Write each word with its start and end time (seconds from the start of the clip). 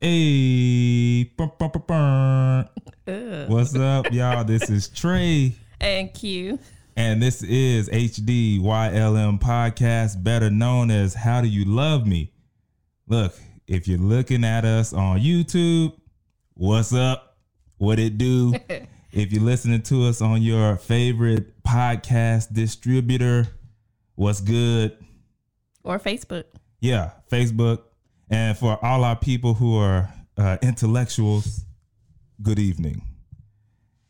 Hey. 0.00 1.24
What's 3.48 3.74
up, 3.74 4.12
y'all? 4.12 4.44
This 4.44 4.70
is 4.70 4.88
Trey, 4.88 5.56
And 5.80 6.14
Q. 6.14 6.60
and 6.96 7.20
this 7.20 7.42
is 7.42 7.88
HDYLM 7.88 9.40
Podcast, 9.40 10.22
better 10.22 10.50
known 10.50 10.92
as 10.92 11.14
How 11.14 11.40
Do 11.40 11.48
You 11.48 11.64
Love 11.64 12.06
Me? 12.06 12.32
Look, 13.08 13.34
if 13.66 13.88
you're 13.88 13.98
looking 13.98 14.44
at 14.44 14.64
us 14.64 14.92
on 14.92 15.18
YouTube, 15.18 15.94
what's 16.54 16.92
up? 16.92 17.36
What 17.78 17.98
it 17.98 18.18
do? 18.18 18.54
if 19.10 19.32
you're 19.32 19.42
listening 19.42 19.82
to 19.82 20.04
us 20.04 20.22
on 20.22 20.42
your 20.42 20.76
favorite 20.76 21.60
podcast 21.64 22.52
distributor, 22.52 23.48
what's 24.14 24.40
good? 24.40 24.96
Or 25.82 25.98
Facebook. 25.98 26.44
Yeah, 26.78 27.10
Facebook. 27.32 27.80
And 28.30 28.56
for 28.56 28.82
all 28.84 29.04
our 29.04 29.16
people 29.16 29.54
who 29.54 29.76
are 29.78 30.12
uh, 30.36 30.58
intellectuals, 30.62 31.64
good 32.42 32.58
evening. 32.58 33.02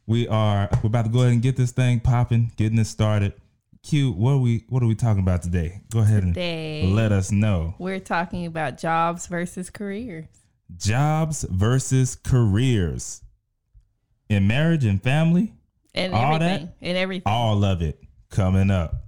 We 0.06 0.26
are 0.28 0.68
we're 0.82 0.88
about 0.88 1.04
to 1.04 1.10
go 1.10 1.20
ahead 1.20 1.32
and 1.32 1.42
get 1.42 1.56
this 1.56 1.70
thing 1.72 2.00
popping, 2.00 2.52
getting 2.56 2.78
it 2.78 2.86
started. 2.86 3.34
Q, 3.82 4.12
what 4.12 4.32
are 4.32 4.38
we 4.38 4.64
what 4.68 4.82
are 4.82 4.86
we 4.86 4.94
talking 4.94 5.22
about 5.22 5.42
today? 5.42 5.82
Go 5.92 6.00
ahead 6.00 6.24
and 6.24 6.94
let 6.96 7.12
us 7.12 7.30
know. 7.30 7.74
we're 7.78 8.00
talking 8.00 8.46
about 8.46 8.78
jobs 8.78 9.26
versus 9.26 9.70
careers. 9.70 10.26
Jobs 10.76 11.44
versus 11.48 12.16
careers. 12.16 13.22
In 14.28 14.46
marriage 14.46 14.84
and 14.84 15.02
family, 15.02 15.54
And 15.94 16.12
All 16.12 16.34
everything. 16.34 16.66
that? 16.66 16.74
And 16.82 16.98
everything. 16.98 17.22
all 17.32 17.64
of 17.64 17.80
it 17.80 17.98
coming 18.30 18.70
up. 18.70 19.04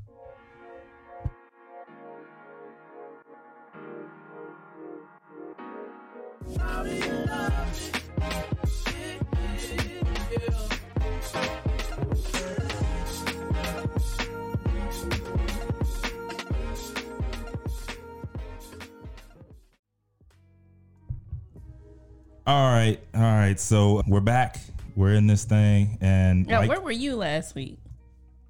All 22.47 22.73
right, 22.73 22.99
all 23.15 23.21
right. 23.21 23.61
So 23.61 24.03
we're 24.07 24.21
back. 24.21 24.59
We're 24.97 25.15
in 25.15 25.27
this 25.27 25.45
thing, 25.45 25.99
and 26.01 26.47
Now, 26.47 26.61
like, 26.61 26.69
where 26.69 26.81
were 26.81 26.91
you 26.91 27.17
last 27.17 27.55
week? 27.55 27.79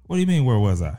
what 0.07 0.15
do 0.15 0.21
you 0.21 0.27
mean? 0.27 0.43
Where 0.43 0.57
was 0.59 0.81
I? 0.81 0.97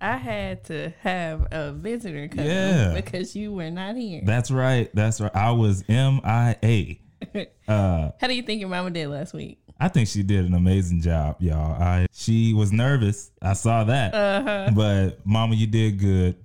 I 0.00 0.16
had 0.16 0.64
to 0.64 0.92
have 1.00 1.46
a 1.50 1.72
visitor 1.72 2.28
come 2.28 2.44
Yeah. 2.44 2.94
because 2.94 3.36
you 3.36 3.52
were 3.52 3.70
not 3.70 3.96
here. 3.96 4.22
That's 4.24 4.50
right. 4.50 4.90
That's 4.94 5.20
right. 5.20 5.34
I 5.34 5.50
was 5.52 5.84
MIA. 5.88 6.96
Uh, 7.68 8.10
How 8.18 8.26
do 8.28 8.34
you 8.34 8.42
think 8.42 8.60
your 8.60 8.70
mama 8.70 8.90
did 8.90 9.06
last 9.08 9.34
week? 9.34 9.58
I 9.78 9.88
think 9.88 10.08
she 10.08 10.22
did 10.22 10.46
an 10.46 10.54
amazing 10.54 11.02
job, 11.02 11.36
y'all. 11.40 11.80
I 11.80 12.06
she 12.12 12.54
was 12.54 12.72
nervous. 12.72 13.30
I 13.42 13.52
saw 13.52 13.84
that, 13.84 14.14
Uh-huh. 14.14 14.70
but 14.74 15.24
Mama, 15.26 15.54
you 15.54 15.66
did 15.66 15.98
good. 15.98 16.36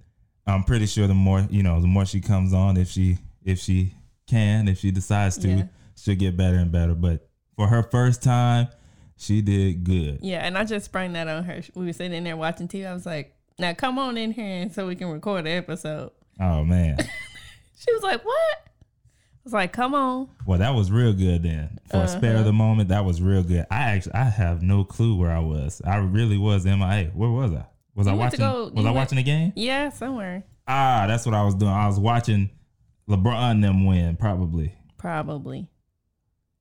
I'm 0.45 0.63
pretty 0.63 0.85
sure 0.85 1.07
the 1.07 1.13
more 1.13 1.47
you 1.49 1.63
know, 1.63 1.79
the 1.81 1.87
more 1.87 2.05
she 2.05 2.19
comes 2.21 2.53
on, 2.53 2.75
if 2.77 2.89
she 2.89 3.17
if 3.43 3.59
she 3.59 3.95
can, 4.27 4.67
if 4.67 4.77
she 4.79 4.91
decides 4.91 5.37
to, 5.39 5.47
Yeah. 5.49 5.63
she'll 5.95 6.15
get 6.15 6.35
better 6.37 6.57
and 6.57 6.71
better. 6.73 6.93
But 6.93 7.27
for 7.55 7.67
her 7.67 7.83
first 7.83 8.21
time, 8.21 8.67
she 9.17 9.41
did 9.41 9.83
good. 9.85 10.19
Yeah, 10.21 10.45
and 10.45 10.57
I 10.57 10.65
just 10.65 10.85
sprang 10.85 11.13
that 11.13 11.27
on 11.29 11.45
her. 11.45 11.61
We 11.73 11.85
were 11.85 11.93
sitting 11.93 12.13
in 12.17 12.25
there 12.25 12.35
watching 12.37 12.67
TV. 12.67 12.85
I 12.85 12.93
was 12.93 13.05
like, 13.05 13.34
now 13.59 13.73
come 13.73 13.97
on 13.99 14.17
in 14.17 14.31
here 14.31 14.61
and 14.61 14.73
so 14.73 14.87
we 14.87 14.95
can 14.95 15.07
record 15.09 15.45
the 15.45 15.51
episode. 15.51 16.11
Oh 16.39 16.63
man. 16.63 16.97
She 17.77 17.91
was 17.93 18.01
like, 18.03 18.23
what? 18.25 18.57
I 18.65 18.69
was 19.43 19.53
like, 19.53 19.73
come 19.73 19.93
on. 19.93 20.29
Well, 20.47 20.57
that 20.59 20.73
was 20.73 20.89
real 20.91 21.11
good 21.13 21.43
then. 21.43 21.77
For 21.91 21.97
a 21.97 22.07
spare 22.07 22.37
of 22.37 22.45
the 22.45 22.53
moment, 22.53 22.89
that 22.89 23.03
was 23.05 23.21
real 23.21 23.43
good. 23.43 23.65
I 23.69 23.91
actually 23.91 24.13
I 24.15 24.23
have 24.23 24.63
no 24.63 24.83
clue 24.85 25.15
where 25.17 25.29
I 25.29 25.39
was. 25.39 25.81
I 25.85 25.97
really 25.97 26.37
was 26.37 26.65
MIA. 26.65 27.11
Where 27.13 27.29
was 27.29 27.51
I? 27.51 27.65
Was 27.93 28.07
I 28.07 28.11
You 28.11 28.15
to 28.15 28.19
watching 28.23 28.39
go- 28.39 28.63
was 28.73 28.85
I 28.85 28.89
went- 28.89 28.95
watching 28.95 29.15
the 29.17 29.23
game? 29.23 29.53
Yeah, 29.55 29.89
somewhere. 29.89 30.45
Ah, 30.67 31.05
that's 31.07 31.25
what 31.27 31.35
I 31.35 31.43
was 31.43 31.53
doing. 31.53 31.71
I 31.71 31.85
was 31.85 31.99
watching 31.99 32.49
LeBron 33.09 33.51
and 33.51 33.63
them 33.63 33.85
win, 33.85 34.15
probably. 34.15 34.73
Probably. 34.97 35.67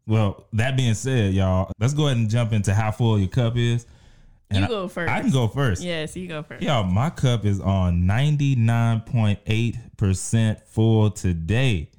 Well, 0.06 0.46
that 0.52 0.76
being 0.76 0.94
said, 0.94 1.32
y'all, 1.32 1.72
let's 1.78 1.94
go 1.94 2.06
ahead 2.06 2.18
and 2.18 2.28
jump 2.28 2.52
into 2.52 2.74
how 2.74 2.90
full 2.90 3.18
your 3.18 3.28
cup 3.28 3.56
is. 3.56 3.86
And 4.54 4.60
You 4.60 4.64
I- 4.64 4.68
go 4.68 4.88
first. 4.88 5.12
I 5.12 5.20
can 5.20 5.30
go 5.30 5.48
first. 5.48 5.82
Yes, 5.82 6.16
you 6.16 6.26
go 6.28 6.42
first. 6.42 6.62
Y'all, 6.62 6.84
my 6.84 7.10
cup 7.10 7.44
is 7.44 7.60
on 7.60 8.02
99.8% 8.02 10.60
full 10.66 11.10
today. 11.10 11.90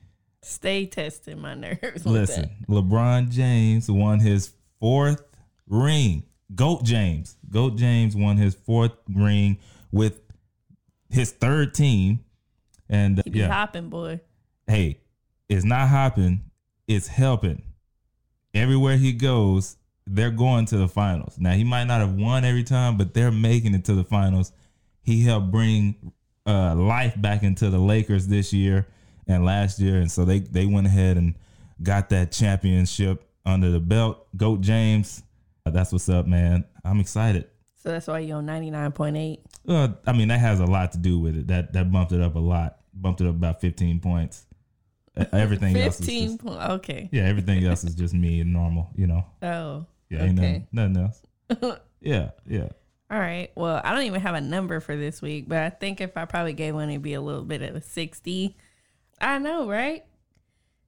Stay 0.42 0.86
testing 0.86 1.40
my 1.42 1.56
nerves. 1.56 2.06
Listen, 2.06 2.50
LeBron 2.70 3.30
James 3.30 3.90
won 3.90 4.20
his 4.20 4.54
fourth 4.80 5.24
ring. 5.68 6.24
Goat 6.54 6.84
James. 6.84 7.36
Goat 7.50 7.76
James 7.78 8.16
won 8.16 8.38
his 8.38 8.54
fourth 8.54 8.92
ring 9.14 9.58
with 9.92 10.22
his 11.10 11.32
third 11.32 11.74
team. 11.74 12.20
And 12.88 13.20
uh. 13.20 13.24
He 13.26 13.32
be 13.32 13.40
yeah, 13.40 13.48
hopping, 13.52 13.90
boy. 13.90 14.20
hey, 14.68 15.00
it's 15.50 15.66
not 15.66 15.90
hopping, 15.90 16.44
it's 16.88 17.08
helping. 17.08 17.64
Everywhere 18.54 18.98
he 18.98 19.12
goes, 19.12 19.76
they're 20.08 20.32
going 20.32 20.66
to 20.68 20.78
the 20.78 20.88
finals. 20.88 21.38
Now 21.40 21.54
he 21.54 21.64
might 21.64 21.86
not 21.86 22.02
have 22.02 22.14
won 22.14 22.46
every 22.46 22.64
time, 22.64 22.98
but 22.98 23.14
they're 23.14 23.32
making 23.32 23.74
it 23.74 23.86
to 23.86 23.94
the 23.94 24.04
finals. 24.04 24.52
He 25.02 25.24
helped 25.24 25.52
bring 25.52 26.14
uh, 26.46 26.76
life 26.76 27.20
back 27.20 27.44
into 27.44 27.70
the 27.70 27.80
Lakers 27.80 28.28
this 28.28 28.54
year 28.54 28.88
and 29.28 29.46
last 29.46 29.80
year, 29.80 29.98
and 29.98 30.12
so 30.12 30.26
they 30.26 30.40
they 30.40 30.66
went 30.66 30.88
ahead 30.88 31.18
and 31.18 31.36
got 31.82 32.10
that 32.10 32.32
championship 32.32 33.28
under 33.46 33.72
the 33.72 33.80
belt. 33.80 34.28
Goat 34.38 34.62
James, 34.62 35.24
uh, 35.66 35.72
that's 35.72 35.92
what's 35.92 36.10
up, 36.10 36.28
man. 36.28 36.66
I'm 36.84 37.00
excited. 37.00 37.48
So 37.76 37.90
that's 37.90 38.08
why 38.08 38.20
you're 38.20 38.38
on 38.38 38.48
99.8. 38.48 39.40
Uh, 39.68 39.90
I 40.08 40.14
mean, 40.14 40.30
that 40.30 40.40
has 40.40 40.60
a 40.60 40.66
lot 40.66 40.92
to 40.94 40.98
do 40.98 41.20
with 41.20 41.38
it. 41.38 41.48
That 41.48 41.74
that 41.74 41.92
bumped 41.92 42.12
it 42.12 42.22
up 42.22 42.36
a 42.36 42.40
lot. 42.40 42.80
Bumped 42.94 43.22
it 43.22 43.28
up 43.28 43.36
about 43.36 43.62
15 43.62 44.00
points. 44.00 44.46
Everything 45.32 45.78
else 45.78 45.98
15 45.98 46.28
just, 46.28 46.40
point. 46.40 46.62
Okay. 46.62 47.10
yeah. 47.12 47.24
Everything 47.24 47.64
else 47.64 47.84
is 47.84 47.96
just 47.96 48.14
me 48.14 48.42
and 48.42 48.52
normal. 48.52 48.90
You 48.96 49.08
know. 49.08 49.26
Oh. 49.42 49.86
Yeah. 50.10 50.24
Ain't 50.24 50.40
Okay. 50.40 50.66
nothing, 50.72 50.96
nothing 50.98 50.98
else. 51.70 51.80
Yeah. 52.02 52.32
Yeah. 52.48 52.70
All 53.10 53.20
right. 53.20 53.52
Well, 53.56 53.82
I 53.84 53.94
don't 53.94 54.04
even 54.04 54.22
have 54.22 54.36
a 54.36 54.42
number 54.42 54.80
for 54.80 54.96
this 54.96 55.22
week, 55.22 55.48
but 55.48 55.58
I 55.60 55.70
think 55.72 56.02
if 56.02 56.16
I 56.18 56.26
probably 56.26 56.54
gave 56.54 56.76
one, 56.76 56.90
it'd 56.90 57.02
be 57.02 57.14
a 57.16 57.22
little 57.22 57.44
bit 57.44 57.62
of 57.64 57.76
a 57.76 57.82
60. 57.82 58.56
I 59.20 59.40
know, 59.40 59.68
right? 59.68 60.04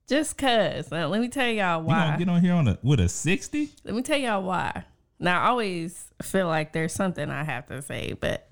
Just 0.08 0.38
cause. 0.38 0.92
Now, 0.92 1.08
let 1.08 1.20
me 1.22 1.28
tell 1.28 1.48
y'all 1.50 1.82
why. 1.82 2.12
You 2.14 2.18
get 2.26 2.30
on 2.30 2.42
here 2.42 2.54
on 2.54 2.68
a 2.68 2.78
with 2.84 3.00
a 3.00 3.10
60? 3.10 3.70
Let 3.84 3.96
me 3.96 4.02
tell 4.04 4.18
y'all 4.18 4.44
why. 4.44 4.84
Now, 5.20 5.42
I 5.44 5.48
always 5.48 6.12
feel 6.22 6.48
like 6.48 6.72
there's 6.74 6.94
something 6.94 7.30
I 7.30 7.44
have 7.44 7.66
to 7.68 7.82
say, 7.82 8.14
but 8.14 8.48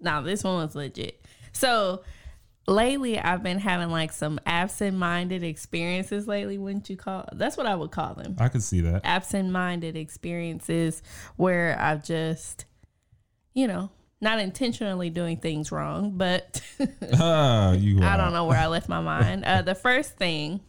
now 0.00 0.20
this 0.20 0.44
one 0.44 0.64
was 0.64 0.74
legit. 0.76 1.24
So, 1.52 2.02
lately, 2.68 3.18
I've 3.18 3.42
been 3.42 3.58
having 3.58 3.90
like 3.90 4.12
some 4.12 4.38
absent 4.46 4.96
minded 4.96 5.42
experiences 5.42 6.28
lately, 6.28 6.58
wouldn't 6.58 6.88
you 6.90 6.96
call 6.96 7.28
That's 7.32 7.56
what 7.56 7.66
I 7.66 7.74
would 7.74 7.90
call 7.90 8.14
them. 8.14 8.36
I 8.38 8.48
could 8.48 8.62
see 8.62 8.80
that. 8.82 9.02
Absent 9.04 9.50
minded 9.50 9.96
experiences 9.96 11.02
where 11.36 11.76
I've 11.80 12.04
just, 12.04 12.66
you 13.54 13.66
know, 13.66 13.90
not 14.20 14.40
intentionally 14.40 15.10
doing 15.10 15.36
things 15.38 15.70
wrong, 15.72 16.12
but 16.16 16.60
Ah, 17.18 17.72
you. 17.72 18.00
I 18.02 18.16
don't 18.16 18.32
know 18.32 18.46
where 18.46 18.58
I 18.58 18.66
left 18.66 18.88
my 18.88 19.00
mind. 19.02 19.44
Uh, 19.44 19.62
the 19.62 19.74
first 19.74 20.16
thing 20.16 20.60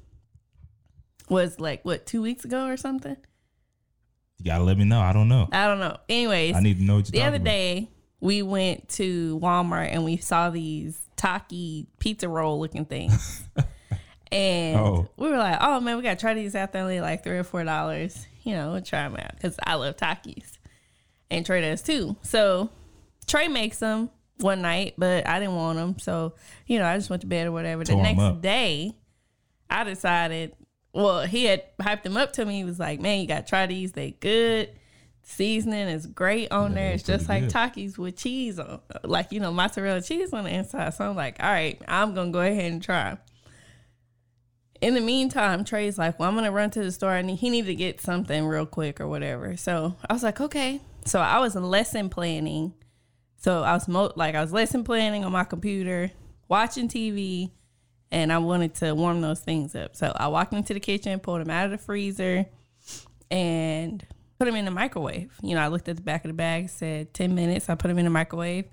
was 1.30 1.60
like, 1.60 1.84
what, 1.86 2.06
two 2.06 2.22
weeks 2.22 2.46
ago 2.46 2.66
or 2.66 2.78
something? 2.78 3.18
You 4.38 4.46
gotta 4.46 4.64
let 4.64 4.78
me 4.78 4.86
know. 4.86 5.02
I 5.02 5.12
don't 5.12 5.28
know. 5.28 5.50
I 5.52 5.68
don't 5.68 5.80
know. 5.80 5.98
Anyways, 6.08 6.56
I 6.56 6.62
need 6.62 6.78
to 6.78 6.84
know 6.84 6.96
what 6.96 7.08
you're 7.12 7.22
the 7.22 7.28
other 7.28 7.36
about. 7.36 7.46
day 7.46 7.90
we 8.22 8.42
went 8.42 8.88
to 8.90 9.40
Walmart 9.40 9.90
and 9.92 10.04
we 10.06 10.18
saw 10.18 10.50
these 10.50 11.09
Taki 11.20 11.86
pizza 12.00 12.30
roll 12.30 12.60
looking 12.62 12.86
things. 12.86 13.42
and 14.32 14.78
Oh. 14.80 15.10
we 15.18 15.30
were 15.30 15.38
like, 15.38 15.58
oh 15.60 15.80
man, 15.82 15.98
we 15.98 16.04
gotta 16.04 16.20
try 16.20 16.34
these 16.34 16.56
out. 16.56 16.72
They're 16.72 16.82
only 16.82 17.02
like 17.02 17.24
three 17.24 17.38
or 17.38 17.44
four 17.44 17.64
dollars. 17.66 18.26
You 18.44 18.54
know, 18.56 18.72
we'll 18.72 18.82
try 18.82 19.04
them 19.04 19.18
out 19.18 19.34
because 19.36 19.58
I 19.62 19.76
love 19.76 19.98
Takis. 19.98 20.54
And 21.30 21.46
Trey 21.46 21.62
does 21.62 21.82
too. 21.82 22.16
So 22.22 22.70
Trey 23.28 23.50
makes 23.50 23.80
them 23.80 24.10
one 24.40 24.62
night, 24.62 24.94
but 24.98 25.28
I 25.28 25.40
didn't 25.40 25.56
want 25.56 25.78
them. 25.78 26.00
So, 26.00 26.34
you 26.66 26.80
know, 26.80 26.86
I 26.86 26.96
just 26.98 27.10
went 27.10 27.22
to 27.24 27.28
bed 27.28 27.48
or 27.48 27.52
whatever. 27.52 27.84
Tore 27.84 27.98
the 27.98 28.14
next 28.14 28.42
day, 28.42 28.96
I 29.70 29.84
decided, 29.84 30.56
well, 30.94 31.26
he 31.26 31.44
had 31.46 31.64
hyped 31.78 32.04
them 32.04 32.16
up 32.16 32.32
to 32.34 32.46
me. 32.46 32.56
He 32.60 32.64
was 32.64 32.80
like, 32.80 33.02
man, 33.02 33.20
you 33.20 33.28
got 33.28 33.46
to 33.46 33.50
try 33.50 33.66
these. 33.66 33.92
They 33.92 34.12
good. 34.12 34.70
Seasoning 35.32 35.88
is 35.88 36.08
great 36.08 36.52
on 36.52 36.72
Yeah, 36.72 36.76
there. 36.76 36.92
It's 36.94 37.04
just 37.04 37.30
like 37.30 37.44
good. 37.44 37.52
Takis 37.52 38.00
with 38.00 38.18
cheese 38.18 38.58
on, 38.58 38.80
like, 39.04 39.32
you 39.32 39.40
know, 39.40 39.52
mozzarella 39.54 40.02
cheese 40.02 40.34
on 40.34 40.44
the 40.46 40.50
inside. 40.50 40.94
So 40.96 41.08
I'm 41.08 41.16
like, 41.16 41.42
all 41.42 41.52
right, 41.52 41.80
I'm 41.88 42.16
going 42.16 42.30
to 42.30 42.34
go 42.34 42.42
ahead 42.42 42.72
and 42.72 42.82
try. 42.82 43.16
In 44.82 44.96
the 44.96 45.02
meantime, 45.02 45.64
Trey's 45.64 46.00
like, 46.00 46.18
well, 46.18 46.28
I'm 46.28 46.34
going 46.34 46.46
to 46.46 46.52
run 46.52 46.72
to 46.72 46.84
the 46.84 46.92
store 46.92 47.14
and 47.14 47.30
he 47.30 47.52
needed 47.52 47.68
to 47.68 47.76
get 47.76 48.02
something 48.02 48.48
real 48.48 48.66
quick 48.66 49.00
or 49.00 49.08
whatever. 49.08 49.56
So 49.56 49.96
I 50.10 50.14
was 50.14 50.24
like, 50.24 50.42
okay. 50.42 50.82
So 51.06 51.20
I 51.20 51.38
was 51.40 51.54
lesson 51.54 52.10
planning. 52.10 52.74
So 53.38 53.62
I 53.62 53.74
was 53.74 53.88
mo- 53.88 54.12
like, 54.16 54.34
I 54.34 54.42
was 54.42 54.52
lesson 54.52 54.84
planning 54.84 55.24
on 55.24 55.32
my 55.32 55.44
computer, 55.44 56.10
watching 56.48 56.88
TV, 56.88 57.52
and 58.12 58.34
I 58.34 58.40
wanted 58.40 58.74
to 58.76 58.96
warm 58.96 59.22
those 59.22 59.42
things 59.42 59.76
up. 59.76 59.96
So 59.96 60.12
I 60.16 60.28
walked 60.28 60.54
into 60.54 60.74
the 60.74 60.80
kitchen, 60.80 61.20
pulled 61.20 61.42
them 61.42 61.52
out 61.52 61.66
of 61.66 61.72
the 61.72 61.78
freezer, 61.78 62.48
and 63.30 64.04
put 64.40 64.46
them 64.46 64.56
in 64.56 64.66
the 64.66 64.72
microwave. 64.72 65.32
You 65.44 65.56
know, 65.56 65.62
I 65.62 65.68
looked 65.68 65.90
at 65.90 65.98
the 65.98 66.02
back 66.02 66.24
of 66.24 66.30
the 66.30 66.34
bag, 66.34 66.70
said 66.70 67.14
10 67.14 67.36
minutes. 67.36 67.70
I 67.70 67.76
put 67.76 67.90
them 67.90 67.98
in 68.00 68.06
the 68.06 68.10
microwave. 68.10 68.66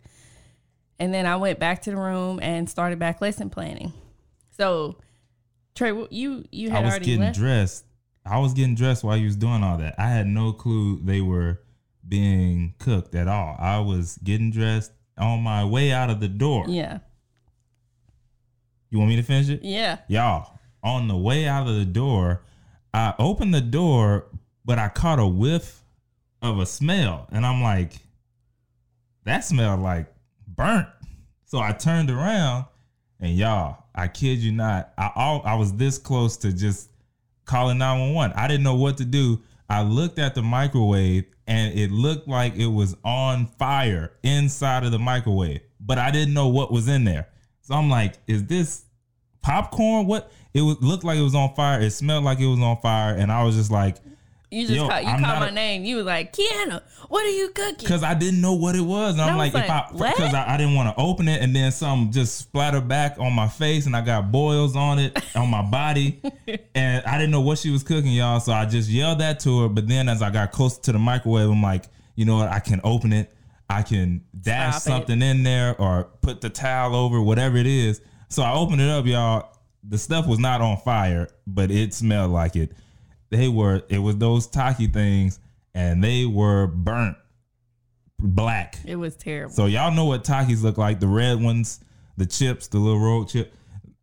And 0.99 1.13
then 1.13 1.27
I 1.27 1.37
went 1.37 1.59
back 1.59 1.83
to 1.83 1.91
the 1.91 1.97
room 1.97 2.39
and 2.41 2.71
started 2.71 2.99
back 2.99 3.21
lesson 3.21 3.51
planning. 3.51 3.93
So, 4.57 4.97
Trey, 5.75 5.93
you 6.11 6.45
you 6.51 6.71
had 6.71 6.79
I 6.79 6.83
was 6.85 6.91
already 6.93 7.05
getting 7.07 7.21
left. 7.21 7.39
dressed. 7.39 7.85
I 8.25 8.39
was 8.39 8.55
getting 8.55 8.75
dressed 8.77 9.05
while 9.05 9.17
you 9.17 9.27
was 9.27 9.37
doing 9.37 9.63
all 9.63 9.77
that. 9.79 9.95
I 9.99 10.09
had 10.09 10.27
no 10.27 10.53
clue 10.53 11.01
they 11.05 11.21
were 11.21 11.61
being 12.09 12.75
cooked 12.79 13.15
at 13.15 13.29
all. 13.29 13.57
I 13.59 13.81
was 13.81 14.19
getting 14.25 14.51
dressed 14.51 14.93
on 15.19 15.43
my 15.43 15.65
way 15.65 15.93
out 15.93 16.09
of 16.09 16.21
the 16.21 16.29
door. 16.29 16.65
yeah, 16.69 16.99
You 18.91 18.99
want 18.99 19.11
me 19.11 19.17
to 19.17 19.23
finish 19.23 19.49
it? 19.49 19.63
yeah. 19.65 19.99
Y'all, 20.09 20.59
on 20.83 21.09
the 21.09 21.17
way 21.17 21.47
out 21.47 21.67
of 21.69 21.75
the 21.75 21.85
door, 21.85 22.43
I 22.95 23.15
opened 23.19 23.53
the 23.53 23.61
door, 23.61 24.27
but 24.67 24.79
I 24.79 24.89
caught 24.89 25.19
a 25.21 25.27
whiff 25.27 25.81
of 26.43 26.59
a 26.59 26.67
smell. 26.67 27.29
And 27.31 27.47
I'm 27.47 27.63
like, 27.63 27.93
that 29.25 29.45
smelled 29.45 29.81
like 29.81 30.13
burnt. 30.47 30.89
So 31.47 31.61
I 31.61 31.73
turned 31.73 32.11
around 32.11 32.67
and 33.21 33.35
y'all, 33.35 33.85
I 33.95 34.09
kid 34.09 34.41
you 34.41 34.53
not, 34.53 34.93
I 34.99 35.11
all, 35.15 35.41
I 35.45 35.55
was 35.55 35.73
this 35.75 35.97
close 35.97 36.37
to 36.39 36.53
just 36.53 36.91
calling 37.45 37.79
911. 37.79 38.37
I 38.37 38.49
didn't 38.49 38.65
know 38.65 38.75
what 38.75 38.99
to 38.99 39.05
do. 39.05 39.41
I 39.71 39.83
looked 39.83 40.19
at 40.19 40.35
the 40.35 40.43
microwave 40.43 41.25
and 41.47 41.79
it 41.79 41.93
looked 41.93 42.29
like 42.29 42.57
it 42.57 42.67
was 42.67 42.97
on 43.05 43.47
fire 43.59 44.13
inside 44.25 44.85
of 44.85 44.91
the 44.91 44.99
microwave, 44.99 45.61
but 45.81 45.97
I 45.97 46.11
didn't 46.11 46.35
know 46.35 46.49
what 46.49 46.73
was 46.73 46.89
in 46.89 47.05
there. 47.05 47.29
So 47.63 47.75
I'm 47.75 47.89
like, 47.89 48.15
is 48.27 48.45
this 48.45 48.85
popcorn? 49.43 50.07
What? 50.07 50.31
It 50.55 50.63
was 50.63 50.81
looked 50.81 51.05
like 51.05 51.19
it 51.19 51.23
was 51.23 51.35
on 51.35 51.55
fire. 51.55 51.81
It 51.81 51.91
smelled 51.91 52.25
like 52.25 52.41
it 52.41 52.47
was 52.47 52.59
on 52.59 52.81
fire, 52.81 53.15
and 53.15 53.31
I 53.31 53.45
was 53.45 53.57
just 53.57 53.71
like, 53.71 53.97
You 54.51 54.63
just 54.63 54.75
Yo, 54.77 54.89
call, 54.89 55.01
you 55.01 55.09
I'm 55.09 55.25
called 55.25 55.41
my 55.41 55.49
a- 55.49 55.53
name. 55.53 55.85
You 55.85 55.97
was 55.97 56.05
like, 56.07 56.33
Kiana, 56.33 56.81
what 57.09 57.25
are 57.27 57.31
you 57.31 57.49
cooking? 57.49 57.79
because 57.79 58.05
I 58.05 58.15
didn't 58.15 58.41
know 58.41 58.53
what 58.55 58.77
it 58.77 58.81
was, 58.81 59.15
and 59.15 59.23
I'm 59.23 59.35
I 59.35 59.37
like, 59.37 59.53
was 59.55 59.63
if 59.65 59.71
I 59.71 59.89
because 59.93 60.35
I, 60.35 60.55
I 60.55 60.57
didn't 60.57 60.75
want 60.77 60.95
to 60.97 61.03
open 61.03 61.27
it, 61.27 61.43
and 61.43 61.55
then 61.55 61.73
some 61.73 62.11
just 62.13 62.39
splattered 62.39 62.87
back 62.87 63.17
on 63.19 63.33
my 63.33 63.49
face, 63.49 63.87
and 63.87 63.97
I 63.97 64.03
got 64.03 64.31
boils 64.31 64.77
on 64.77 65.01
it 65.01 65.21
on 65.37 65.51
my 65.51 65.63
body, 65.63 66.21
and 66.77 67.05
I 67.05 67.19
didn't 67.19 67.33
know 67.33 67.41
what 67.41 67.59
she 67.59 67.71
was 67.71 67.83
cooking, 67.83 68.13
y'all. 68.13 68.39
So 68.39 68.53
I 68.53 68.67
just 68.67 68.89
yelled 68.89 69.19
that 69.19 69.41
to 69.41 69.63
her. 69.63 69.69
But 69.69 69.89
then 69.89 70.09
as 70.09 70.23
I 70.23 70.31
got 70.31 70.53
closer 70.53 70.81
to 70.83 70.93
the 70.93 70.99
microwave, 71.01 71.51
I'm 71.51 71.61
like, 71.63 71.87
you 72.15 72.25
know 72.25 72.37
what? 72.37 72.49
I 72.49 72.61
can 72.61 72.81
open 72.85 73.13
it. 73.13 73.33
I 73.69 73.83
can 73.83 74.25
dash 74.41 74.77
Stop 74.77 74.81
it. 74.81 74.85
something 75.09 75.23
in 75.23 75.43
there 75.43 75.75
or 75.81 76.05
put 76.23 76.41
the 76.41 76.51
towel 76.51 76.95
over, 76.95 77.21
whatever 77.21 77.57
it 77.57 77.67
is. 77.67 78.01
So 78.29 78.45
I 78.45 78.53
opened 78.55 78.81
it 78.81 78.89
up, 78.89 79.07
y'all. 79.07 79.51
The 79.89 79.99
stuff 79.99 80.27
was 80.29 80.39
not 80.39 80.61
on 80.61 80.77
fire, 80.79 81.29
but 81.49 81.73
it 81.73 81.93
smelled 81.95 82.31
like 82.31 82.55
it. 82.55 82.73
They 83.31 83.49
were, 83.49 83.83
it 83.89 83.99
was 83.99 84.17
those 84.19 84.47
taki 84.47 84.87
things, 84.87 85.41
and 85.75 86.03
they 86.03 86.25
were 86.27 86.67
burnt 86.67 87.17
black. 88.19 88.79
It 88.85 88.97
was 88.97 89.17
terrible. 89.17 89.55
So 89.55 89.67
y'all 89.67 89.93
know 89.93 90.05
what 90.07 90.25
Takis 90.25 90.63
look 90.63 90.79
like. 90.79 91.01
The 91.01 91.09
red 91.09 91.43
ones, 91.43 91.81
the 92.17 92.27
chips, 92.27 92.69
the 92.69 92.79
little 92.79 93.01
rolled 93.01 93.29
chip. 93.29 93.53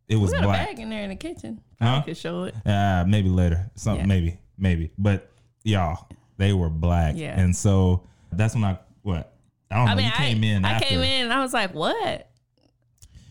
It 0.07 0.17
was 0.17 0.31
we 0.31 0.37
got 0.37 0.43
a 0.43 0.47
black. 0.47 0.67
bag 0.67 0.79
in 0.79 0.89
there 0.89 1.03
in 1.03 1.09
the 1.09 1.15
kitchen. 1.15 1.61
Huh? 1.81 1.97
I 1.97 2.01
could 2.01 2.17
show 2.17 2.43
it. 2.43 2.55
Uh, 2.65 3.05
maybe 3.07 3.29
later. 3.29 3.71
Something 3.75 4.01
Yeah. 4.01 4.07
maybe, 4.07 4.37
maybe. 4.57 4.91
But 4.97 5.31
y'all, 5.63 6.07
they 6.37 6.53
were 6.53 6.69
black. 6.69 7.15
Yeah. 7.17 7.39
And 7.39 7.55
so 7.55 8.03
that's 8.31 8.53
when 8.55 8.63
I 8.65 8.77
what? 9.01 9.33
I 9.71 9.77
don't 9.77 9.87
I 9.87 9.91
know. 9.91 9.95
mean, 9.97 10.05
you 10.05 10.11
came 10.11 10.43
I, 10.43 10.47
in 10.47 10.65
I 10.65 10.71
after. 10.73 10.87
came 10.87 10.99
in 10.99 11.23
and 11.25 11.33
I 11.33 11.41
was 11.41 11.53
like, 11.53 11.73
what? 11.73 12.29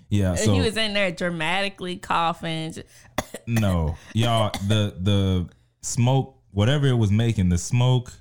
Yeah. 0.09 0.31
And 0.31 0.39
So 0.39 0.53
he 0.55 0.61
was 0.61 0.77
in 0.77 0.93
there 0.95 1.13
dramatically 1.13 1.97
coughing. 1.99 2.75
No, 3.47 3.97
y'all, 4.15 4.51
the 4.67 4.95
the 4.99 5.49
smoke, 5.83 6.37
whatever 6.51 6.87
it 6.87 6.95
was 6.97 7.11
making, 7.11 7.49
the 7.49 7.59
smoke, 7.59 8.13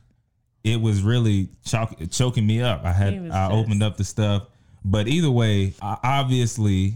it 0.63 0.79
was 0.79 1.01
really 1.01 1.49
choke, 1.65 1.93
choking 2.09 2.45
me 2.45 2.61
up. 2.61 2.83
I 2.83 2.91
had 2.91 3.13
I 3.13 3.27
just- 3.27 3.51
opened 3.53 3.83
up 3.83 3.97
the 3.97 4.03
stuff, 4.03 4.43
but 4.83 5.07
either 5.07 5.31
way, 5.31 5.73
I, 5.81 5.97
obviously, 6.03 6.95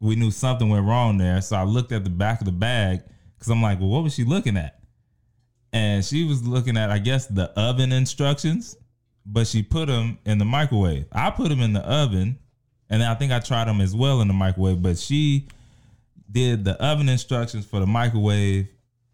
we 0.00 0.16
knew 0.16 0.30
something 0.30 0.68
went 0.68 0.86
wrong 0.86 1.18
there. 1.18 1.40
So 1.40 1.56
I 1.56 1.64
looked 1.64 1.92
at 1.92 2.04
the 2.04 2.10
back 2.10 2.40
of 2.40 2.44
the 2.46 2.52
bag 2.52 3.02
because 3.34 3.50
I'm 3.50 3.62
like, 3.62 3.80
well, 3.80 3.88
what 3.88 4.04
was 4.04 4.14
she 4.14 4.24
looking 4.24 4.56
at? 4.56 4.78
And 5.72 6.04
she 6.04 6.24
was 6.24 6.46
looking 6.46 6.76
at, 6.76 6.90
I 6.90 6.98
guess, 6.98 7.26
the 7.26 7.50
oven 7.58 7.92
instructions, 7.92 8.76
but 9.26 9.46
she 9.46 9.62
put 9.62 9.86
them 9.86 10.18
in 10.24 10.38
the 10.38 10.44
microwave. 10.44 11.06
I 11.12 11.30
put 11.30 11.48
them 11.50 11.60
in 11.60 11.72
the 11.72 11.80
oven, 11.80 12.38
and 12.88 13.02
I 13.02 13.14
think 13.14 13.32
I 13.32 13.40
tried 13.40 13.66
them 13.66 13.80
as 13.80 13.94
well 13.94 14.20
in 14.22 14.28
the 14.28 14.34
microwave, 14.34 14.80
but 14.80 14.96
she 14.98 15.46
did 16.30 16.64
the 16.64 16.80
oven 16.82 17.08
instructions 17.08 17.66
for 17.66 17.80
the 17.80 17.86
microwave. 17.86 18.68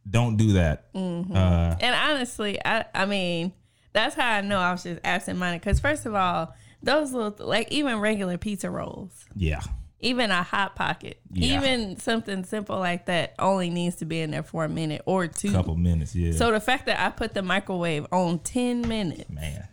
Don't 0.09 0.37
do 0.37 0.53
that. 0.55 0.93
Mm-hmm. 0.95 1.35
Uh, 1.35 1.77
and 1.81 1.95
honestly, 1.95 2.59
I, 2.65 2.85
I 2.95 3.06
mean, 3.06 3.53
that's 3.93 4.15
how 4.15 4.29
I 4.31 4.41
know 4.43 4.59
I 4.59 4.73
was 4.73 4.83
just 4.83 5.01
absent 5.05 5.39
minded. 5.39 5.61
Because, 5.62 5.81
first 5.81 6.05
of 6.06 6.15
all, 6.15 6.55
those 6.83 7.12
little, 7.12 7.47
like 7.47 7.73
even 7.73 7.99
regular 8.01 8.37
pizza 8.37 8.69
rolls, 8.71 9.25
yeah, 9.35 9.62
even 10.01 10.31
a 10.31 10.43
hot 10.43 10.77
pocket, 10.77 11.19
Yeah. 11.33 11.59
even 11.59 11.99
something 11.99 12.45
simple 12.45 12.79
like 12.79 13.06
that 13.06 13.35
only 13.39 13.71
needs 13.71 13.97
to 13.97 14.05
be 14.05 14.21
in 14.21 14.31
there 14.33 14.43
for 14.43 14.65
a 14.65 14.69
minute 14.69 15.01
or 15.06 15.27
two. 15.27 15.51
couple 15.53 15.77
minutes. 15.77 16.15
Yeah, 16.15 16.33
So 16.33 16.50
the 16.50 16.61
fact 16.61 16.85
that 16.87 17.00
I 17.00 17.09
put 17.11 17.33
the 17.33 17.41
microwave 17.43 18.07
on 18.12 18.41
10 18.41 18.87
minutes, 18.87 19.31
man, 19.31 19.67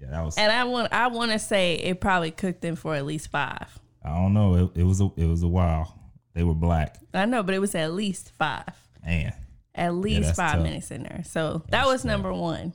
yeah, 0.00 0.10
that 0.10 0.24
was. 0.24 0.36
and 0.36 0.50
I 0.50 0.64
want 0.64 0.92
I 0.92 1.06
want 1.06 1.30
to 1.30 1.38
say 1.38 1.74
it 1.74 2.00
probably 2.00 2.32
cooked 2.32 2.62
them 2.62 2.74
for 2.74 2.96
at 2.96 3.06
least 3.06 3.30
five. 3.30 3.78
I 4.04 4.08
don't 4.16 4.34
know. 4.34 4.54
It, 4.74 4.80
it 4.80 4.84
was 4.84 5.00
a 5.00 5.10
it 5.16 5.26
was 5.26 5.42
a 5.44 5.48
while. 5.48 5.94
They 6.34 6.42
were 6.42 6.54
black. 6.54 6.96
I 7.14 7.26
know, 7.26 7.42
but 7.44 7.54
it 7.54 7.58
was 7.60 7.74
at 7.76 7.92
least 7.92 8.32
five. 8.38 8.64
Man, 9.04 9.32
At 9.80 9.94
least 9.94 10.22
that's 10.28 10.36
five 10.36 10.54
tough. 10.54 10.62
minutes 10.62 10.90
in 10.90 11.02
there. 11.02 11.22
So 11.24 11.64
that 11.70 11.86
was 11.86 12.04
number 12.04 12.32
one. 12.32 12.74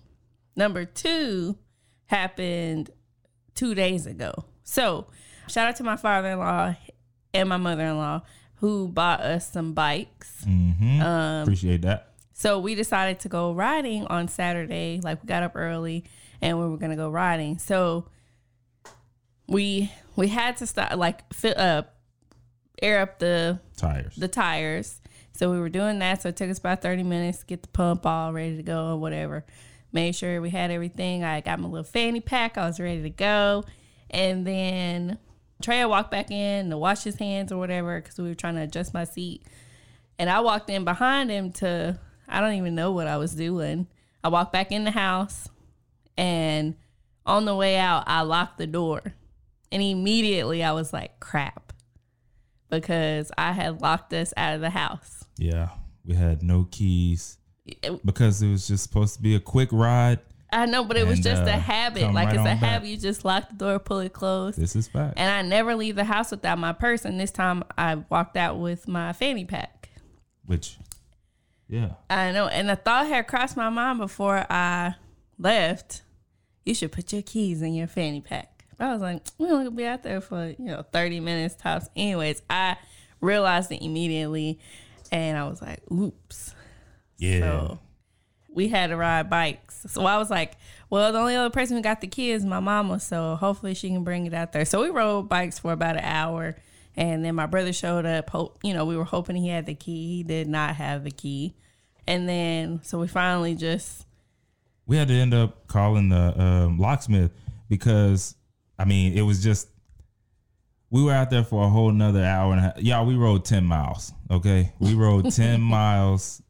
Number 0.55 0.83
two 0.85 1.57
happened 2.07 2.89
two 3.53 3.75
days 3.75 4.05
ago. 4.07 4.33
So 4.63 5.07
shout 5.47 5.67
out 5.67 5.75
to 5.77 5.83
my 5.83 5.97
father 5.97 6.29
in 6.31 6.39
law 6.39 6.75
and 7.33 7.47
my 7.47 7.57
mother 7.57 7.85
in 7.85 7.97
law 7.97 8.21
who 8.55 8.87
bought 8.87 9.21
us 9.21 9.51
some 9.51 9.73
bikes. 9.73 10.43
hmm 10.43 10.99
Um, 11.01 11.43
appreciate 11.43 11.83
that. 11.83 12.13
So 12.33 12.59
we 12.59 12.73
decided 12.75 13.19
to 13.21 13.29
go 13.29 13.53
riding 13.53 14.05
on 14.07 14.27
Saturday. 14.27 14.99
Like 15.03 15.21
we 15.21 15.27
got 15.27 15.43
up 15.43 15.51
early 15.55 16.05
and 16.41 16.59
we 16.59 16.67
were 16.67 16.77
gonna 16.77 16.95
go 16.95 17.09
riding. 17.09 17.59
So 17.59 18.07
we 19.47 19.91
we 20.15 20.27
had 20.27 20.57
to 20.57 20.67
stop 20.67 20.95
like 20.95 21.31
fill 21.33 21.53
up 21.57 21.95
air 22.81 23.01
up 23.01 23.19
the 23.19 23.59
Tires. 23.77 24.15
the 24.15 24.27
tires. 24.27 24.99
So 25.35 25.51
we 25.51 25.59
were 25.59 25.69
doing 25.69 25.99
that. 25.99 26.21
So 26.21 26.29
it 26.29 26.35
took 26.35 26.49
us 26.49 26.59
about 26.59 26.81
30 26.81 27.03
minutes 27.03 27.39
to 27.39 27.45
get 27.45 27.61
the 27.61 27.67
pump 27.69 28.05
all 28.05 28.33
ready 28.33 28.57
to 28.57 28.63
go 28.63 28.93
or 28.93 28.97
whatever. 28.97 29.45
Made 29.91 30.15
sure 30.15 30.41
we 30.41 30.49
had 30.49 30.71
everything. 30.71 31.23
I 31.23 31.41
got 31.41 31.59
my 31.59 31.67
little 31.67 31.83
fanny 31.83 32.21
pack. 32.21 32.57
I 32.57 32.67
was 32.67 32.79
ready 32.79 33.01
to 33.03 33.09
go. 33.09 33.63
And 34.09 34.45
then 34.45 35.17
Trey 35.61 35.83
walked 35.85 36.11
back 36.11 36.31
in 36.31 36.69
to 36.69 36.77
wash 36.77 37.03
his 37.03 37.15
hands 37.15 37.51
or 37.51 37.57
whatever 37.57 37.99
because 38.01 38.17
we 38.17 38.27
were 38.27 38.35
trying 38.35 38.55
to 38.55 38.61
adjust 38.61 38.93
my 38.93 39.03
seat. 39.03 39.43
And 40.17 40.29
I 40.29 40.39
walked 40.39 40.69
in 40.69 40.85
behind 40.85 41.29
him 41.29 41.51
to, 41.53 41.99
I 42.27 42.39
don't 42.39 42.53
even 42.53 42.75
know 42.75 42.91
what 42.91 43.07
I 43.07 43.17
was 43.17 43.35
doing. 43.35 43.87
I 44.23 44.29
walked 44.29 44.53
back 44.53 44.71
in 44.71 44.85
the 44.85 44.91
house 44.91 45.49
and 46.17 46.75
on 47.25 47.45
the 47.45 47.55
way 47.55 47.77
out, 47.77 48.05
I 48.07 48.21
locked 48.21 48.57
the 48.57 48.67
door. 48.67 49.01
And 49.71 49.81
immediately 49.81 50.63
I 50.63 50.71
was 50.71 50.93
like, 50.93 51.19
crap 51.19 51.73
because 52.69 53.31
I 53.37 53.51
had 53.51 53.81
locked 53.81 54.13
us 54.13 54.33
out 54.37 54.55
of 54.55 54.61
the 54.61 54.69
house. 54.71 55.24
Yeah, 55.37 55.69
we 56.05 56.15
had 56.15 56.41
no 56.43 56.67
keys 56.71 57.37
It- 57.65 58.05
because 58.05 58.41
it 58.41 58.49
was 58.49 58.67
just 58.67 58.83
supposed 58.83 59.15
to 59.15 59.21
be 59.21 59.35
a 59.35 59.39
quick 59.39 59.69
ride. 59.71 60.19
I 60.53 60.65
know, 60.67 60.85
but 60.85 60.95
it 60.95 61.05
was 61.05 61.15
And, 61.17 61.23
just 61.23 61.41
a 61.43 61.53
uh, 61.55 61.59
habit. 61.59 62.03
Like 62.13 62.27
right 62.27 62.35
it's 62.35 62.41
a 62.41 62.43
back. 62.43 62.57
habit. 62.59 62.87
You 62.87 62.95
just 62.97 63.25
lock 63.25 63.49
the 63.49 63.55
door, 63.55 63.79
pull 63.79 63.99
it 63.99 64.13
closed. 64.13 64.57
This 64.57 64.75
is 64.75 64.87
fact. 64.87 65.15
And 65.17 65.29
I 65.29 65.41
never 65.41 65.75
leave 65.75 65.95
the 65.97 66.05
house 66.05 66.31
without 66.31 66.57
my 66.59 66.71
purse. 66.71 67.03
And 67.03 67.19
this 67.19 67.31
time 67.31 67.63
I 67.77 67.95
walked 67.95 68.37
out 68.37 68.57
with 68.59 68.87
my 68.87 69.11
fanny 69.11 69.43
pack. 69.43 69.89
Which, 70.45 70.77
yeah, 71.67 71.93
I 72.09 72.31
know. 72.31 72.47
And 72.47 72.69
the 72.69 72.75
thought 72.77 73.07
had 73.07 73.27
crossed 73.27 73.57
my 73.57 73.69
mind 73.69 73.97
before 73.99 74.45
I 74.49 74.95
left. 75.37 76.03
You 76.63 76.73
should 76.73 76.91
put 76.91 77.11
your 77.11 77.23
keys 77.23 77.61
in 77.61 77.73
your 77.73 77.87
fanny 77.87 78.21
pack. 78.21 78.63
I 78.79 78.93
was 78.93 79.01
like, 79.01 79.23
we're 79.37 79.51
only 79.51 79.65
gonna 79.65 79.75
be 79.75 79.85
out 79.85 80.03
there 80.03 80.21
for, 80.21 80.47
you 80.57 80.65
know, 80.65 80.83
30 80.93 81.19
minutes 81.19 81.55
tops. 81.55 81.89
Anyways, 81.95 82.41
I 82.49 82.77
realized 83.19 83.71
it 83.71 83.83
immediately 83.83 84.59
and 85.15 85.37
I 85.37 85.47
was 85.47 85.61
like, 85.61 85.79
oops. 85.91 86.53
yeah. 87.17 87.39
So 87.39 87.79
we 88.49 88.67
had 88.67 88.87
to 88.87 88.97
ride 88.97 89.29
bikes. 89.29 89.85
So 89.87 90.05
I 90.05 90.17
was 90.17 90.29
like, 90.29 90.57
well, 90.89 91.11
the 91.11 91.19
only 91.19 91.35
other 91.35 91.49
person 91.49 91.77
who 91.77 91.83
got 91.83 92.01
the 92.01 92.07
key 92.07 92.31
is 92.31 92.43
my 92.43 92.59
mama. 92.59 92.99
So 92.99 93.35
hopefully 93.35 93.73
she 93.73 93.89
can 93.89 94.03
bring 94.03 94.25
it 94.25 94.33
out 94.33 94.51
there. 94.51 94.65
So 94.65 94.81
we 94.81 94.89
rode 94.89 95.29
bikes 95.29 95.59
for 95.59 95.71
about 95.71 95.95
an 95.95 96.03
hour. 96.03 96.55
And 96.97 97.23
then 97.23 97.35
my 97.35 97.45
brother 97.45 97.73
showed 97.73 98.05
up. 98.05 98.29
Hope 98.29 98.59
you 98.63 98.73
know, 98.73 98.85
we 98.85 98.97
were 98.97 99.05
hoping 99.05 99.35
he 99.35 99.49
had 99.49 99.65
the 99.65 99.73
key. 99.73 100.17
He 100.17 100.23
did 100.23 100.47
not 100.47 100.75
have 100.75 101.03
the 101.03 101.11
key. 101.11 101.55
And 102.07 102.27
then 102.27 102.81
so 102.83 102.99
we 102.99 103.07
finally 103.07 103.55
just 103.55 104.05
we 104.85 104.97
had 104.97 105.07
to 105.07 105.13
end 105.13 105.33
up 105.33 105.67
calling 105.67 106.09
the 106.09 106.39
um, 106.39 106.77
locksmith 106.77 107.31
because 107.69 108.35
I 108.77 108.85
mean 108.85 109.17
it 109.17 109.23
was 109.23 109.43
just 109.43 109.69
we 110.89 111.03
were 111.03 111.11
out 111.11 111.29
there 111.29 111.43
for 111.43 111.63
a 111.63 111.69
whole 111.69 111.89
another 111.89 112.23
hour 112.23 112.51
and 112.51 112.59
a 112.59 112.63
half. 112.63 112.81
Y'all, 112.81 113.05
we 113.05 113.15
rode 113.15 113.45
10 113.45 113.65
miles. 113.65 114.13
Okay. 114.29 114.73
We 114.79 114.93
rode 114.93 115.31
10 115.31 115.61
miles 115.61 116.41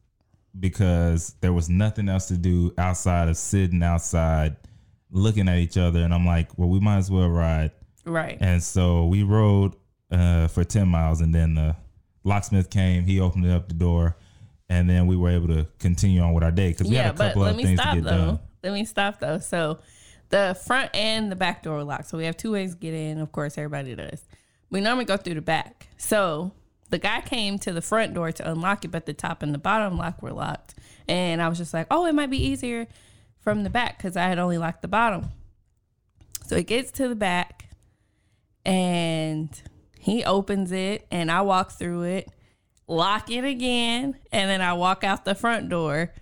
because 0.58 1.34
there 1.40 1.52
was 1.52 1.68
nothing 1.68 2.08
else 2.08 2.28
to 2.28 2.36
do 2.36 2.72
outside 2.78 3.28
of 3.28 3.36
sitting 3.36 3.82
outside 3.82 4.56
looking 5.10 5.48
at 5.48 5.58
each 5.58 5.76
other. 5.76 6.00
And 6.00 6.12
I'm 6.12 6.26
like, 6.26 6.56
well, 6.58 6.68
we 6.68 6.80
might 6.80 6.98
as 6.98 7.10
well 7.10 7.28
ride. 7.28 7.72
Right. 8.04 8.38
And 8.40 8.62
so 8.62 9.06
we 9.06 9.22
rode 9.22 9.74
uh, 10.10 10.48
for 10.48 10.64
10 10.64 10.88
miles 10.88 11.20
and 11.20 11.34
then 11.34 11.54
the 11.54 11.76
locksmith 12.24 12.70
came, 12.70 13.04
he 13.04 13.20
opened 13.20 13.50
up 13.50 13.68
the 13.68 13.74
door 13.74 14.16
and 14.68 14.88
then 14.88 15.06
we 15.06 15.16
were 15.16 15.30
able 15.30 15.48
to 15.48 15.66
continue 15.78 16.20
on 16.20 16.32
with 16.34 16.44
our 16.44 16.50
day 16.50 16.70
because 16.70 16.88
we 16.88 16.96
yeah, 16.96 17.04
had 17.04 17.14
a 17.14 17.18
couple 17.18 17.44
of 17.44 17.56
things 17.56 17.80
to 17.80 17.86
get 17.94 18.04
though. 18.04 18.10
done. 18.10 18.40
Let 18.62 18.72
me 18.72 18.84
stop 18.84 19.20
though. 19.20 19.38
So 19.38 19.78
the 20.30 20.58
front 20.66 20.90
and 20.94 21.30
the 21.30 21.36
back 21.36 21.62
door 21.62 21.78
are 21.78 21.84
locked. 21.84 22.08
So 22.08 22.18
we 22.18 22.24
have 22.24 22.36
two 22.36 22.52
ways 22.52 22.72
to 22.72 22.76
get 22.78 22.94
in. 22.94 23.18
Of 23.18 23.32
course, 23.32 23.56
everybody 23.58 23.94
does. 23.94 24.24
We 24.70 24.80
normally 24.80 25.04
go 25.04 25.16
through 25.16 25.34
the 25.34 25.42
back. 25.42 25.88
So 25.96 26.52
the 26.90 26.98
guy 26.98 27.20
came 27.20 27.58
to 27.60 27.72
the 27.72 27.82
front 27.82 28.14
door 28.14 28.32
to 28.32 28.50
unlock 28.50 28.84
it, 28.84 28.88
but 28.88 29.06
the 29.06 29.12
top 29.12 29.42
and 29.42 29.54
the 29.54 29.58
bottom 29.58 29.96
lock 29.96 30.22
were 30.22 30.32
locked. 30.32 30.74
And 31.08 31.40
I 31.40 31.48
was 31.48 31.58
just 31.58 31.72
like, 31.72 31.86
oh, 31.90 32.06
it 32.06 32.14
might 32.14 32.30
be 32.30 32.44
easier 32.44 32.86
from 33.38 33.62
the 33.62 33.70
back 33.70 33.98
because 33.98 34.16
I 34.16 34.24
had 34.24 34.38
only 34.38 34.58
locked 34.58 34.82
the 34.82 34.88
bottom. 34.88 35.30
So 36.46 36.56
it 36.56 36.66
gets 36.66 36.90
to 36.92 37.08
the 37.08 37.14
back 37.14 37.68
and 38.64 39.48
he 39.98 40.24
opens 40.24 40.72
it 40.72 41.06
and 41.10 41.30
I 41.30 41.42
walk 41.42 41.72
through 41.72 42.02
it, 42.02 42.28
lock 42.86 43.30
it 43.30 43.44
again, 43.44 44.16
and 44.32 44.50
then 44.50 44.60
I 44.60 44.72
walk 44.74 45.04
out 45.04 45.24
the 45.24 45.34
front 45.34 45.68
door. 45.68 46.12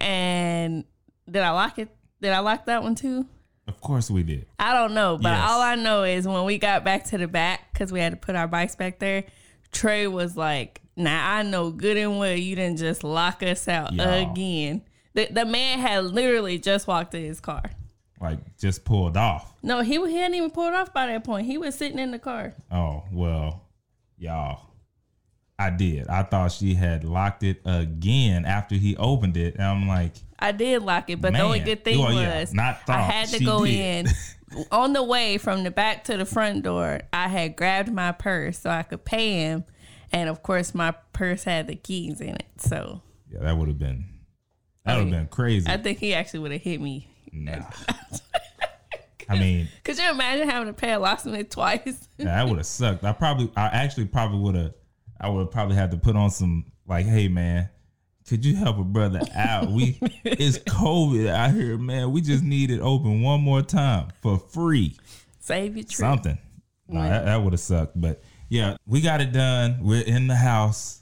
And 0.00 0.84
did 1.30 1.42
I 1.42 1.50
lock 1.50 1.78
it? 1.78 1.88
Did 2.24 2.32
I 2.32 2.38
lock 2.38 2.64
that 2.64 2.82
one 2.82 2.94
too? 2.94 3.26
Of 3.68 3.80
course 3.82 4.10
we 4.10 4.22
did. 4.22 4.46
I 4.58 4.72
don't 4.72 4.94
know, 4.94 5.18
but 5.20 5.28
Yes. 5.28 5.46
all 5.50 5.60
I 5.60 5.74
know 5.74 6.04
is 6.04 6.26
when 6.26 6.44
we 6.44 6.56
got 6.58 6.84
back 6.84 7.04
to 7.06 7.18
the 7.18 7.28
back 7.28 7.70
because 7.72 7.92
we 7.92 8.00
had 8.00 8.12
to 8.12 8.16
put 8.16 8.34
our 8.34 8.48
bikes 8.48 8.76
back 8.76 8.98
there, 8.98 9.24
Trey 9.72 10.06
was 10.06 10.36
like, 10.38 10.80
"Now 10.96 11.30
I 11.34 11.42
know 11.42 11.70
good 11.70 11.98
and 11.98 12.18
well 12.18 12.34
you 12.34 12.56
didn't 12.56 12.78
just 12.78 13.04
lock 13.04 13.42
us 13.42 13.68
out 13.68 13.92
Y'all. 13.92 14.30
again." 14.32 14.82
The 15.12 15.28
the 15.30 15.44
man 15.44 15.80
had 15.80 16.04
literally 16.06 16.58
just 16.58 16.86
walked 16.86 17.12
to 17.12 17.20
his 17.20 17.40
car. 17.40 17.62
Like 18.20 18.56
just 18.58 18.84
pulled 18.86 19.16
off. 19.18 19.52
No, 19.62 19.80
he 19.82 19.94
he 20.08 20.16
hadn't 20.16 20.34
even 20.34 20.50
pulled 20.50 20.72
off 20.72 20.94
by 20.94 21.06
that 21.08 21.24
point. 21.24 21.46
He 21.46 21.58
was 21.58 21.74
sitting 21.74 21.98
in 21.98 22.10
the 22.10 22.18
car. 22.18 22.54
Oh, 22.70 23.04
well, 23.12 23.64
y'all. 24.16 24.60
I 25.58 25.70
did. 25.70 26.08
I 26.08 26.22
thought 26.24 26.50
she 26.52 26.74
had 26.74 27.04
locked 27.04 27.42
it 27.44 27.60
again 27.64 28.44
after 28.44 28.74
he 28.74 28.96
opened 28.96 29.36
it. 29.36 29.54
And 29.54 29.62
I'm 29.62 29.86
like, 29.86 30.14
I 30.44 30.52
did 30.52 30.82
lock 30.82 31.08
it, 31.08 31.20
but 31.20 31.32
the 31.32 31.40
only 31.40 31.60
good 31.60 31.84
thing 31.84 31.98
Well, 31.98 32.12
yeah, 32.12 32.40
was 32.40 32.52
not 32.52 32.80
I 32.88 32.98
had 33.00 33.28
to 33.28 33.38
she 33.38 33.44
go 33.44 33.64
did. 33.64 34.06
in. 34.06 34.12
On 34.70 34.92
the 34.92 35.02
way 35.02 35.38
from 35.38 35.64
the 35.64 35.70
back 35.70 36.04
to 36.04 36.16
the 36.16 36.24
front 36.24 36.62
door, 36.62 37.00
I 37.12 37.28
had 37.28 37.56
grabbed 37.56 37.90
my 37.92 38.12
purse 38.12 38.58
so 38.58 38.70
I 38.70 38.82
could 38.84 39.04
pay 39.04 39.32
him, 39.40 39.64
and 40.12 40.28
of 40.28 40.42
course 40.42 40.74
my 40.74 40.92
purse 41.12 41.42
had 41.44 41.66
the 41.66 41.74
keys 41.74 42.20
in 42.20 42.36
it. 42.36 42.46
So 42.58 43.00
yeah, 43.32 43.40
that 43.40 43.56
would 43.56 43.68
have 43.68 43.78
been, 43.78 44.04
that 44.84 44.94
oh, 44.94 44.98
would 45.04 45.12
have 45.12 45.22
been 45.22 45.28
crazy. 45.28 45.68
I 45.68 45.76
think 45.78 45.98
he 45.98 46.14
actually 46.14 46.40
would 46.40 46.52
have 46.52 46.62
hit 46.62 46.80
me. 46.80 47.08
nah. 47.32 47.64
I 49.28 49.38
mean, 49.38 49.68
Could 49.84 49.96
you 49.98 50.10
imagine 50.10 50.48
having 50.48 50.68
to 50.68 50.74
pay 50.74 50.92
a 50.92 50.98
locksmith 50.98 51.48
twice? 51.50 52.08
Yeah, 52.18 52.26
that 52.26 52.46
would 52.48 52.58
have 52.58 52.66
sucked. 52.66 53.02
I 53.02 53.12
probably, 53.12 53.50
I 53.56 53.66
actually 53.66 54.04
probably 54.06 54.38
would 54.38 54.54
have, 54.54 54.74
I 55.20 55.30
would 55.30 55.40
have 55.40 55.50
probably 55.50 55.74
had 55.76 55.90
to 55.92 55.96
put 55.96 56.14
on 56.14 56.30
some 56.30 56.66
like, 56.86 57.06
hey 57.06 57.26
man, 57.28 57.70
could 58.28 58.44
you 58.44 58.56
help 58.56 58.78
a 58.78 58.84
brother 58.84 59.20
out? 59.34 59.70
We, 59.70 59.98
it's 60.24 60.58
COVID 60.58 61.28
out 61.28 61.52
here, 61.52 61.76
man. 61.76 62.12
We 62.12 62.20
just 62.20 62.42
need 62.42 62.70
it 62.70 62.80
open 62.80 63.22
one 63.22 63.40
more 63.40 63.62
time 63.62 64.08
for 64.22 64.38
free, 64.38 64.96
Save 65.40 65.76
your 65.76 65.84
trip. 65.84 65.92
something. 65.92 66.38
No, 66.88 67.02
that, 67.02 67.24
that 67.24 67.42
would 67.42 67.52
have 67.52 67.60
sucked. 67.60 68.00
But 68.00 68.22
yeah, 68.48 68.76
we 68.86 69.00
got 69.00 69.20
it 69.20 69.32
done. 69.32 69.78
We're 69.82 70.04
in 70.04 70.26
the 70.26 70.36
house. 70.36 71.00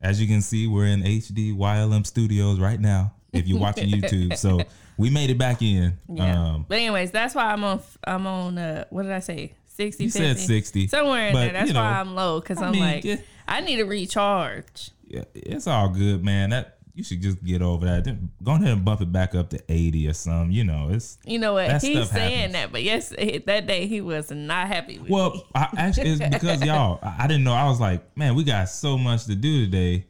As 0.00 0.20
you 0.20 0.26
can 0.26 0.42
see, 0.42 0.66
we're 0.66 0.86
in 0.86 1.02
HD 1.02 1.56
YLM 1.56 2.06
Studios 2.06 2.60
right 2.60 2.78
now. 2.78 3.14
If 3.32 3.48
you're 3.48 3.58
watching 3.58 3.88
YouTube, 3.88 4.36
so 4.36 4.60
we 4.98 5.10
made 5.10 5.30
it 5.30 5.38
back 5.38 5.60
in. 5.60 5.98
Yeah. 6.08 6.40
Um, 6.40 6.66
but 6.68 6.76
anyways, 6.76 7.10
that's 7.10 7.34
why 7.34 7.46
I'm 7.46 7.64
on. 7.64 7.82
I'm 8.04 8.26
on. 8.26 8.58
Uh, 8.58 8.84
what 8.90 9.02
did 9.02 9.12
I 9.12 9.20
say? 9.20 9.54
60, 9.66 10.04
you 10.04 10.10
50? 10.10 10.24
said 10.24 10.38
sixty. 10.38 10.86
Somewhere 10.86 11.28
in 11.28 11.34
there. 11.34 11.52
That's 11.52 11.68
you 11.68 11.74
know, 11.74 11.80
why 11.80 11.98
I'm 11.98 12.14
low 12.14 12.40
because 12.40 12.62
I'm 12.62 12.72
mean, 12.72 12.80
like, 12.80 13.04
yeah. 13.04 13.16
I 13.48 13.60
need 13.60 13.76
to 13.76 13.84
recharge. 13.84 14.90
Yeah, 15.06 15.24
it's 15.34 15.66
all 15.66 15.88
good, 15.88 16.24
man. 16.24 16.50
That 16.50 16.78
you 16.94 17.02
should 17.02 17.20
just 17.20 17.42
get 17.42 17.60
over 17.60 17.86
that. 17.86 18.04
Then 18.04 18.30
Go 18.42 18.52
ahead 18.52 18.68
and 18.68 18.84
bump 18.84 19.00
it 19.00 19.12
back 19.12 19.34
up 19.34 19.50
to 19.50 19.60
eighty 19.68 20.08
or 20.08 20.12
something. 20.12 20.52
You 20.52 20.64
know, 20.64 20.90
it's 20.90 21.18
You 21.24 21.38
know 21.38 21.54
what? 21.54 21.82
He's 21.82 22.10
saying 22.10 22.38
happens. 22.38 22.52
that, 22.52 22.72
but 22.72 22.82
yes, 22.82 23.08
that 23.10 23.66
day 23.66 23.86
he 23.86 24.00
was 24.00 24.30
not 24.30 24.68
happy 24.68 25.00
well. 25.08 25.44
I, 25.54 25.68
actually, 25.76 26.10
it's 26.12 26.28
because 26.28 26.62
y'all. 26.64 27.00
I, 27.02 27.24
I 27.24 27.26
didn't 27.26 27.44
know. 27.44 27.52
I 27.52 27.68
was 27.68 27.80
like, 27.80 28.16
man, 28.16 28.34
we 28.34 28.44
got 28.44 28.68
so 28.68 28.96
much 28.96 29.26
to 29.26 29.34
do 29.34 29.64
today, 29.64 30.06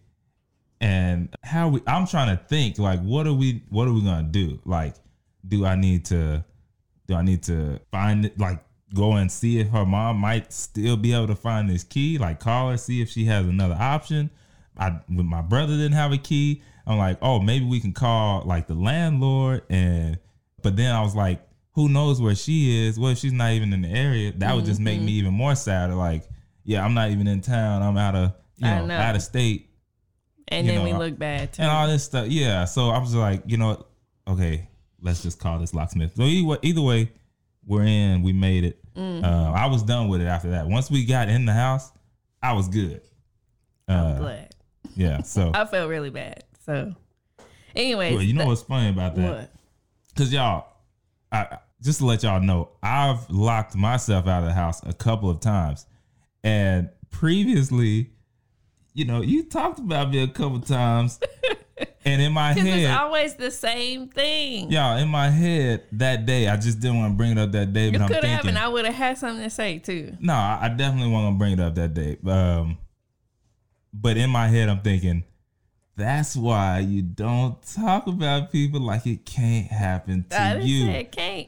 and 0.80 1.34
how 1.42 1.68
we. 1.68 1.80
I'm 1.86 2.06
trying 2.06 2.36
to 2.36 2.42
think 2.44 2.78
like, 2.78 3.00
what 3.00 3.26
are 3.26 3.34
we? 3.34 3.62
What 3.70 3.88
are 3.88 3.92
we 3.92 4.02
gonna 4.02 4.28
do? 4.28 4.60
Like, 4.64 4.94
do 5.46 5.64
I 5.64 5.76
need 5.76 6.04
to? 6.06 6.44
Do 7.06 7.14
I 7.14 7.22
need 7.22 7.42
to 7.44 7.80
find 7.90 8.26
it? 8.26 8.38
Like, 8.38 8.62
go 8.94 9.12
and 9.12 9.30
see 9.30 9.58
if 9.58 9.68
her 9.68 9.84
mom 9.84 10.18
might 10.18 10.52
still 10.52 10.96
be 10.96 11.12
able 11.14 11.26
to 11.28 11.34
find 11.34 11.68
this 11.68 11.84
key. 11.84 12.18
Like, 12.18 12.40
call 12.40 12.70
her, 12.70 12.76
see 12.76 13.00
if 13.02 13.10
she 13.10 13.24
has 13.24 13.46
another 13.46 13.76
option. 13.78 14.30
I 14.76 15.00
when 15.08 15.26
my 15.26 15.42
brother 15.42 15.74
didn't 15.76 15.92
have 15.92 16.12
a 16.12 16.18
key, 16.18 16.62
I'm 16.86 16.98
like, 16.98 17.18
oh, 17.22 17.40
maybe 17.40 17.64
we 17.64 17.80
can 17.80 17.92
call 17.92 18.42
like 18.44 18.66
the 18.66 18.74
landlord 18.74 19.62
and 19.70 20.18
but 20.62 20.76
then 20.76 20.94
I 20.94 21.02
was 21.02 21.14
like, 21.14 21.46
who 21.72 21.88
knows 21.88 22.20
where 22.20 22.34
she 22.34 22.86
is? 22.86 22.98
What 22.98 23.10
if 23.12 23.18
she's 23.18 23.32
not 23.32 23.52
even 23.52 23.72
in 23.72 23.82
the 23.82 23.88
area? 23.88 24.32
That 24.36 24.54
would 24.54 24.64
just 24.64 24.80
make 24.80 25.00
me 25.00 25.12
even 25.12 25.34
more 25.34 25.54
sad. 25.54 25.92
Like, 25.92 26.28
yeah, 26.64 26.84
I'm 26.84 26.94
not 26.94 27.10
even 27.10 27.26
in 27.26 27.40
town. 27.40 27.82
I'm 27.82 27.96
out 27.98 28.14
of 28.14 28.32
you 28.56 28.66
know, 28.66 28.86
know. 28.86 28.96
out 28.96 29.16
of 29.16 29.22
state 29.22 29.70
and 30.48 30.68
then 30.68 30.82
we 30.84 30.92
look 30.92 31.18
bad 31.18 31.52
too. 31.52 31.62
and 31.62 31.70
all 31.70 31.86
this 31.88 32.04
stuff. 32.04 32.28
Yeah. 32.28 32.64
So 32.64 32.90
I 32.90 32.98
was 32.98 33.14
like, 33.14 33.42
you 33.46 33.56
know, 33.56 33.68
what? 33.68 33.88
okay, 34.28 34.68
let's 35.00 35.22
just 35.22 35.38
call 35.38 35.58
this 35.58 35.74
locksmith. 35.74 36.14
So 36.16 36.22
either 36.22 36.46
way, 36.46 36.58
either 36.62 36.82
way 36.82 37.12
we're 37.66 37.84
in. 37.84 38.22
We 38.22 38.32
made 38.32 38.64
it. 38.64 38.78
Mm-hmm. 38.94 39.24
Uh, 39.24 39.52
I 39.52 39.66
was 39.66 39.82
done 39.82 40.08
with 40.08 40.20
it 40.20 40.26
after 40.26 40.50
that. 40.50 40.66
Once 40.66 40.90
we 40.90 41.04
got 41.04 41.28
in 41.28 41.46
the 41.46 41.52
house, 41.52 41.90
I 42.42 42.52
was 42.52 42.68
good. 42.68 43.00
I'm 43.88 43.96
Uh, 43.98 44.18
glad. 44.18 44.53
Yeah. 44.96 45.22
So 45.22 45.50
I 45.54 45.64
felt 45.64 45.88
really 45.88 46.10
bad. 46.10 46.44
So, 46.64 46.94
anyways, 47.76 48.14
well, 48.14 48.22
you 48.22 48.32
know 48.34 48.40
that- 48.40 48.46
what's 48.48 48.62
funny 48.62 48.90
about 48.90 49.14
that? 49.16 49.30
what? 49.38 49.50
Cause 50.16 50.32
y'all, 50.32 50.66
I 51.32 51.58
just 51.82 51.98
to 51.98 52.06
let 52.06 52.22
y'all 52.22 52.40
know, 52.40 52.70
I've 52.82 53.28
locked 53.30 53.74
myself 53.74 54.26
out 54.28 54.42
of 54.42 54.48
the 54.48 54.54
house 54.54 54.80
a 54.86 54.92
couple 54.92 55.28
of 55.28 55.40
times, 55.40 55.86
and 56.44 56.88
previously, 57.10 58.10
you 58.94 59.04
know, 59.04 59.22
you 59.22 59.42
talked 59.42 59.80
about 59.80 60.10
me 60.10 60.22
a 60.22 60.28
couple 60.28 60.60
times, 60.60 61.18
and 62.04 62.22
in 62.22 62.32
my 62.32 62.54
Because 62.54 62.68
it's 62.68 62.86
head, 62.86 62.96
always 63.00 63.34
the 63.34 63.50
same 63.50 64.08
thing. 64.08 64.70
y'all, 64.70 64.96
in 64.98 65.08
my 65.08 65.28
head 65.30 65.82
that 65.92 66.26
day, 66.26 66.46
I 66.48 66.56
just 66.56 66.78
didn't 66.78 66.98
want 66.98 67.12
to 67.12 67.16
bring 67.16 67.32
it 67.32 67.38
up 67.38 67.50
that 67.52 67.72
day, 67.72 67.90
but 67.90 68.02
I'm 68.02 68.08
could 68.08 68.22
have, 68.24 68.46
and 68.46 68.56
I 68.56 68.68
would 68.68 68.84
have 68.84 68.94
had 68.94 69.18
something 69.18 69.42
to 69.42 69.50
say 69.50 69.80
too. 69.80 70.16
no, 70.20 70.32
I 70.32 70.60
I 70.62 70.68
definitely 70.68 71.10
wasn't 71.10 71.26
gonna 71.26 71.38
bring 71.38 71.52
it 71.54 71.60
up 71.60 71.74
that 71.74 71.92
day. 71.92 72.18
Um, 72.24 72.78
but 73.94 74.16
in 74.16 74.28
my 74.28 74.48
head, 74.48 74.68
I'm 74.68 74.80
thinking. 74.80 75.24
That's 75.96 76.34
why 76.34 76.80
you 76.80 77.02
don't 77.02 77.56
talk 77.62 78.08
about 78.08 78.50
people 78.50 78.80
like 78.80 79.06
it 79.06 79.24
can't 79.24 79.68
happen 79.68 80.26
to 80.30 80.58
you. 80.60 80.90
it 80.90 81.12
can't. 81.12 81.46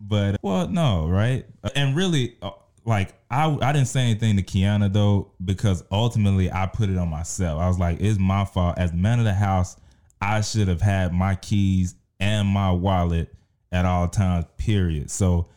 But 0.00 0.38
well, 0.40 0.68
no, 0.68 1.08
right? 1.08 1.44
And 1.74 1.96
really, 1.96 2.36
uh, 2.42 2.50
like 2.84 3.14
I, 3.28 3.56
I 3.60 3.72
didn't 3.72 3.88
say 3.88 4.02
anything 4.02 4.36
to 4.36 4.42
Kiana 4.42 4.92
though 4.92 5.32
because 5.44 5.82
ultimately 5.90 6.50
I 6.50 6.66
put 6.66 6.90
it 6.90 6.98
on 6.98 7.08
myself. 7.08 7.60
I 7.60 7.66
was 7.66 7.78
like, 7.78 8.00
it's 8.00 8.18
my 8.18 8.44
fault 8.44 8.78
as 8.78 8.92
man 8.92 9.18
of 9.18 9.24
the 9.24 9.34
house. 9.34 9.76
I 10.20 10.40
should 10.42 10.68
have 10.68 10.80
had 10.80 11.12
my 11.12 11.34
keys 11.34 11.96
and 12.20 12.46
my 12.46 12.70
wallet 12.70 13.34
at 13.72 13.84
all 13.84 14.06
times. 14.08 14.44
Period. 14.58 15.10
So 15.10 15.48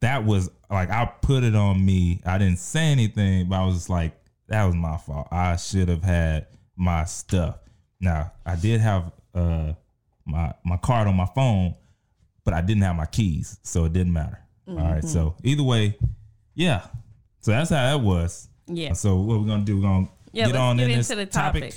that 0.00 0.24
was 0.24 0.50
like 0.70 0.90
I 0.90 1.04
put 1.04 1.44
it 1.44 1.54
on 1.54 1.84
me. 1.84 2.22
I 2.24 2.38
didn't 2.38 2.58
say 2.58 2.86
anything, 2.86 3.48
but 3.48 3.56
I 3.56 3.66
was 3.66 3.74
just 3.74 3.90
like, 3.90 4.14
that 4.48 4.64
was 4.64 4.74
my 4.74 4.96
fault. 4.96 5.28
I 5.30 5.56
should 5.56 5.88
have 5.88 6.02
had 6.02 6.46
my 6.76 7.04
stuff. 7.04 7.58
Now 8.00 8.32
I 8.44 8.56
did 8.56 8.80
have 8.80 9.12
uh 9.34 9.72
my 10.26 10.52
my 10.64 10.76
card 10.78 11.06
on 11.08 11.16
my 11.16 11.28
phone, 11.34 11.74
but 12.44 12.54
I 12.54 12.60
didn't 12.60 12.82
have 12.82 12.96
my 12.96 13.06
keys, 13.06 13.58
so 13.62 13.84
it 13.84 13.92
didn't 13.92 14.12
matter. 14.12 14.38
All 14.68 14.76
right. 14.76 15.04
So 15.04 15.34
either 15.44 15.62
way, 15.62 15.96
yeah. 16.54 16.86
So 17.40 17.50
that's 17.50 17.70
how 17.70 17.76
that 17.76 18.00
was. 18.04 18.48
Yeah. 18.66 18.94
So 18.94 19.16
what 19.16 19.40
we're 19.40 19.46
gonna 19.46 19.64
do? 19.64 19.76
We're 19.76 19.82
gonna 19.82 20.08
Yeah, 20.32 20.46
get 20.46 20.56
on 20.56 20.76
get 20.78 20.84
in 20.84 20.90
into 20.98 21.08
this 21.14 21.16
the 21.16 21.26
topic. 21.26 21.76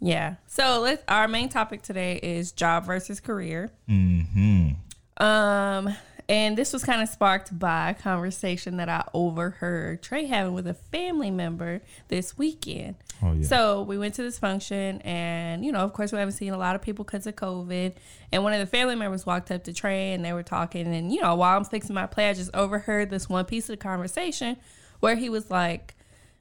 Yeah. 0.00 0.34
So 0.48 0.80
let's 0.80 1.02
our 1.08 1.28
main 1.28 1.48
topic 1.48 1.82
today 1.82 2.18
is 2.22 2.52
job 2.52 2.84
versus 2.84 3.20
career. 3.20 3.70
hmm 3.86 4.70
Um, 5.18 5.94
And 6.26 6.56
this 6.56 6.72
was 6.72 6.84
kind 6.84 7.02
of 7.02 7.08
sparked 7.10 7.58
by 7.58 7.90
a 7.90 7.94
conversation 7.94 8.78
that 8.78 8.88
I 8.88 9.04
overheard 9.12 10.02
Trey 10.02 10.24
having 10.24 10.54
with 10.54 10.66
a 10.66 10.72
family 10.72 11.30
member 11.30 11.82
this 12.08 12.38
weekend. 12.38 12.96
Oh 13.22 13.32
yeah. 13.32 13.46
So 13.46 13.82
we 13.82 13.98
went 13.98 14.14
to 14.14 14.22
this 14.22 14.38
function, 14.38 15.02
and 15.02 15.64
you 15.66 15.70
know, 15.70 15.80
of 15.80 15.92
course, 15.92 16.12
we 16.12 16.18
haven't 16.18 16.32
seen 16.32 16.54
a 16.54 16.58
lot 16.58 16.76
of 16.76 16.82
people 16.82 17.04
because 17.04 17.26
of 17.26 17.36
COVID. 17.36 17.94
And 18.32 18.42
one 18.42 18.54
of 18.54 18.58
the 18.58 18.66
family 18.66 18.94
members 18.94 19.26
walked 19.26 19.50
up 19.50 19.64
to 19.64 19.74
Trey, 19.74 20.14
and 20.14 20.24
they 20.24 20.32
were 20.32 20.42
talking. 20.42 20.94
And 20.94 21.12
you 21.12 21.20
know, 21.20 21.34
while 21.34 21.58
I'm 21.58 21.64
fixing 21.64 21.94
my 21.94 22.06
play, 22.06 22.30
I 22.30 22.32
just 22.32 22.54
overheard 22.54 23.10
this 23.10 23.28
one 23.28 23.44
piece 23.44 23.64
of 23.68 23.74
the 23.74 23.82
conversation 23.82 24.56
where 25.00 25.16
he 25.16 25.28
was 25.28 25.50
like, 25.50 25.94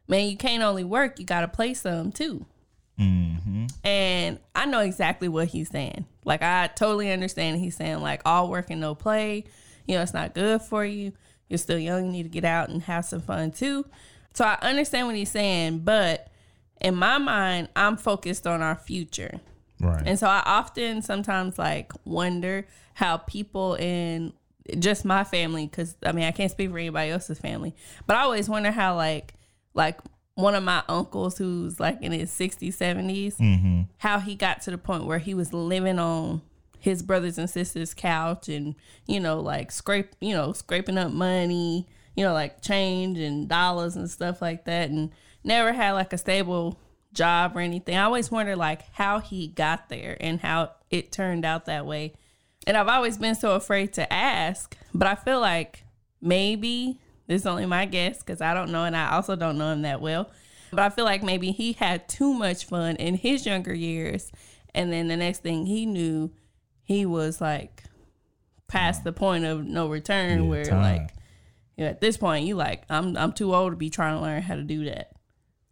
"Man, 0.07 0.29
you 0.29 0.37
can't 0.37 0.63
only 0.63 0.85
work; 0.85 1.19
you 1.19 1.25
got 1.25 1.41
to 1.41 1.49
play 1.49 1.73
some 1.73 2.13
too." 2.13 2.45
mm-hmm. 2.97 3.65
And 3.83 4.39
I 4.55 4.65
know 4.65 4.79
exactly 4.79 5.27
what 5.27 5.47
he's 5.49 5.69
saying. 5.69 6.05
Like 6.25 6.41
I 6.41 6.67
totally 6.67 7.11
understand. 7.11 7.59
He's 7.59 7.75
saying 7.75 8.01
like 8.01 8.21
all 8.25 8.49
work 8.49 8.69
and 8.69 8.79
no 8.79 8.95
play. 8.95 9.45
You 9.85 9.95
know, 9.95 10.01
it's 10.01 10.13
not 10.13 10.33
good 10.33 10.61
for 10.61 10.85
you. 10.85 11.13
You're 11.49 11.57
still 11.57 11.79
young. 11.79 12.05
You 12.05 12.11
need 12.11 12.23
to 12.23 12.29
get 12.29 12.45
out 12.45 12.69
and 12.69 12.81
have 12.83 13.05
some 13.05 13.21
fun 13.21 13.51
too. 13.51 13.85
So 14.33 14.45
I 14.45 14.57
understand 14.61 15.07
what 15.07 15.15
he's 15.15 15.29
saying, 15.29 15.79
but 15.79 16.27
in 16.81 16.95
my 16.95 17.17
mind, 17.17 17.69
I'm 17.75 17.97
focused 17.97 18.47
on 18.47 18.61
our 18.61 18.75
future. 18.75 19.39
Right. 19.79 20.03
And 20.05 20.17
so 20.17 20.27
I 20.27 20.41
often 20.45 21.01
sometimes 21.01 21.59
like 21.59 21.91
wonder 22.05 22.65
how 22.95 23.17
people 23.17 23.75
in 23.75 24.33
just 24.79 25.03
my 25.03 25.23
family, 25.23 25.67
because 25.67 25.95
I 26.05 26.11
mean 26.13 26.25
I 26.25 26.31
can't 26.31 26.51
speak 26.51 26.71
for 26.71 26.77
anybody 26.77 27.11
else's 27.11 27.39
family, 27.39 27.75
but 28.07 28.15
I 28.15 28.21
always 28.21 28.49
wonder 28.49 28.71
how 28.71 28.95
like 28.95 29.33
like 29.73 29.99
one 30.35 30.55
of 30.55 30.63
my 30.63 30.83
uncles 30.87 31.37
who's 31.37 31.79
like 31.79 32.01
in 32.01 32.11
his 32.11 32.31
60s, 32.31 32.75
70s, 32.75 33.37
mm-hmm. 33.37 33.81
how 33.97 34.19
he 34.19 34.35
got 34.35 34.61
to 34.61 34.71
the 34.71 34.77
point 34.77 35.05
where 35.05 35.19
he 35.19 35.33
was 35.33 35.53
living 35.53 35.99
on 35.99 36.41
his 36.83 37.01
brothers 37.01 37.37
and 37.37 37.49
sisters' 37.49 37.93
couch 37.93 38.49
and 38.49 38.75
you 39.07 39.17
know 39.17 39.39
like 39.39 39.71
scrape 39.71 40.11
you 40.19 40.33
know 40.33 40.51
scraping 40.51 40.97
up 40.97 41.13
money, 41.13 41.87
you 42.13 42.25
know 42.25 42.33
like 42.33 42.61
change 42.61 43.17
and 43.17 43.47
dollars 43.47 43.95
and 43.95 44.11
stuff 44.11 44.41
like 44.41 44.65
that, 44.65 44.89
and 44.89 45.11
never 45.45 45.71
had 45.71 45.93
like 45.93 46.11
a 46.11 46.17
stable 46.17 46.77
job 47.13 47.55
or 47.55 47.61
anything. 47.61 47.95
I 47.95 48.03
always 48.03 48.29
wonder 48.29 48.57
like 48.57 48.81
how 48.91 49.19
he 49.19 49.47
got 49.47 49.87
there 49.87 50.17
and 50.19 50.41
how 50.41 50.71
it 50.89 51.11
turned 51.13 51.45
out 51.45 51.65
that 51.67 51.85
way. 51.85 52.13
And 52.67 52.75
I've 52.75 52.89
always 52.89 53.17
been 53.17 53.35
so 53.35 53.55
afraid 53.55 53.93
to 53.93 54.11
ask, 54.11 54.75
but 54.93 55.07
I 55.07 55.15
feel 55.15 55.39
like 55.39 55.85
maybe 56.21 56.99
this 57.27 57.41
is 57.41 57.47
only 57.47 57.65
my 57.65 57.85
guess 57.85 58.19
because 58.19 58.41
I 58.41 58.53
don't 58.53 58.71
know 58.71 58.83
and 58.83 58.95
I 58.95 59.13
also 59.13 59.37
don't 59.37 59.57
know 59.57 59.71
him 59.71 59.83
that 59.83 60.01
well. 60.01 60.29
But 60.71 60.79
I 60.79 60.89
feel 60.89 61.05
like 61.05 61.23
maybe 61.23 61.51
he 61.51 61.73
had 61.73 62.09
too 62.09 62.33
much 62.33 62.65
fun 62.65 62.97
in 62.97 63.15
his 63.15 63.45
younger 63.45 63.73
years. 63.73 64.31
And 64.73 64.91
then 64.91 65.07
the 65.07 65.15
next 65.15 65.43
thing 65.43 65.65
he 65.67 65.85
knew, 65.85 66.31
he 66.93 67.05
was 67.05 67.41
like 67.41 67.83
past 68.67 69.03
the 69.03 69.13
point 69.13 69.45
of 69.45 69.63
no 69.65 69.87
return 69.87 70.43
Yeah, 70.43 70.49
where 70.49 70.65
time. 70.65 70.81
like 70.81 71.09
you 71.77 71.83
know, 71.85 71.89
at 71.91 72.01
this 72.01 72.17
point 72.17 72.45
you 72.45 72.55
like 72.55 72.83
I'm 72.89 73.17
I'm 73.17 73.33
too 73.33 73.53
old 73.53 73.71
to 73.73 73.77
be 73.77 73.89
trying 73.89 74.15
to 74.17 74.21
learn 74.21 74.41
how 74.41 74.55
to 74.55 74.63
do 74.63 74.85
that. 74.85 75.11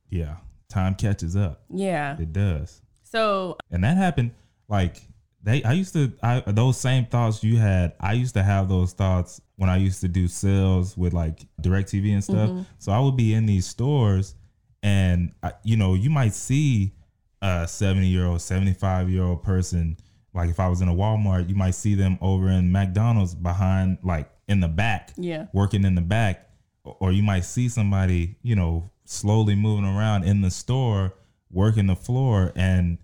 Yeah. 0.09 0.35
Time 0.69 0.95
catches 0.95 1.35
up. 1.35 1.63
Yeah. 1.69 2.17
It 2.19 2.33
does. 2.33 2.81
So 3.03 3.57
And 3.71 3.83
that 3.83 3.97
happened 3.97 4.31
like 4.67 5.01
they 5.43 5.63
I 5.63 5.73
used 5.73 5.93
to 5.93 6.13
I 6.21 6.41
those 6.47 6.79
same 6.79 7.05
thoughts 7.05 7.43
you 7.43 7.57
had, 7.57 7.93
I 7.99 8.13
used 8.13 8.35
to 8.35 8.43
have 8.43 8.69
those 8.69 8.93
thoughts 8.93 9.41
when 9.55 9.69
I 9.69 9.77
used 9.77 10.01
to 10.01 10.07
do 10.07 10.27
sales 10.27 10.95
with 10.97 11.13
like 11.13 11.45
DirecTV 11.61 12.13
and 12.13 12.23
stuff. 12.23 12.49
Mm-hmm. 12.49 12.61
So 12.79 12.91
I 12.91 12.99
would 12.99 13.17
be 13.17 13.33
in 13.33 13.45
these 13.45 13.65
stores 13.65 14.35
and 14.83 15.31
I, 15.43 15.53
you 15.63 15.77
know, 15.77 15.93
you 15.93 16.09
might 16.09 16.33
see 16.33 16.93
a 17.41 17.67
70 17.67 18.07
year 18.07 18.25
old, 18.25 18.41
75 18.41 19.09
year 19.09 19.23
old 19.23 19.43
person 19.43 19.97
like 20.33 20.49
if 20.49 20.59
I 20.59 20.67
was 20.67 20.81
in 20.81 20.87
a 20.87 20.93
Walmart, 20.93 21.49
you 21.49 21.55
might 21.55 21.75
see 21.75 21.95
them 21.95 22.17
over 22.21 22.49
in 22.49 22.71
McDonald's 22.71 23.35
behind 23.35 23.97
like 24.03 24.29
in 24.47 24.59
the 24.59 24.67
back 24.67 25.11
yeah. 25.17 25.47
working 25.53 25.83
in 25.83 25.95
the 25.95 26.01
back. 26.01 26.47
Or 26.83 27.11
you 27.11 27.21
might 27.21 27.45
see 27.45 27.69
somebody 27.69 28.37
you 28.41 28.55
know 28.55 28.89
slowly 29.05 29.55
moving 29.55 29.85
around 29.85 30.23
in 30.23 30.41
the 30.41 30.51
store 30.51 31.13
working 31.51 31.87
the 31.87 31.95
floor. 31.95 32.51
And 32.55 32.97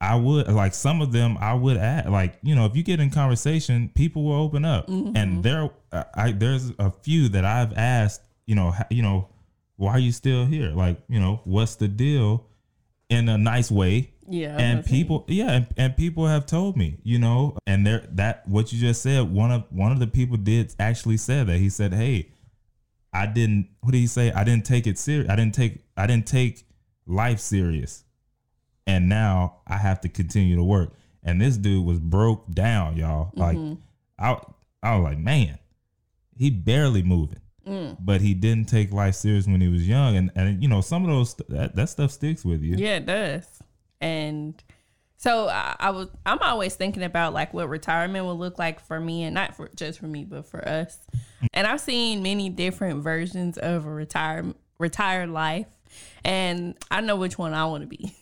i 0.00 0.16
would 0.16 0.48
like 0.48 0.74
some 0.74 1.00
of 1.00 1.12
them 1.12 1.38
i 1.40 1.54
would 1.54 1.76
add 1.76 2.10
like 2.10 2.36
you 2.42 2.56
know 2.56 2.66
if 2.66 2.74
you 2.74 2.82
get 2.82 2.98
in 2.98 3.08
conversation 3.08 3.90
people 3.94 4.24
will 4.24 4.42
open 4.42 4.64
up. 4.64 4.88
Mm-hmm. 4.88 5.16
And 5.16 5.42
there 5.44 5.70
i 6.14 6.32
there's 6.32 6.72
a 6.78 6.90
few 6.90 7.28
that 7.28 7.44
i've 7.44 7.72
asked 7.74 8.22
you 8.46 8.56
know 8.56 8.74
you 8.90 9.02
know 9.02 9.28
why 9.82 9.92
are 9.92 9.98
you 9.98 10.12
still 10.12 10.46
here? 10.46 10.70
Like 10.70 10.98
you 11.08 11.18
know 11.18 11.40
what's 11.44 11.74
the 11.74 11.88
deal? 11.88 12.46
In 13.08 13.28
a 13.28 13.36
nice 13.36 13.70
way 13.70 14.12
Yeah. 14.32 14.56
and 14.58 14.84
people 14.84 15.24
yeah 15.28 15.50
and, 15.52 15.66
and 15.76 15.94
people 15.94 16.26
have 16.26 16.46
told 16.46 16.74
me 16.74 16.96
you 17.02 17.18
know 17.18 17.58
and 17.66 17.86
there 17.86 18.06
that 18.12 18.48
what 18.48 18.72
you 18.72 18.80
just 18.80 19.02
said 19.02 19.30
one 19.30 19.52
of 19.52 19.64
one 19.70 19.92
of 19.92 19.98
the 20.00 20.06
people 20.06 20.38
did 20.38 20.74
actually 20.78 21.18
said 21.18 21.48
that. 21.48 21.58
He 21.58 21.68
said 21.68 21.92
hey 21.92 22.30
i 23.12 23.26
didn't 23.26 23.68
what 23.80 23.92
did 23.92 23.98
he 23.98 24.06
say? 24.06 24.32
I 24.32 24.42
didn't 24.44 24.64
take 24.64 24.86
it 24.86 24.98
serious 24.98 25.28
i 25.30 25.36
didn't 25.36 25.54
take 25.54 25.84
i 25.98 26.06
didn't 26.06 26.26
take 26.26 26.64
life 27.06 27.40
serious. 27.40 28.04
And 28.86 29.08
now 29.08 29.58
i 29.66 29.76
have 29.76 30.00
to 30.00 30.08
continue 30.08 30.56
to 30.56 30.64
work. 30.64 30.94
And 31.22 31.40
this 31.40 31.58
dude 31.58 31.84
was 31.84 31.98
broke 32.00 32.50
down 32.50 32.96
y'all. 32.96 33.32
Like 33.34 33.58
i 34.18 34.40
i 34.82 34.96
was 34.96 35.04
like 35.04 35.18
man 35.18 35.58
he 36.36 36.48
barely 36.50 37.02
moving. 37.02 37.38
Mm. 37.66 37.96
but 38.00 38.20
he 38.20 38.34
didn't 38.34 38.68
take 38.68 38.92
life 38.92 39.14
serious 39.14 39.46
when 39.46 39.60
he 39.60 39.68
was 39.68 39.86
young. 39.86 40.16
And 40.16 40.32
and 40.34 40.60
you 40.62 40.68
know 40.68 40.80
some 40.80 41.04
of 41.04 41.10
those 41.10 41.34
that, 41.48 41.76
that 41.76 41.88
stuff 41.90 42.10
sticks 42.10 42.44
with 42.44 42.62
you. 42.62 42.76
Yeah, 42.76 42.96
it 42.96 43.06
does. 43.06 43.61
And 44.02 44.62
so 45.16 45.48
I, 45.48 45.76
I 45.78 45.90
was 45.90 46.08
I'm 46.26 46.40
always 46.40 46.74
thinking 46.74 47.04
about 47.04 47.32
like 47.32 47.54
what 47.54 47.68
retirement 47.68 48.26
will 48.26 48.36
look 48.36 48.58
like 48.58 48.80
for 48.80 48.98
me 48.98 49.22
and 49.22 49.32
not 49.34 49.54
for 49.54 49.70
just 49.76 50.00
for 50.00 50.06
me, 50.06 50.24
but 50.24 50.46
for 50.46 50.66
us. 50.68 50.98
And 51.52 51.66
I've 51.66 51.80
seen 51.80 52.22
many 52.22 52.48
different 52.48 53.02
versions 53.02 53.56
of 53.56 53.86
a 53.86 53.90
retire 53.90 54.52
retired 54.78 55.30
life. 55.30 55.68
And 56.24 56.74
I 56.90 57.00
know 57.00 57.16
which 57.16 57.38
one 57.38 57.54
I 57.54 57.64
want 57.66 57.82
to 57.82 57.86
be. 57.86 58.14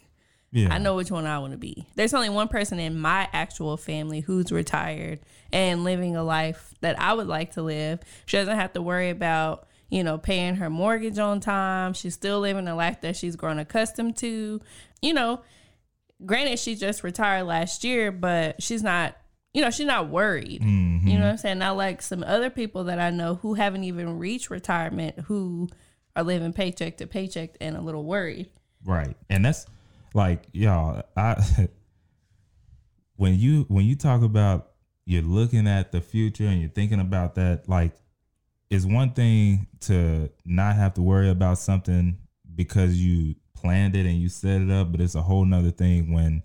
yeah 0.52 0.68
I 0.70 0.78
know 0.78 0.94
which 0.94 1.10
one 1.10 1.26
I 1.26 1.38
want 1.38 1.52
to 1.52 1.58
be. 1.58 1.86
There's 1.94 2.12
only 2.12 2.28
one 2.28 2.48
person 2.48 2.78
in 2.78 2.98
my 2.98 3.28
actual 3.32 3.76
family 3.76 4.20
who's 4.20 4.52
retired 4.52 5.20
and 5.52 5.84
living 5.84 6.16
a 6.16 6.22
life 6.22 6.74
that 6.80 7.00
I 7.00 7.14
would 7.14 7.28
like 7.28 7.52
to 7.54 7.62
live. 7.62 8.00
She 8.26 8.36
doesn't 8.36 8.56
have 8.56 8.72
to 8.74 8.82
worry 8.82 9.10
about, 9.10 9.66
you 9.88 10.04
know, 10.04 10.18
paying 10.18 10.56
her 10.56 10.68
mortgage 10.68 11.18
on 11.18 11.40
time. 11.40 11.94
She's 11.94 12.14
still 12.14 12.40
living 12.40 12.68
a 12.68 12.74
life 12.74 13.00
that 13.00 13.16
she's 13.16 13.36
grown 13.36 13.58
accustomed 13.58 14.16
to. 14.18 14.60
You 15.00 15.14
know, 15.14 15.40
granted, 16.24 16.58
she 16.58 16.74
just 16.74 17.02
retired 17.02 17.44
last 17.44 17.84
year, 17.84 18.12
but 18.12 18.62
she's 18.62 18.82
not, 18.82 19.16
you 19.52 19.62
know, 19.62 19.70
she's 19.70 19.86
not 19.86 20.08
worried. 20.08 20.62
Mhm. 20.62 21.04
You 21.04 21.14
know 21.18 21.24
what 21.24 21.32
I'm 21.32 21.36
saying? 21.38 21.58
Not 21.58 21.76
like 21.76 22.02
some 22.02 22.22
other 22.22 22.50
people 22.50 22.84
that 22.84 23.00
I 23.00 23.10
know 23.10 23.36
who 23.36 23.54
haven't 23.54 23.84
even 23.84 24.18
reached 24.18 24.50
retirement 24.50 25.18
who 25.26 25.68
are 26.16 26.22
living 26.22 26.52
paycheck 26.52 26.98
to 26.98 27.06
paycheck 27.06 27.56
and 27.60 27.76
a 27.76 27.80
little 27.80 28.04
worried. 28.04 28.48
Right. 28.84 29.16
And 29.28 29.44
that's 29.44 29.66
like, 30.14 30.44
y'all, 30.52 31.02
I 31.16 31.68
when 33.16 33.38
you 33.38 33.64
when 33.68 33.84
you 33.84 33.96
talk 33.96 34.22
about 34.22 34.68
you're 35.06 35.22
looking 35.22 35.66
at 35.66 35.92
the 35.92 36.00
future 36.00 36.46
and 36.46 36.60
you're 36.60 36.70
thinking 36.70 37.00
about 37.00 37.34
that, 37.34 37.68
like 37.68 37.92
it's 38.70 38.84
one 38.84 39.12
thing 39.12 39.66
to 39.80 40.30
not 40.44 40.76
have 40.76 40.94
to 40.94 41.02
worry 41.02 41.28
about 41.28 41.58
something 41.58 42.18
because 42.54 42.96
you 42.96 43.34
planned 43.60 43.96
it 43.96 44.06
and 44.06 44.20
you 44.20 44.28
set 44.28 44.60
it 44.60 44.70
up, 44.70 44.92
but 44.92 45.00
it's 45.00 45.14
a 45.14 45.22
whole 45.22 45.44
nother 45.44 45.70
thing 45.70 46.12
when 46.12 46.42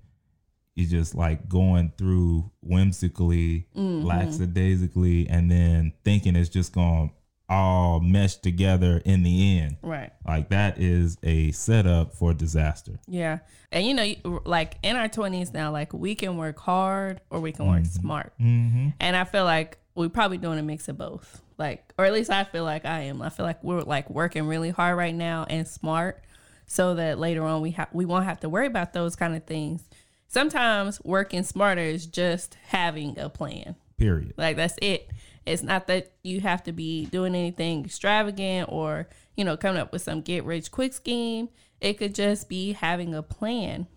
you're 0.76 0.90
just 0.90 1.16
like 1.16 1.48
going 1.48 1.94
through 1.98 2.52
whimsically, 2.62 3.68
lackadaisically, 3.74 5.28
and 5.30 5.50
then 5.50 5.94
thinking 6.04 6.36
it's 6.36 6.50
just 6.50 6.74
gonna 6.74 7.12
all 7.48 8.00
mesh 8.00 8.36
together 8.38 9.02
in 9.06 9.24
the 9.24 9.60
end. 9.60 9.78
Right. 9.82 10.12
Like 10.28 10.50
that 10.50 10.80
is 10.80 11.18
a 11.24 11.52
setup 11.52 12.14
for 12.14 12.34
disaster. 12.34 13.00
Yeah. 13.08 13.40
And 13.72 13.86
you 13.86 13.94
know, 13.94 14.42
like 14.46 14.78
in 14.84 14.96
our 14.96 15.08
20s 15.08 15.54
now, 15.54 15.72
like 15.72 15.94
we 15.94 16.16
can 16.16 16.38
work 16.38 16.60
hard 16.60 17.22
or 17.30 17.40
we 17.40 17.52
can 17.52 17.68
work 17.68 17.86
smart. 17.86 18.34
Mm-hmm. 18.40 18.90
And 19.00 19.16
I 19.16 19.24
feel 19.24 19.46
like 19.46 19.78
we're 19.94 20.10
probably 20.10 20.38
doing 20.38 20.60
a 20.60 20.64
mix 20.64 20.88
of 20.88 20.98
both. 20.98 21.42
Like, 21.58 21.94
or 21.98 22.06
at 22.06 22.12
least 22.12 22.30
I 22.30 22.44
feel 22.44 22.66
like 22.66 22.86
I 22.86 23.02
am. 23.02 23.22
I 23.22 23.30
feel 23.30 23.46
like 23.46 23.64
we're 23.64 23.82
like 23.82 24.10
working 24.10 24.48
really 24.48 24.72
hard 24.72 24.98
right 24.98 25.16
now 25.16 25.46
and 25.50 25.68
smart 25.68 26.22
so 26.66 26.96
that 26.96 27.20
later 27.20 27.44
on 27.44 27.62
we 27.62 27.72
have 27.72 27.90
we 27.94 28.06
won't 28.06 28.26
have 28.26 28.40
to 28.42 28.50
worry 28.50 28.68
about 28.68 28.94
those 28.94 29.16
kind 29.16 29.36
of 29.36 29.44
things. 29.46 29.84
Sometimes 30.28 31.02
working 31.04 31.44
smarter 31.44 31.82
is 31.82 32.06
just 32.06 32.58
having 32.68 33.18
a 33.20 33.30
plan. 33.30 33.76
Period. 33.98 34.34
Like 34.38 34.58
that's 34.58 34.76
it. 34.82 35.10
It's 35.46 35.64
not 35.64 35.88
that 35.88 36.14
you 36.24 36.42
have 36.42 36.64
to 36.64 36.72
be 36.72 37.06
doing 37.06 37.36
anything 37.36 37.86
extravagant 37.86 38.70
or, 38.72 39.08
you 39.36 39.46
know, 39.46 39.56
coming 39.56 39.80
up 39.80 39.92
with 39.92 40.02
some 40.02 40.22
get 40.22 40.44
rich 40.44 40.72
quick 40.72 40.94
scheme. 40.94 41.50
It 41.80 42.00
could 42.00 42.16
just 42.16 42.50
be 42.50 42.74
having 42.74 43.14
a 43.14 43.22
plan. 43.22 43.88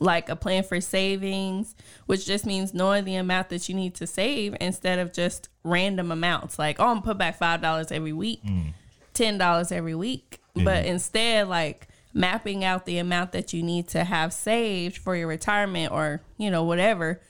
Like 0.00 0.28
a 0.28 0.36
plan 0.36 0.62
for 0.62 0.80
savings, 0.80 1.74
which 2.06 2.24
just 2.24 2.46
means 2.46 2.72
knowing 2.72 3.04
the 3.04 3.16
amount 3.16 3.48
that 3.48 3.68
you 3.68 3.74
need 3.74 3.96
to 3.96 4.06
save 4.06 4.54
instead 4.60 5.00
of 5.00 5.12
just 5.12 5.48
random 5.64 6.12
amounts. 6.12 6.56
Like, 6.56 6.78
oh, 6.78 6.86
I'm 6.86 7.02
put 7.02 7.18
back 7.18 7.36
five 7.36 7.60
dollars 7.60 7.90
every 7.90 8.12
week, 8.12 8.44
mm. 8.44 8.74
ten 9.12 9.38
dollars 9.38 9.72
every 9.72 9.96
week. 9.96 10.40
Mm-hmm. 10.56 10.64
But 10.64 10.86
instead, 10.86 11.48
like 11.48 11.88
mapping 12.14 12.64
out 12.64 12.86
the 12.86 12.98
amount 12.98 13.32
that 13.32 13.52
you 13.52 13.62
need 13.62 13.88
to 13.88 14.04
have 14.04 14.32
saved 14.32 14.98
for 14.98 15.14
your 15.14 15.28
retirement 15.28 15.92
or, 15.92 16.22
you 16.36 16.50
know, 16.50 16.64
whatever 16.64 17.20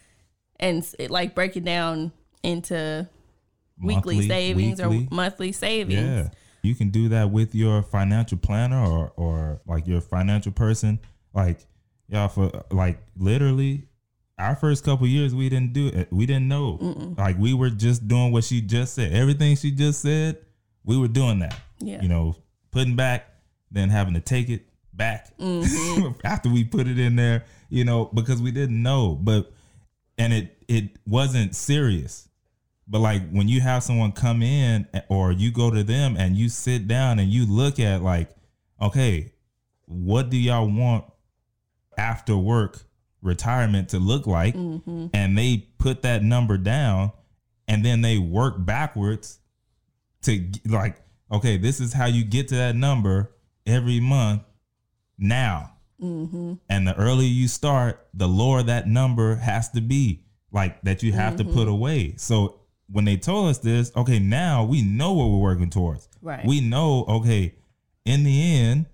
and 0.60 0.86
it, 0.98 1.10
like 1.10 1.34
break 1.34 1.56
it 1.56 1.64
down 1.64 2.12
into 2.42 3.08
weekly 3.80 4.26
savings 4.26 4.80
weekly. 4.80 5.06
or 5.10 5.14
monthly 5.14 5.52
savings. 5.52 6.00
Yeah. 6.00 6.28
You 6.62 6.74
can 6.74 6.90
do 6.90 7.10
that 7.10 7.30
with 7.30 7.54
your 7.54 7.82
financial 7.82 8.38
planner 8.38 8.84
or 8.84 9.12
or 9.16 9.60
like 9.66 9.86
your 9.86 10.00
financial 10.00 10.52
person. 10.52 10.98
Like 11.32 11.60
y'all 12.08 12.28
for 12.28 12.50
like 12.70 12.98
literally 13.16 13.84
our 14.38 14.56
first 14.56 14.84
couple 14.84 15.06
years 15.06 15.34
we 15.34 15.48
didn't 15.48 15.72
do 15.72 15.88
it. 15.88 16.08
We 16.12 16.26
didn't 16.26 16.48
know. 16.48 17.14
Like 17.16 17.38
we 17.38 17.54
were 17.54 17.70
just 17.70 18.06
doing 18.08 18.32
what 18.32 18.44
she 18.44 18.60
just 18.60 18.94
said. 18.94 19.12
Everything 19.12 19.56
she 19.56 19.70
just 19.70 20.02
said, 20.02 20.38
we 20.84 20.98
were 20.98 21.08
doing 21.08 21.40
that. 21.40 21.58
Yeah. 21.80 22.02
You 22.02 22.08
know, 22.08 22.36
putting 22.78 22.94
back, 22.94 23.28
then 23.72 23.90
having 23.90 24.14
to 24.14 24.20
take 24.20 24.48
it 24.48 24.62
back 24.92 25.36
mm-hmm. 25.36 26.12
after 26.24 26.48
we 26.48 26.62
put 26.62 26.86
it 26.86 26.96
in 26.96 27.16
there, 27.16 27.44
you 27.68 27.84
know, 27.84 28.04
because 28.14 28.40
we 28.40 28.52
didn't 28.52 28.80
know. 28.80 29.18
But 29.20 29.50
and 30.16 30.32
it 30.32 30.56
it 30.68 30.90
wasn't 31.04 31.56
serious. 31.56 32.28
But 32.86 33.00
like 33.00 33.28
when 33.30 33.48
you 33.48 33.60
have 33.60 33.82
someone 33.82 34.12
come 34.12 34.42
in 34.42 34.86
or 35.08 35.32
you 35.32 35.50
go 35.50 35.72
to 35.72 35.82
them 35.82 36.16
and 36.16 36.36
you 36.36 36.48
sit 36.48 36.86
down 36.86 37.18
and 37.18 37.28
you 37.30 37.46
look 37.46 37.80
at 37.80 38.00
like, 38.00 38.30
okay, 38.80 39.32
what 39.86 40.30
do 40.30 40.36
y'all 40.36 40.70
want 40.70 41.04
after 41.96 42.36
work 42.36 42.84
retirement 43.22 43.88
to 43.88 43.98
look 43.98 44.26
like? 44.28 44.54
Mm-hmm. 44.54 45.08
And 45.12 45.36
they 45.36 45.66
put 45.78 46.02
that 46.02 46.22
number 46.22 46.56
down 46.56 47.10
and 47.66 47.84
then 47.84 48.02
they 48.02 48.18
work 48.18 48.54
backwards 48.64 49.40
to 50.22 50.48
like, 50.64 50.96
okay, 51.30 51.56
this 51.56 51.80
is 51.80 51.92
how 51.92 52.06
you 52.06 52.24
get 52.24 52.48
to 52.48 52.54
that 52.56 52.76
number 52.76 53.32
every 53.66 54.00
month 54.00 54.42
now. 55.18 55.74
Mm-hmm. 56.00 56.54
And 56.68 56.86
the 56.86 56.96
earlier 56.96 57.28
you 57.28 57.48
start, 57.48 58.06
the 58.14 58.28
lower 58.28 58.62
that 58.62 58.86
number 58.86 59.36
has 59.36 59.70
to 59.70 59.80
be, 59.80 60.24
like 60.52 60.80
that 60.82 61.02
you 61.02 61.12
have 61.12 61.36
to 61.36 61.44
put 61.44 61.54
mm-hmm. 61.54 61.68
away. 61.68 62.14
So 62.16 62.60
when 62.90 63.04
they 63.04 63.16
told 63.16 63.50
us 63.50 63.58
this, 63.58 63.92
okay, 63.96 64.18
now 64.18 64.64
we 64.64 64.82
know 64.82 65.12
what 65.12 65.26
we're 65.26 65.38
working 65.38 65.70
towards. 65.70 66.08
Right. 66.22 66.44
We 66.46 66.60
know, 66.60 67.04
okay, 67.08 67.54
in 68.04 68.24
the 68.24 68.56
end, 68.56 68.86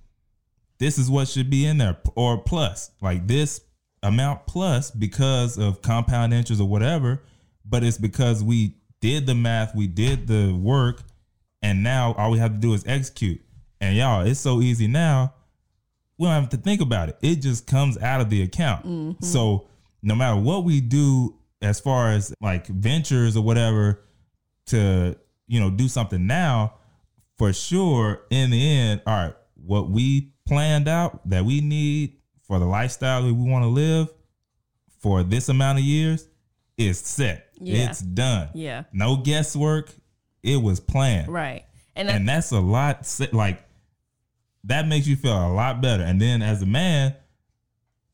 this 0.79 0.99
is 0.99 1.09
what 1.09 1.29
should 1.29 1.51
be 1.51 1.65
in 1.67 1.79
there, 1.79 1.97
or 2.17 2.39
plus, 2.39 2.91
like 3.01 3.29
this 3.29 3.61
amount 4.03 4.47
plus 4.47 4.91
because 4.91 5.57
of 5.57 5.83
compound 5.83 6.35
interest 6.35 6.61
or 6.61 6.69
whatever. 6.69 7.23
But 7.65 7.85
it's 7.85 7.97
because 7.97 8.43
we 8.43 8.77
did 9.01 9.27
the 9.27 9.35
math, 9.35 9.75
we 9.75 9.87
did 9.87 10.27
the 10.27 10.53
work, 10.53 11.03
and 11.65 11.83
now 11.83 12.15
all 12.15 12.31
we 12.31 12.39
have 12.39 12.53
to 12.53 12.59
do 12.59 12.75
is 12.75 12.85
execute. 12.87 13.41
And 13.81 13.97
y'all, 13.97 14.25
it's 14.25 14.39
so 14.39 14.61
easy 14.61 14.87
now 14.87 15.35
we 16.19 16.27
don't 16.27 16.35
have 16.35 16.51
to 16.51 16.57
think 16.57 16.81
about 16.81 17.09
it. 17.09 17.19
It 17.23 17.37
just 17.37 17.67
comes 17.67 17.99
out 17.99 18.21
of 18.21 18.31
the 18.31 18.43
account. 18.43 18.87
Mm-hmm. 18.87 19.25
So 19.25 19.67
no 20.03 20.15
matter 20.15 20.37
what 20.41 20.65
we 20.65 20.81
do 20.81 21.37
as 21.61 21.81
far 21.81 22.11
as 22.11 22.35
like 22.41 22.67
ventures 22.67 23.37
or 23.37 23.43
whatever 23.43 24.01
to, 24.67 25.17
you 25.47 25.61
know, 25.61 25.71
do 25.71 25.89
something 25.89 26.27
now, 26.27 26.75
for 27.37 27.53
sure 27.53 28.23
in 28.31 28.51
the 28.51 28.71
end, 28.71 29.03
all 29.07 29.15
right, 29.15 29.35
what 29.57 29.91
we 29.91 30.33
planned 30.47 30.89
out 30.89 31.29
that 31.29 31.45
we 31.45 31.61
need 31.61 32.19
for 32.47 32.59
the 32.59 32.67
lifestyle 32.67 33.23
that 33.23 33.35
we 33.35 33.51
want 33.51 33.65
to 33.65 33.69
live 33.69 34.09
for 35.01 35.23
this 35.23 35.49
amount 35.49 35.79
of 35.79 35.85
years 35.85 36.29
is 36.79 36.99
set. 36.99 37.49
Yeah. 37.59 37.89
It's 37.89 38.01
done. 38.01 38.51
Yeah. 38.55 38.85
No 38.93 39.17
guesswork. 39.17 39.93
It 40.45 40.63
was 40.63 40.79
planned. 40.79 41.29
Right. 41.29 41.65
And, 41.97 42.09
and 42.09 42.29
that's 42.29 42.53
a 42.53 42.61
lot 42.61 43.09
like 43.33 43.65
that 44.65 44.87
makes 44.87 45.07
you 45.07 45.17
feel 45.17 45.33
a 45.33 45.53
lot 45.53 45.81
better. 45.81 46.03
And 46.03 46.21
then 46.21 46.43
as 46.43 46.63
a 46.63 46.67
man 46.67 47.15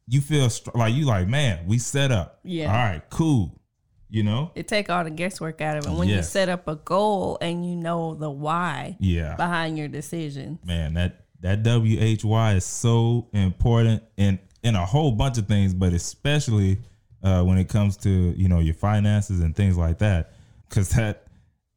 you 0.06 0.20
feel 0.20 0.50
str- 0.50 0.70
like 0.74 0.94
you 0.94 1.06
like 1.06 1.28
man 1.28 1.66
we 1.66 1.78
set 1.78 2.12
up. 2.12 2.40
Yeah. 2.44 2.66
all 2.66 2.72
right 2.72 3.02
cool. 3.10 3.60
You 4.08 4.24
know? 4.24 4.50
It 4.56 4.66
take 4.66 4.90
all 4.90 5.04
the 5.04 5.10
guesswork 5.10 5.60
out 5.60 5.76
of 5.76 5.86
it. 5.86 5.92
When 5.92 6.08
you 6.08 6.22
set 6.22 6.48
up 6.48 6.66
a 6.66 6.76
goal 6.76 7.38
and 7.40 7.68
you 7.68 7.76
know 7.76 8.14
the 8.14 8.30
why 8.30 8.96
yeah. 9.00 9.36
behind 9.36 9.78
your 9.78 9.88
decision. 9.88 10.58
man 10.64 10.94
that 10.94 11.24
that 11.40 12.18
why 12.22 12.54
is 12.54 12.64
so 12.64 13.28
important 13.32 14.02
in 14.16 14.38
in 14.62 14.74
a 14.74 14.84
whole 14.84 15.12
bunch 15.12 15.38
of 15.38 15.48
things 15.48 15.72
but 15.72 15.94
especially 15.94 16.78
uh, 17.22 17.42
when 17.42 17.58
it 17.58 17.68
comes 17.68 17.96
to 17.98 18.10
you 18.10 18.48
know 18.48 18.60
your 18.60 18.74
finances 18.74 19.40
and 19.40 19.54
things 19.54 19.76
like 19.76 19.98
that. 19.98 20.32
Because 20.68 20.90
that 20.90 21.24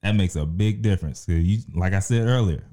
that 0.04 0.16
makes 0.16 0.36
a 0.36 0.46
big 0.46 0.82
difference. 0.82 1.26
You 1.28 1.60
like 1.74 1.94
i 1.94 2.00
said 2.00 2.28
earlier 2.28 2.63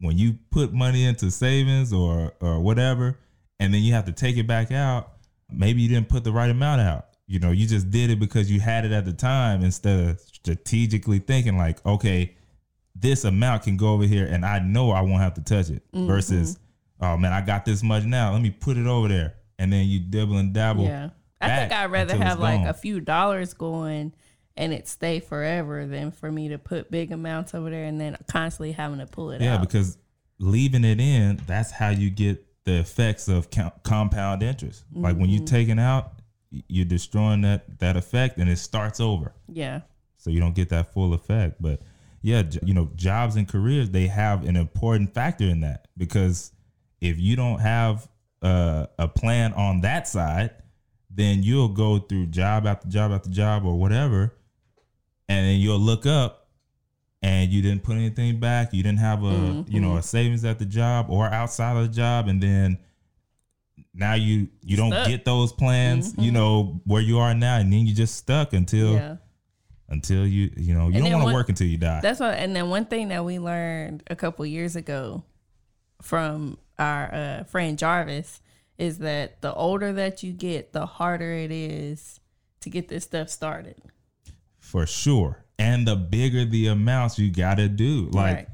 when 0.00 0.18
you 0.18 0.34
put 0.50 0.72
money 0.72 1.04
into 1.04 1.30
savings 1.30 1.92
or 1.92 2.34
or 2.40 2.60
whatever 2.60 3.16
and 3.58 3.72
then 3.72 3.82
you 3.82 3.94
have 3.94 4.06
to 4.06 4.12
take 4.12 4.36
it 4.36 4.46
back 4.46 4.72
out 4.72 5.12
maybe 5.50 5.80
you 5.80 5.88
didn't 5.88 6.08
put 6.08 6.24
the 6.24 6.32
right 6.32 6.50
amount 6.50 6.80
out. 6.80 7.06
You 7.26 7.38
know 7.38 7.52
you 7.52 7.66
just 7.66 7.90
did 7.90 8.10
it 8.10 8.18
because 8.18 8.50
you 8.50 8.60
had 8.60 8.84
it 8.84 8.92
at 8.92 9.04
the 9.04 9.12
time 9.12 9.62
instead 9.62 10.08
of 10.08 10.20
strategically 10.20 11.20
thinking 11.20 11.56
like 11.56 11.84
okay 11.86 12.36
this 12.96 13.24
amount 13.24 13.62
can 13.62 13.76
go 13.76 13.92
over 13.92 14.04
here 14.04 14.26
and 14.26 14.44
I 14.44 14.58
know 14.58 14.90
I 14.90 15.00
won't 15.00 15.22
have 15.22 15.34
to 15.34 15.44
touch 15.44 15.70
it 15.70 15.82
mm-hmm. 15.92 16.08
versus 16.08 16.58
oh 17.00 17.16
man 17.16 17.32
I 17.32 17.40
got 17.40 17.64
this 17.64 17.82
much 17.84 18.04
now. 18.04 18.32
Let 18.32 18.42
me 18.42 18.50
put 18.50 18.76
it 18.76 18.86
over 18.86 19.06
there. 19.06 19.34
And 19.60 19.72
then 19.72 19.86
you 19.86 20.00
dibble 20.00 20.38
and 20.38 20.52
dabble 20.52 20.84
Yeah. 20.84 21.10
I 21.40 21.56
think 21.56 21.72
I'd 21.72 21.90
rather 21.90 22.16
have 22.16 22.40
like 22.40 22.66
a 22.66 22.74
few 22.74 23.00
dollars 23.00 23.54
going 23.54 24.12
and 24.60 24.72
it 24.72 24.86
stay 24.86 25.18
forever 25.20 25.86
than 25.86 26.10
for 26.12 26.30
me 26.30 26.48
to 26.50 26.58
put 26.58 26.90
big 26.90 27.10
amounts 27.12 27.54
over 27.54 27.70
there 27.70 27.84
and 27.84 28.00
then 28.00 28.16
constantly 28.28 28.72
having 28.72 28.98
to 28.98 29.06
pull 29.06 29.30
it 29.32 29.40
yeah 29.40 29.54
out. 29.54 29.54
Yeah, 29.54 29.60
because 29.60 29.98
leaving 30.38 30.84
it 30.84 31.00
in 31.00 31.40
that's 31.46 31.70
how 31.70 31.88
you 31.88 32.10
get 32.10 32.44
the 32.64 32.78
effects 32.78 33.26
of 33.28 33.50
co- 33.50 33.72
compound 33.82 34.42
interest 34.42 34.84
like 34.92 35.16
when 35.16 35.24
Mm-hmm. 35.26 35.32
you're 35.36 35.46
taking 35.46 35.78
out 35.78 36.12
you're 36.68 36.84
destroying 36.84 37.42
that 37.42 37.78
that 37.80 37.96
effect 37.96 38.38
and 38.38 38.48
it 38.50 38.56
starts 38.58 39.00
over 39.00 39.32
yeah. 39.48 39.80
so 40.16 40.30
you 40.30 40.40
don't 40.40 40.54
get 40.54 40.68
that 40.70 40.92
full 40.92 41.14
effect. 41.14 41.60
But 41.60 41.80
yeah, 42.22 42.42
you 42.62 42.74
know, 42.74 42.90
jobs 42.96 43.36
and 43.36 43.48
careers 43.48 43.90
they 43.90 44.06
have 44.08 44.46
an 44.46 44.56
important 44.56 45.14
factor 45.14 45.44
in 45.44 45.60
that 45.60 45.88
because 45.96 46.52
if 47.00 47.18
you 47.18 47.34
don't 47.36 47.60
have 47.60 48.08
uh, 48.42 48.86
a 48.98 49.08
plan 49.08 49.52
on 49.54 49.80
that 49.82 50.06
side, 50.08 50.50
then 51.08 51.42
you'll 51.42 51.68
go 51.68 51.98
through 51.98 52.26
job 52.26 52.66
after 52.66 52.88
job 52.88 53.12
after 53.12 53.30
job 53.30 53.64
or 53.64 53.78
whatever, 53.78 54.34
then 55.50 55.58
you'll 55.60 55.78
look 55.80 56.06
up 56.06 56.48
and 57.22 57.50
you 57.50 57.60
didn't 57.60 57.82
put 57.82 57.96
anything 57.96 58.40
back. 58.40 58.72
You 58.72 58.82
didn't 58.82 59.00
have 59.00 59.22
a 59.24 59.64
you 59.68 59.80
know 59.80 59.96
a 59.96 60.02
savings 60.02 60.44
at 60.44 60.58
the 60.58 60.64
job 60.64 61.10
or 61.10 61.26
outside 61.26 61.76
of 61.76 61.82
the 61.88 61.94
job, 61.94 62.28
and 62.28 62.42
then 62.42 62.78
now 63.92 64.14
you 64.14 64.48
you 64.62 64.76
don't 64.76 64.90
get 65.06 65.24
those 65.24 65.52
plans. 65.52 66.14
You 66.16 66.32
know 66.32 66.80
where 66.84 67.02
you 67.02 67.18
are 67.18 67.34
now, 67.34 67.58
and 67.58 67.72
then 67.72 67.86
you 67.86 67.94
just 67.94 68.16
stuck 68.16 68.52
until 68.52 68.94
Yeah. 68.94 69.16
until 69.88 70.26
you 70.26 70.50
you 70.56 70.72
know 70.74 70.88
you 70.88 71.00
don't 71.00 71.12
want 71.12 71.28
to 71.28 71.34
work 71.34 71.48
until 71.48 71.66
you 71.66 71.76
die. 71.76 72.00
That's 72.00 72.20
what 72.20 72.34
and 72.34 72.54
then 72.56 72.70
one 72.70 72.86
thing 72.86 73.08
that 73.08 73.24
we 73.24 73.38
learned 73.38 74.04
a 74.08 74.16
couple 74.16 74.46
years 74.46 74.76
ago 74.76 75.24
from 76.00 76.56
our 76.78 77.12
uh, 77.14 77.44
friend 77.44 77.76
Jarvis 77.78 78.40
is 78.78 78.98
that 78.98 79.42
the 79.42 79.52
older 79.52 79.92
that 79.92 80.22
you 80.22 80.32
get, 80.32 80.72
the 80.72 80.86
harder 80.86 81.32
it 81.34 81.50
is 81.50 82.18
to 82.60 82.70
get 82.70 82.88
this 82.88 83.04
stuff 83.04 83.28
started. 83.28 83.76
For 84.70 84.86
sure. 84.86 85.44
And 85.58 85.86
the 85.86 85.96
bigger 85.96 86.44
the 86.44 86.68
amounts 86.68 87.18
you 87.18 87.30
gotta 87.30 87.68
do, 87.68 88.08
like 88.12 88.36
Right. 88.36 88.48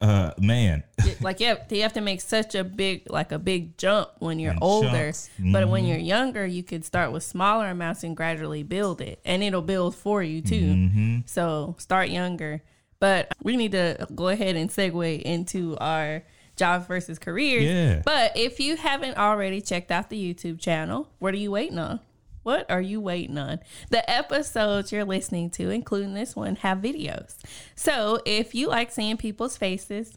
uh 0.00 0.30
man, 0.38 0.82
like 1.20 1.40
you 1.40 1.48
have, 1.48 1.60
you 1.70 1.82
have 1.82 1.92
to 1.92 2.00
make 2.00 2.22
such 2.22 2.54
a 2.54 2.64
big 2.64 3.02
like 3.10 3.32
a 3.32 3.38
big 3.38 3.76
jump 3.76 4.08
when 4.20 4.38
you're 4.38 4.52
In 4.52 4.58
older 4.62 4.88
chunks. 5.12 5.28
but 5.38 5.68
when 5.68 5.84
Mhm. 5.84 5.88
you're 5.88 5.98
younger 5.98 6.46
you 6.46 6.62
could 6.62 6.84
start 6.86 7.12
with 7.12 7.22
smaller 7.22 7.66
amounts 7.68 8.02
and 8.02 8.16
gradually 8.16 8.62
build 8.62 9.02
it 9.02 9.20
and 9.26 9.42
it'll 9.42 9.60
build 9.60 9.94
for 9.94 10.22
you 10.22 10.40
too 10.40 10.68
Mm-hmm. 10.74 11.18
so 11.26 11.74
start 11.78 12.08
younger 12.08 12.62
but 12.98 13.30
we 13.42 13.56
need 13.58 13.72
to 13.72 14.06
go 14.14 14.28
ahead 14.28 14.56
and 14.56 14.70
segue 14.70 15.20
into 15.22 15.76
our 15.78 16.22
jobs 16.56 16.86
versus 16.86 17.18
careers 17.18 17.64
Yeah. 17.64 18.00
but 18.02 18.32
if 18.36 18.58
you 18.60 18.76
haven't 18.76 19.18
already 19.18 19.60
checked 19.60 19.90
out 19.90 20.08
the 20.08 20.16
youtube 20.34 20.58
channel 20.60 21.10
what 21.18 21.34
are 21.34 21.38
you 21.38 21.50
waiting 21.50 21.78
on 21.78 22.00
what 22.42 22.70
are 22.70 22.80
you 22.80 23.00
waiting 23.00 23.38
on? 23.38 23.60
The 23.90 24.08
episodes 24.10 24.92
you're 24.92 25.04
listening 25.04 25.50
to, 25.50 25.70
including 25.70 26.14
this 26.14 26.34
one, 26.34 26.56
have 26.56 26.78
videos. 26.78 27.36
So 27.74 28.20
if 28.24 28.54
you 28.54 28.68
like 28.68 28.90
seeing 28.90 29.16
people's 29.16 29.56
faces, 29.56 30.16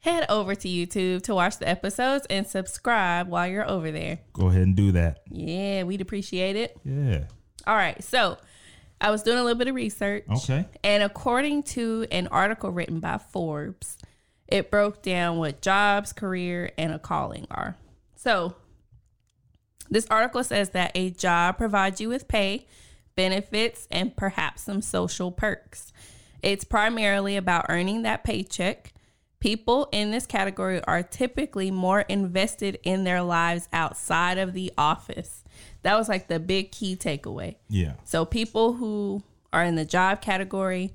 head 0.00 0.26
over 0.28 0.54
to 0.54 0.68
YouTube 0.68 1.22
to 1.22 1.34
watch 1.34 1.58
the 1.58 1.68
episodes 1.68 2.26
and 2.30 2.46
subscribe 2.46 3.28
while 3.28 3.48
you're 3.48 3.68
over 3.68 3.90
there. 3.90 4.20
go 4.32 4.48
ahead 4.48 4.62
and 4.62 4.76
do 4.76 4.92
that. 4.92 5.20
Yeah, 5.30 5.82
we'd 5.82 6.00
appreciate 6.00 6.56
it. 6.56 6.76
Yeah. 6.84 7.24
All 7.66 7.76
right, 7.76 8.02
so 8.02 8.38
I 9.00 9.10
was 9.10 9.22
doing 9.22 9.38
a 9.38 9.42
little 9.42 9.58
bit 9.58 9.68
of 9.68 9.74
research. 9.74 10.24
Okay. 10.30 10.66
And 10.82 11.02
according 11.02 11.64
to 11.64 12.06
an 12.10 12.28
article 12.28 12.70
written 12.70 13.00
by 13.00 13.18
Forbes, 13.18 13.98
it 14.46 14.70
broke 14.70 15.02
down 15.02 15.36
what 15.38 15.60
jobs, 15.60 16.12
career, 16.12 16.72
and 16.78 16.92
a 16.92 16.98
calling 16.98 17.46
are. 17.50 17.76
So, 18.16 18.56
this 19.90 20.06
article 20.10 20.44
says 20.44 20.70
that 20.70 20.92
a 20.94 21.10
job 21.10 21.58
provides 21.58 22.00
you 22.00 22.08
with 22.08 22.28
pay, 22.28 22.66
benefits, 23.16 23.88
and 23.90 24.16
perhaps 24.16 24.62
some 24.62 24.82
social 24.82 25.30
perks. 25.32 25.92
It's 26.42 26.64
primarily 26.64 27.36
about 27.36 27.66
earning 27.68 28.02
that 28.02 28.24
paycheck. 28.24 28.92
People 29.40 29.88
in 29.92 30.10
this 30.10 30.26
category 30.26 30.82
are 30.84 31.02
typically 31.02 31.70
more 31.70 32.00
invested 32.02 32.78
in 32.82 33.04
their 33.04 33.22
lives 33.22 33.68
outside 33.72 34.38
of 34.38 34.52
the 34.52 34.72
office. 34.76 35.44
That 35.82 35.96
was 35.96 36.08
like 36.08 36.28
the 36.28 36.40
big 36.40 36.72
key 36.72 36.96
takeaway. 36.96 37.56
Yeah. 37.68 37.94
So 38.04 38.24
people 38.24 38.74
who 38.74 39.22
are 39.52 39.64
in 39.64 39.76
the 39.76 39.84
job 39.84 40.20
category 40.20 40.92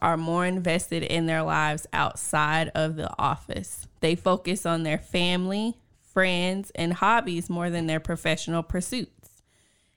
are 0.00 0.16
more 0.16 0.46
invested 0.46 1.02
in 1.02 1.26
their 1.26 1.42
lives 1.42 1.86
outside 1.92 2.70
of 2.74 2.96
the 2.96 3.10
office. 3.18 3.86
They 4.00 4.14
focus 4.14 4.64
on 4.64 4.82
their 4.82 4.98
family, 4.98 5.74
friends, 6.12 6.70
and 6.74 6.94
hobbies 6.94 7.48
more 7.48 7.70
than 7.70 7.86
their 7.86 8.00
professional 8.00 8.62
pursuits. 8.62 9.42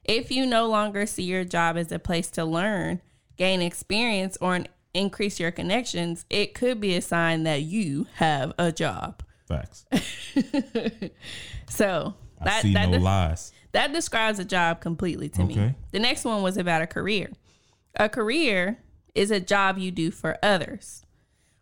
If 0.04 0.32
you 0.32 0.46
no 0.46 0.68
longer 0.68 1.06
see 1.06 1.24
your 1.24 1.44
job 1.44 1.78
as 1.78 1.92
a 1.92 2.00
place 2.00 2.30
to 2.32 2.46
learn, 2.46 3.02
gain 3.38 3.62
experience, 3.62 4.38
or 4.42 4.56
an- 4.56 4.68
increase 4.94 5.40
your 5.40 5.52
connections, 5.52 6.26
it 6.30 6.54
could 6.54 6.80
be 6.82 6.96
a 6.96 7.02
sign 7.02 7.44
that 7.44 7.62
you 7.62 8.08
have 8.16 8.54
a 8.58 8.72
job. 8.72 9.24
Facts. 9.48 9.86
So 11.68 12.16
I 12.40 12.46
that 12.46 12.62
see 12.64 12.74
that, 12.74 12.90
no 12.90 12.98
lies. 12.98 13.54
that 13.72 13.94
describes 13.94 14.40
a 14.40 14.46
job 14.46 14.82
completely 14.82 15.30
to 15.30 15.44
me. 15.46 15.74
The 15.92 16.00
next 16.00 16.26
one 16.26 16.42
was 16.44 16.58
about 16.58 16.82
a 16.82 16.88
career. 16.88 17.32
A 17.96 18.10
career 18.10 18.80
is 19.16 19.32
a 19.32 19.40
job 19.40 19.78
you 19.78 19.90
do 19.92 20.12
for 20.12 20.38
others. 20.44 21.06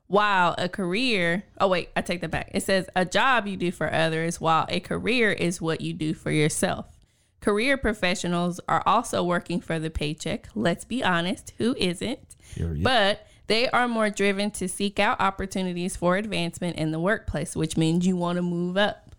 While 0.09 0.55
a 0.57 0.67
career, 0.67 1.43
oh 1.59 1.67
wait, 1.67 1.89
I 1.95 2.01
take 2.01 2.21
that 2.21 2.31
back. 2.31 2.49
It 2.55 2.63
says 2.63 2.89
a 2.95 3.05
job 3.05 3.45
you 3.45 3.55
do 3.55 3.71
for 3.71 3.93
others, 3.93 4.41
while 4.41 4.65
a 4.67 4.79
career 4.79 5.31
is 5.31 5.61
what 5.61 5.81
you 5.81 5.93
do 5.93 6.15
for 6.15 6.31
yourself. 6.31 6.97
Career 7.41 7.77
professionals 7.77 8.59
are 8.67 8.81
also 8.87 9.23
working 9.23 9.61
for 9.61 9.77
the 9.77 9.91
paycheck. 9.91 10.49
Let's 10.55 10.83
be 10.83 11.03
honest, 11.03 11.53
who 11.59 11.75
isn't? 11.77 12.35
Period. 12.55 12.83
But 12.83 13.27
they 13.45 13.69
are 13.69 13.87
more 13.87 14.09
driven 14.09 14.49
to 14.51 14.67
seek 14.67 14.99
out 14.99 15.21
opportunities 15.21 15.95
for 15.95 16.17
advancement 16.17 16.77
in 16.77 16.89
the 16.89 16.99
workplace, 16.99 17.55
which 17.55 17.77
means 17.77 18.07
you 18.07 18.15
want 18.15 18.37
to 18.37 18.41
move 18.41 18.77
up. 18.77 19.15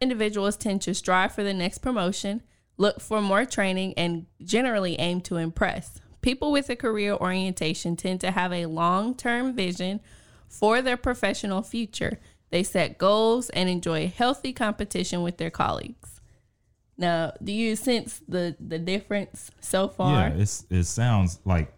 Individuals 0.00 0.56
tend 0.56 0.80
to 0.82 0.94
strive 0.94 1.34
for 1.34 1.42
the 1.42 1.52
next 1.52 1.78
promotion, 1.78 2.40
look 2.76 3.00
for 3.00 3.20
more 3.20 3.44
training, 3.44 3.94
and 3.96 4.26
generally 4.40 4.96
aim 5.00 5.20
to 5.22 5.38
impress. 5.38 6.00
People 6.24 6.50
with 6.52 6.70
a 6.70 6.76
career 6.76 7.12
orientation 7.12 7.96
tend 7.96 8.20
to 8.22 8.30
have 8.30 8.50
a 8.52 8.64
long 8.66 9.14
term 9.14 9.54
vision 9.54 10.00
for 10.48 10.80
their 10.80 10.96
professional 10.96 11.60
future. 11.62 12.18
They 12.50 12.62
set 12.62 12.96
goals 12.96 13.50
and 13.50 13.68
enjoy 13.68 14.08
healthy 14.08 14.52
competition 14.54 15.22
with 15.22 15.36
their 15.36 15.50
colleagues. 15.50 16.20
Now, 16.96 17.32
do 17.42 17.52
you 17.52 17.76
sense 17.76 18.22
the, 18.26 18.56
the 18.58 18.78
difference 18.78 19.50
so 19.60 19.88
far? 19.88 20.28
yeah, 20.28 20.34
it's 20.34 20.64
it 20.70 20.84
sounds 20.84 21.40
like 21.44 21.70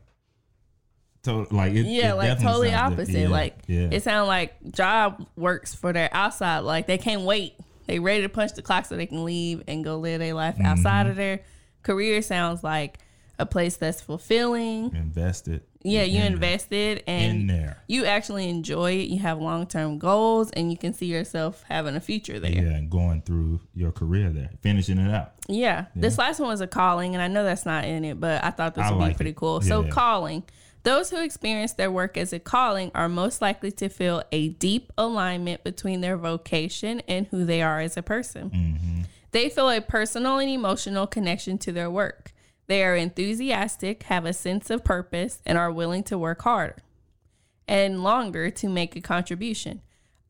to, 1.25 1.47
like 1.51 1.73
it, 1.73 1.87
yeah, 1.87 2.13
it 2.13 2.17
like 2.17 2.39
totally 2.41 2.73
opposite. 2.73 3.13
yeah, 3.23 3.29
like 3.29 3.59
yeah, 3.67 3.89
it 3.91 4.05
sounds 4.05 4.29
like 4.29 4.55
job 4.71 5.27
works 5.37 5.75
for 5.75 5.93
their 5.93 6.09
outside. 6.13 6.61
Like 6.61 6.87
they 6.87 6.99
can't 6.99 7.23
wait. 7.23 7.55
They 7.87 7.99
ready 7.99 8.23
to 8.23 8.29
punch 8.29 8.53
the 8.53 8.63
clock 8.63 8.85
so 8.85 8.97
they 8.97 9.07
can 9.07 9.25
leave 9.25 9.63
and 9.67 9.83
go 9.83 9.97
live 9.99 10.21
their 10.21 10.35
life 10.35 10.55
Mm-hmm. 10.55 10.67
outside 10.67 11.07
of 11.09 11.17
their 11.17 11.41
career. 11.83 12.23
Sounds 12.23 12.63
like 12.63 12.99
a 13.39 13.47
place 13.47 13.77
that's 13.77 14.01
fulfilling. 14.01 14.95
invested. 14.95 15.63
Yeah, 15.83 16.03
you 16.03 16.21
in, 16.21 16.33
invested 16.33 17.05
in 17.07 17.15
and 17.15 17.51
there. 17.51 17.79
you 17.87 18.07
actually 18.07 18.49
enjoy 18.49 18.93
it. 18.93 19.09
You 19.09 19.21
have 19.21 19.41
long 19.41 19.67
term 19.67 19.99
goals 19.99 20.51
and 20.51 20.73
you 20.73 20.77
can 20.77 20.93
see 20.93 21.07
yourself 21.07 21.65
having 21.69 21.95
a 21.95 22.01
future 22.01 22.41
there. 22.41 22.51
Yeah, 22.51 22.75
and 22.75 22.91
going 22.91 23.23
through 23.23 23.61
your 23.73 23.93
career 23.93 24.31
there, 24.31 24.51
finishing 24.63 24.99
it 24.99 25.15
out. 25.15 25.35
Yeah. 25.49 25.87
This 25.95 26.19
last 26.19 26.41
one 26.41 26.49
was 26.49 26.61
a 26.61 26.67
calling, 26.67 27.15
and 27.15 27.23
I 27.23 27.29
know 27.29 27.45
that's 27.45 27.65
not 27.65 27.85
in 27.85 28.05
it, 28.05 28.19
but 28.19 28.43
I 28.43 28.51
thought 28.51 28.75
this 28.75 28.85
I 28.85 28.91
would 28.91 28.99
like 28.99 29.13
be 29.13 29.17
pretty 29.17 29.31
it. 29.31 29.37
cool. 29.37 29.61
So, 29.61 29.85
calling. 29.85 30.43
Those 30.83 31.11
who 31.11 31.21
experience 31.21 31.73
their 31.73 31.91
work 31.91 32.17
as 32.17 32.33
a 32.33 32.39
calling 32.39 32.93
are 32.95 33.09
most 33.09 33.43
likely 33.43 33.73
to 33.73 33.89
feel 33.89 34.23
a 34.31 34.51
deep 34.51 34.93
alignment 34.97 35.65
between 35.65 36.01
their 36.01 36.17
vocation 36.17 37.03
and 37.09 37.27
who 37.27 37.45
they 37.45 37.61
are 37.61 37.81
as 37.81 37.97
a 37.97 38.03
person. 38.03 38.51
Mm-hmm. 38.51 39.03
They 39.33 39.49
feel 39.49 39.69
a 39.69 39.81
personal 39.81 40.39
and 40.39 40.49
emotional 40.49 41.09
connection 41.09 41.59
to 41.59 41.73
their 41.73 41.91
work. 41.91 42.33
They 42.67 42.83
are 42.85 42.97
enthusiastic, 42.97 44.05
have 44.05 44.25
a 44.25 44.33
sense 44.33 44.71
of 44.71 44.85
purpose, 44.85 45.41
and 45.47 45.57
are 45.57 45.71
willing 45.71 46.03
to 46.05 46.19
work 46.19 46.43
harder 46.43 46.77
and 47.69 48.03
longer 48.03 48.51
to 48.51 48.69
make 48.69 48.97
a 48.97 49.01
contribution. 49.01 49.83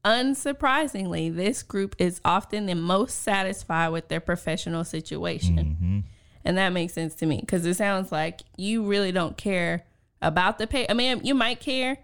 Unsurprisingly, 0.05 1.35
this 1.35 1.63
group 1.63 1.97
is 1.99 2.21
often 2.25 2.67
the 2.67 2.75
most 2.75 3.23
satisfied 3.23 3.89
with 3.89 4.09
their 4.09 4.21
professional 4.21 4.85
situation. 4.85 5.57
Mm-hmm. 5.59 5.99
And 6.45 6.59
that 6.59 6.71
makes 6.71 6.93
sense 6.93 7.15
to 7.17 7.27
me 7.27 7.41
because 7.41 7.67
it 7.67 7.75
sounds 7.75 8.13
like 8.13 8.43
you 8.57 8.85
really 8.85 9.11
don't 9.11 9.37
care 9.37 9.85
about 10.23 10.59
the 10.59 10.67
pay. 10.67 10.87
I 10.89 10.95
mean, 10.95 11.25
you 11.25 11.35
might 11.35 11.59
care, 11.59 11.99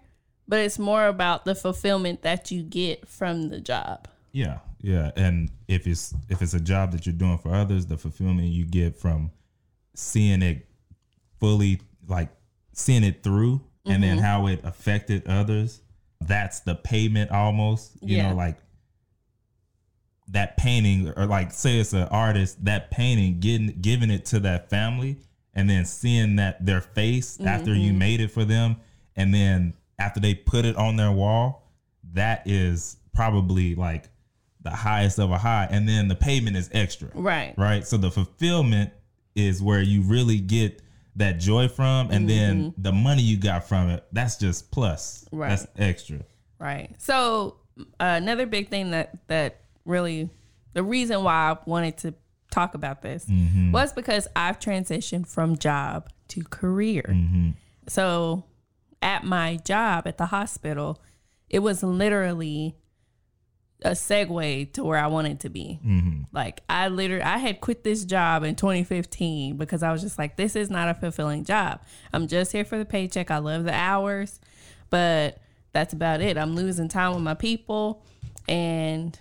but 0.47 0.59
it's 0.59 0.77
more 0.77 1.07
about 1.07 1.45
the 1.45 1.55
fulfillment 1.55 2.23
that 2.23 2.51
you 2.51 2.61
get 2.61 3.07
from 3.07 3.49
the 3.49 3.61
job. 3.61 4.09
Yeah, 4.33 4.59
yeah, 4.81 5.11
and 5.15 5.49
if 5.69 5.87
it's 5.87 6.13
if 6.27 6.41
it's 6.41 6.53
a 6.53 6.59
job 6.59 6.91
that 6.91 7.05
you're 7.05 7.13
doing 7.13 7.37
for 7.37 7.53
others, 7.53 7.85
the 7.85 7.97
fulfillment 7.97 8.49
you 8.49 8.65
get 8.65 8.97
from 8.97 9.31
seeing 9.95 10.41
it 10.41 10.65
fully, 11.39 11.81
like 12.07 12.29
seeing 12.73 13.03
it 13.03 13.23
through, 13.23 13.61
and 13.85 13.95
Mm-hmm. 13.95 14.01
then 14.01 14.17
how 14.19 14.47
it 14.47 14.61
affected 14.63 15.27
others. 15.27 15.81
That's 16.21 16.61
the 16.61 16.75
payment 16.75 17.31
almost. 17.31 17.97
You 18.01 18.17
Yeah. 18.17 18.29
know, 18.29 18.35
like 18.35 18.57
that 20.29 20.55
painting, 20.57 21.11
or 21.17 21.25
like 21.25 21.51
say 21.51 21.79
it's 21.79 21.93
an 21.93 22.07
artist, 22.09 22.63
that 22.65 22.91
painting 22.91 23.39
getting 23.39 23.67
giving 23.81 24.09
it 24.09 24.25
to 24.27 24.39
that 24.41 24.69
family, 24.69 25.17
and 25.53 25.69
then 25.69 25.85
seeing 25.85 26.37
that 26.37 26.65
their 26.65 26.81
face 26.81 27.39
after 27.41 27.71
Mm-hmm. 27.71 27.81
you 27.81 27.93
made 27.93 28.21
it 28.21 28.31
for 28.31 28.45
them, 28.45 28.77
and 29.15 29.33
then 29.33 29.73
after 29.99 30.19
they 30.19 30.33
put 30.33 30.65
it 30.65 30.75
on 30.77 30.95
their 30.95 31.11
wall, 31.11 31.69
that 32.13 32.43
is 32.47 32.97
probably 33.13 33.75
like 33.75 34.05
the 34.61 34.71
highest 34.71 35.19
of 35.19 35.29
a 35.29 35.37
high 35.37 35.67
and 35.69 35.87
then 35.89 36.07
the 36.07 36.15
payment 36.15 36.55
is 36.55 36.69
extra 36.71 37.09
Right. 37.13 37.53
right 37.57 37.85
so 37.85 37.97
the 37.97 38.09
fulfillment 38.09 38.91
is 39.35 39.61
where 39.61 39.81
you 39.81 40.01
really 40.01 40.39
get 40.39 40.81
that 41.15 41.39
joy 41.39 41.67
from 41.67 42.09
and 42.09 42.27
then 42.27 42.71
mm-hmm. 42.71 42.81
the 42.81 42.91
money 42.91 43.21
you 43.21 43.37
got 43.37 43.67
from 43.67 43.89
it 43.89 44.03
that's 44.11 44.37
just 44.37 44.71
plus 44.71 45.25
Right. 45.31 45.49
that's 45.49 45.67
extra 45.77 46.19
Right. 46.63 46.95
So 46.97 47.57
uh, 47.77 47.83
another 47.99 48.45
big 48.45 48.69
thing 48.69 48.91
that 48.91 49.27
that 49.27 49.59
really 49.83 50.29
the 50.71 50.81
reason 50.81 51.21
why 51.21 51.51
I 51.51 51.57
wanted 51.65 51.97
to 51.99 52.13
talk 52.51 52.73
about 52.73 53.01
this 53.01 53.25
mm-hmm. 53.25 53.73
was 53.73 53.91
because 53.91 54.29
I've 54.33 54.59
transitioned 54.59 55.27
from 55.27 55.57
job 55.57 56.09
to 56.29 56.41
career. 56.43 57.03
Mm-hmm. 57.09 57.49
So 57.87 58.45
at 59.01 59.25
my 59.25 59.57
job 59.57 60.07
at 60.07 60.17
the 60.17 60.27
hospital, 60.27 61.01
it 61.49 61.59
was 61.59 61.83
literally 61.83 62.77
a 63.83 63.91
segue 63.91 64.73
to 64.73 64.83
where 64.83 64.97
I 64.97 65.07
wanted 65.07 65.41
to 65.41 65.49
be. 65.49 65.79
Mm-hmm. 65.85 66.23
Like 66.31 66.61
I 66.69 66.87
literally, 66.87 67.23
I 67.23 67.37
had 67.37 67.61
quit 67.61 67.83
this 67.83 68.05
job 68.05 68.43
in 68.43 68.55
2015 68.55 69.57
because 69.57 69.83
I 69.83 69.91
was 69.91 70.01
just 70.01 70.17
like, 70.17 70.37
this 70.37 70.55
is 70.55 70.69
not 70.69 70.89
a 70.89 70.93
fulfilling 70.93 71.43
job. 71.43 71.81
I'm 72.13 72.27
just 72.27 72.51
here 72.51 72.65
for 72.65 72.77
the 72.77 72.85
paycheck. 72.85 73.31
I 73.31 73.39
love 73.39 73.63
the 73.65 73.73
hours, 73.73 74.39
but 74.89 75.39
that's 75.73 75.93
about 75.93 76.21
it. 76.21 76.37
I'm 76.37 76.55
losing 76.55 76.87
time 76.87 77.13
with 77.13 77.23
my 77.23 77.33
people, 77.33 78.05
and 78.47 79.17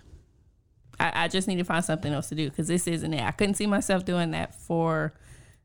I, 1.01 1.25
I 1.25 1.29
just 1.29 1.49
need 1.49 1.57
to 1.57 1.65
find 1.65 1.85
something 1.85 2.13
else 2.13 2.29
to 2.29 2.35
do 2.35 2.49
because 2.49 2.69
this 2.69 2.87
isn't 2.87 3.13
it. 3.13 3.23
I 3.23 3.33
couldn't 3.33 3.55
see 3.55 3.67
myself 3.67 4.05
doing 4.05 4.31
that 4.33 4.55
for 4.55 5.15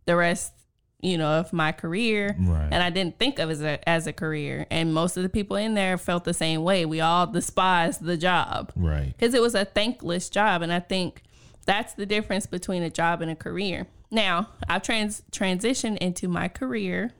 the 0.05 0.15
rest, 0.15 0.53
you 0.99 1.17
know, 1.17 1.27
of 1.39 1.53
my 1.53 1.71
career, 1.71 2.35
Right. 2.39 2.69
and 2.71 2.81
I 2.81 2.89
didn't 2.89 3.19
think 3.19 3.37
of 3.39 3.49
it 3.49 3.53
as 3.53 3.61
a, 3.61 3.87
as 3.89 4.07
a 4.07 4.13
career. 4.13 4.65
And 4.71 4.93
most 4.93 5.15
of 5.15 5.23
the 5.23 5.29
people 5.29 5.55
in 5.55 5.75
there 5.75 5.97
felt 5.97 6.23
the 6.23 6.33
same 6.33 6.63
way. 6.63 6.85
We 6.85 7.01
all 7.01 7.27
despised 7.27 8.03
the 8.03 8.17
job 8.17 8.71
right 8.75 9.13
because 9.17 9.33
it 9.35 9.41
was 9.41 9.53
a 9.55 9.63
thankless 9.65 10.29
job 10.29 10.61
and 10.63 10.73
i 10.73 10.79
think 10.79 11.21
that's 11.65 11.93
the 11.93 12.05
difference 12.05 12.45
between 12.47 12.81
a 12.83 12.89
job 12.89 13.21
and 13.21 13.29
a 13.29 13.35
career 13.35 13.85
now 14.09 14.49
i've 14.69 14.81
trans 14.81 15.21
transitioned 15.31 15.97
into 15.97 16.27
my 16.27 16.47
career 16.47 17.11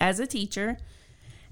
as 0.00 0.20
a 0.20 0.26
teacher 0.26 0.76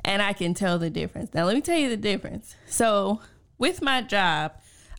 and 0.05 0.21
i 0.23 0.33
can 0.33 0.55
tell 0.55 0.79
the 0.79 0.91
difference 0.91 1.33
now 1.35 1.45
let 1.45 1.55
me 1.55 1.61
tell 1.61 1.79
you 1.79 1.89
the 1.89 1.97
difference 1.97 2.55
so 2.67 3.21
with 3.59 3.81
my 3.83 4.03
job 4.03 4.53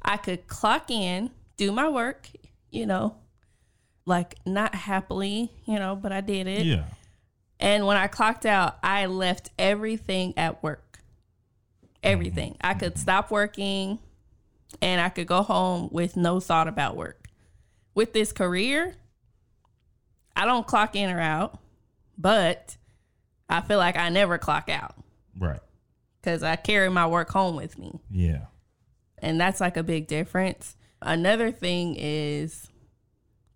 i 0.04 0.18
could 0.18 0.48
clock 0.48 0.90
in 0.90 1.30
do 1.58 1.72
my 1.72 1.88
work 1.88 2.30
you 2.72 2.86
know 2.86 3.16
like 4.08 4.36
not 4.46 4.74
happily 4.74 5.52
you 5.66 5.78
know 5.78 5.96
but 5.96 6.12
i 6.12 6.22
did 6.22 6.48
it 6.48 6.66
yeah 6.66 6.86
and 7.60 7.86
when 7.86 7.98
I 7.98 8.08
clocked 8.08 8.46
out, 8.46 8.78
I 8.84 9.08
left 9.08 9.50
everything 9.58 10.34
at 10.38 10.62
work. 10.62 11.00
Everything. 12.04 12.54
Mm-hmm. 12.54 12.68
I 12.68 12.74
could 12.76 12.94
mm-hmm. 12.94 13.02
stop 13.02 13.32
working 13.32 14.00
and 14.82 15.02
I 15.02 15.10
could 15.10 15.28
go 15.28 15.42
home 15.42 15.90
with 15.92 16.16
no 16.16 16.40
thought 16.40 16.68
about 16.68 16.96
work. 16.96 17.28
With 17.96 18.14
this 18.14 18.32
career, 18.32 18.96
I 20.36 20.46
don't 20.46 20.68
clock 20.68 20.96
in 20.96 21.10
or 21.10 21.20
out, 21.20 21.60
but 22.18 22.78
I 23.50 23.62
feel 23.62 23.80
like 23.80 23.98
I 23.98 24.10
never 24.10 24.38
clock 24.38 24.70
out 24.70 24.94
right 25.40 25.60
because 26.22 26.44
I 26.44 26.58
carry 26.58 26.90
my 26.90 27.08
work 27.08 27.30
home 27.30 27.56
with 27.56 27.80
me. 27.80 28.00
yeah 28.12 28.46
And 29.18 29.42
that's 29.42 29.60
like 29.60 29.78
a 29.78 29.84
big 29.84 30.08
difference. 30.08 30.76
Another 31.02 31.52
thing 31.52 31.96
is 31.98 32.70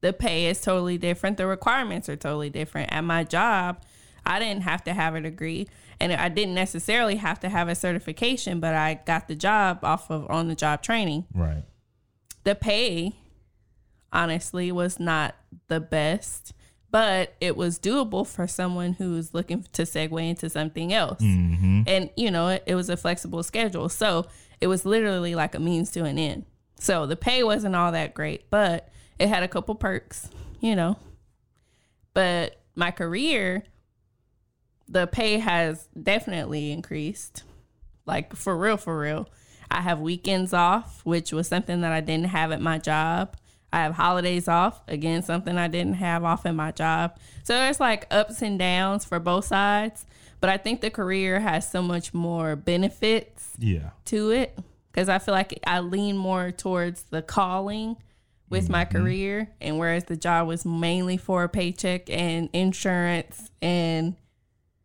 the 0.02 0.14
pay 0.14 0.48
is 0.48 0.62
totally 0.62 0.98
different. 0.98 1.38
The 1.38 1.48
requirements 1.48 2.10
are 2.10 2.16
totally 2.16 2.50
different. 2.50 2.92
At 2.92 3.04
my 3.04 3.24
job, 3.24 3.82
I 4.26 4.40
didn't 4.40 4.64
have 4.64 4.84
to 4.86 4.94
have 4.94 5.16
a 5.16 5.22
degree 5.22 5.68
and 6.00 6.12
I 6.12 6.30
didn't 6.30 6.56
necessarily 6.56 7.16
have 7.18 7.40
to 7.42 7.50
have 7.50 7.68
a 7.68 7.76
certification, 7.76 8.60
but 8.60 8.74
I 8.74 9.00
got 9.06 9.28
the 9.28 9.36
job 9.36 9.80
off 9.84 10.10
of 10.10 10.30
on 10.30 10.48
the 10.48 10.56
job 10.56 10.82
training. 10.82 11.26
right 11.34 11.64
The 12.44 12.56
pay 12.56 13.16
honestly 14.12 14.72
was 14.72 15.00
not 15.00 15.36
the 15.68 15.80
best, 15.80 16.54
but 16.90 17.36
it 17.40 17.56
was 17.56 17.80
doable 17.80 18.28
for 18.28 18.48
someone 18.48 18.94
who's 18.94 19.34
looking 19.34 19.66
to 19.74 19.84
segue 19.84 20.30
into 20.30 20.50
something 20.50 20.92
else. 20.92 21.22
Mm-hmm. 21.22 21.84
And, 21.86 22.10
you 22.18 22.32
know, 22.32 22.50
it, 22.50 22.64
it 22.66 22.76
was 22.76 22.90
a 22.90 22.98
flexible 22.98 23.44
schedule. 23.44 23.88
So 23.88 24.26
it 24.60 24.68
was 24.68 24.86
literally 24.86 25.36
like 25.36 25.56
a 25.56 25.60
means 25.60 25.92
to 25.92 26.04
an 26.04 26.18
end. 26.18 26.46
So 26.80 27.06
the 27.06 27.16
pay 27.16 27.44
wasn't 27.44 27.76
all 27.76 27.92
that 27.92 28.16
great, 28.16 28.50
but 28.50 28.90
it 29.22 29.30
had 29.30 29.44
a 29.44 29.48
couple 29.48 29.76
perks, 29.76 30.30
you 30.60 30.76
know. 30.76 30.98
But 32.14 32.60
my 32.76 32.92
career, 32.92 33.64
the 34.88 35.08
pay 35.08 35.38
has 35.40 35.88
definitely 36.02 36.72
increased. 36.72 37.44
Like 38.06 38.36
for 38.36 38.58
real, 38.58 38.78
for 38.78 39.00
real. 39.00 39.30
I 39.70 39.82
have 39.82 40.00
weekends 40.00 40.54
off, 40.54 41.02
which 41.06 41.32
was 41.32 41.48
something 41.48 41.82
that 41.82 41.92
I 41.94 42.02
didn't 42.02 42.26
have 42.28 42.52
at 42.52 42.62
my 42.62 42.78
job. 42.78 43.38
I 43.72 43.84
have 43.84 43.94
holidays 43.94 44.50
off, 44.50 44.82
again, 44.90 45.24
something 45.24 45.58
I 45.58 45.70
didn't 45.70 45.94
have 45.94 46.26
off 46.26 46.46
in 46.46 46.58
my 46.58 46.72
job. 46.72 47.18
So 47.44 47.54
there's 47.54 47.80
like 47.80 48.06
ups 48.12 48.42
and 48.42 48.60
downs 48.60 49.06
for 49.06 49.18
both 49.20 49.46
sides. 49.46 50.06
But 50.42 50.50
I 50.50 50.58
think 50.58 50.82
the 50.82 50.90
career 50.90 51.40
has 51.40 51.70
so 51.72 51.82
much 51.82 52.14
more 52.14 52.58
benefits 52.58 53.52
Yeah. 53.58 53.92
to 54.06 54.32
it 54.32 54.60
because 54.92 55.08
I 55.08 55.20
feel 55.20 55.34
like 55.34 55.58
I 55.66 55.80
lean 55.80 56.18
more 56.18 56.52
towards 56.52 57.04
the 57.04 57.22
calling 57.22 57.96
with 58.52 58.70
my 58.70 58.86
mm-hmm. 58.86 58.98
career, 58.98 59.50
and 59.60 59.80
whereas 59.80 60.04
the 60.04 60.18
job 60.18 60.48
was 60.48 60.66
mainly 60.66 61.18
for 61.18 61.44
a 61.44 61.50
paycheck 61.50 62.10
and 62.10 62.50
insurance 62.54 63.50
and 63.62 64.16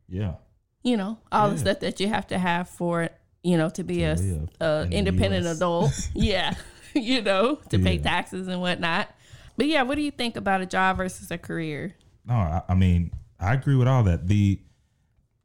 Yeah. 0.08 0.34
you 0.82 0.96
know 0.96 1.18
all 1.32 1.50
the 1.50 1.58
stuff 1.58 1.80
that 1.80 2.00
you 2.00 2.08
have 2.08 2.28
to 2.28 2.38
have 2.38 2.68
for 2.68 3.10
you 3.42 3.58
know 3.58 3.68
to 3.70 3.82
be 3.82 4.04
a, 4.04 4.16
a 4.60 4.82
in 4.82 4.92
independent 4.92 5.46
adult. 5.46 5.92
yeah, 6.14 6.54
you 6.94 7.20
know 7.20 7.56
to 7.70 7.78
pay 7.78 7.98
taxes 7.98 8.48
and 8.48 8.60
whatnot. 8.60 9.08
But 9.56 9.66
yeah, 9.66 9.82
what 9.82 9.96
do 9.96 10.02
you 10.02 10.10
think 10.10 10.36
about 10.36 10.60
a 10.60 10.66
job 10.66 10.98
versus 10.98 11.30
a 11.30 11.38
career? 11.38 11.96
No, 12.24 12.34
I, 12.34 12.62
I 12.68 12.74
mean, 12.74 13.10
I 13.40 13.54
agree 13.54 13.76
with 13.76 13.88
all 13.88 14.04
that. 14.04 14.28
The 14.28 14.60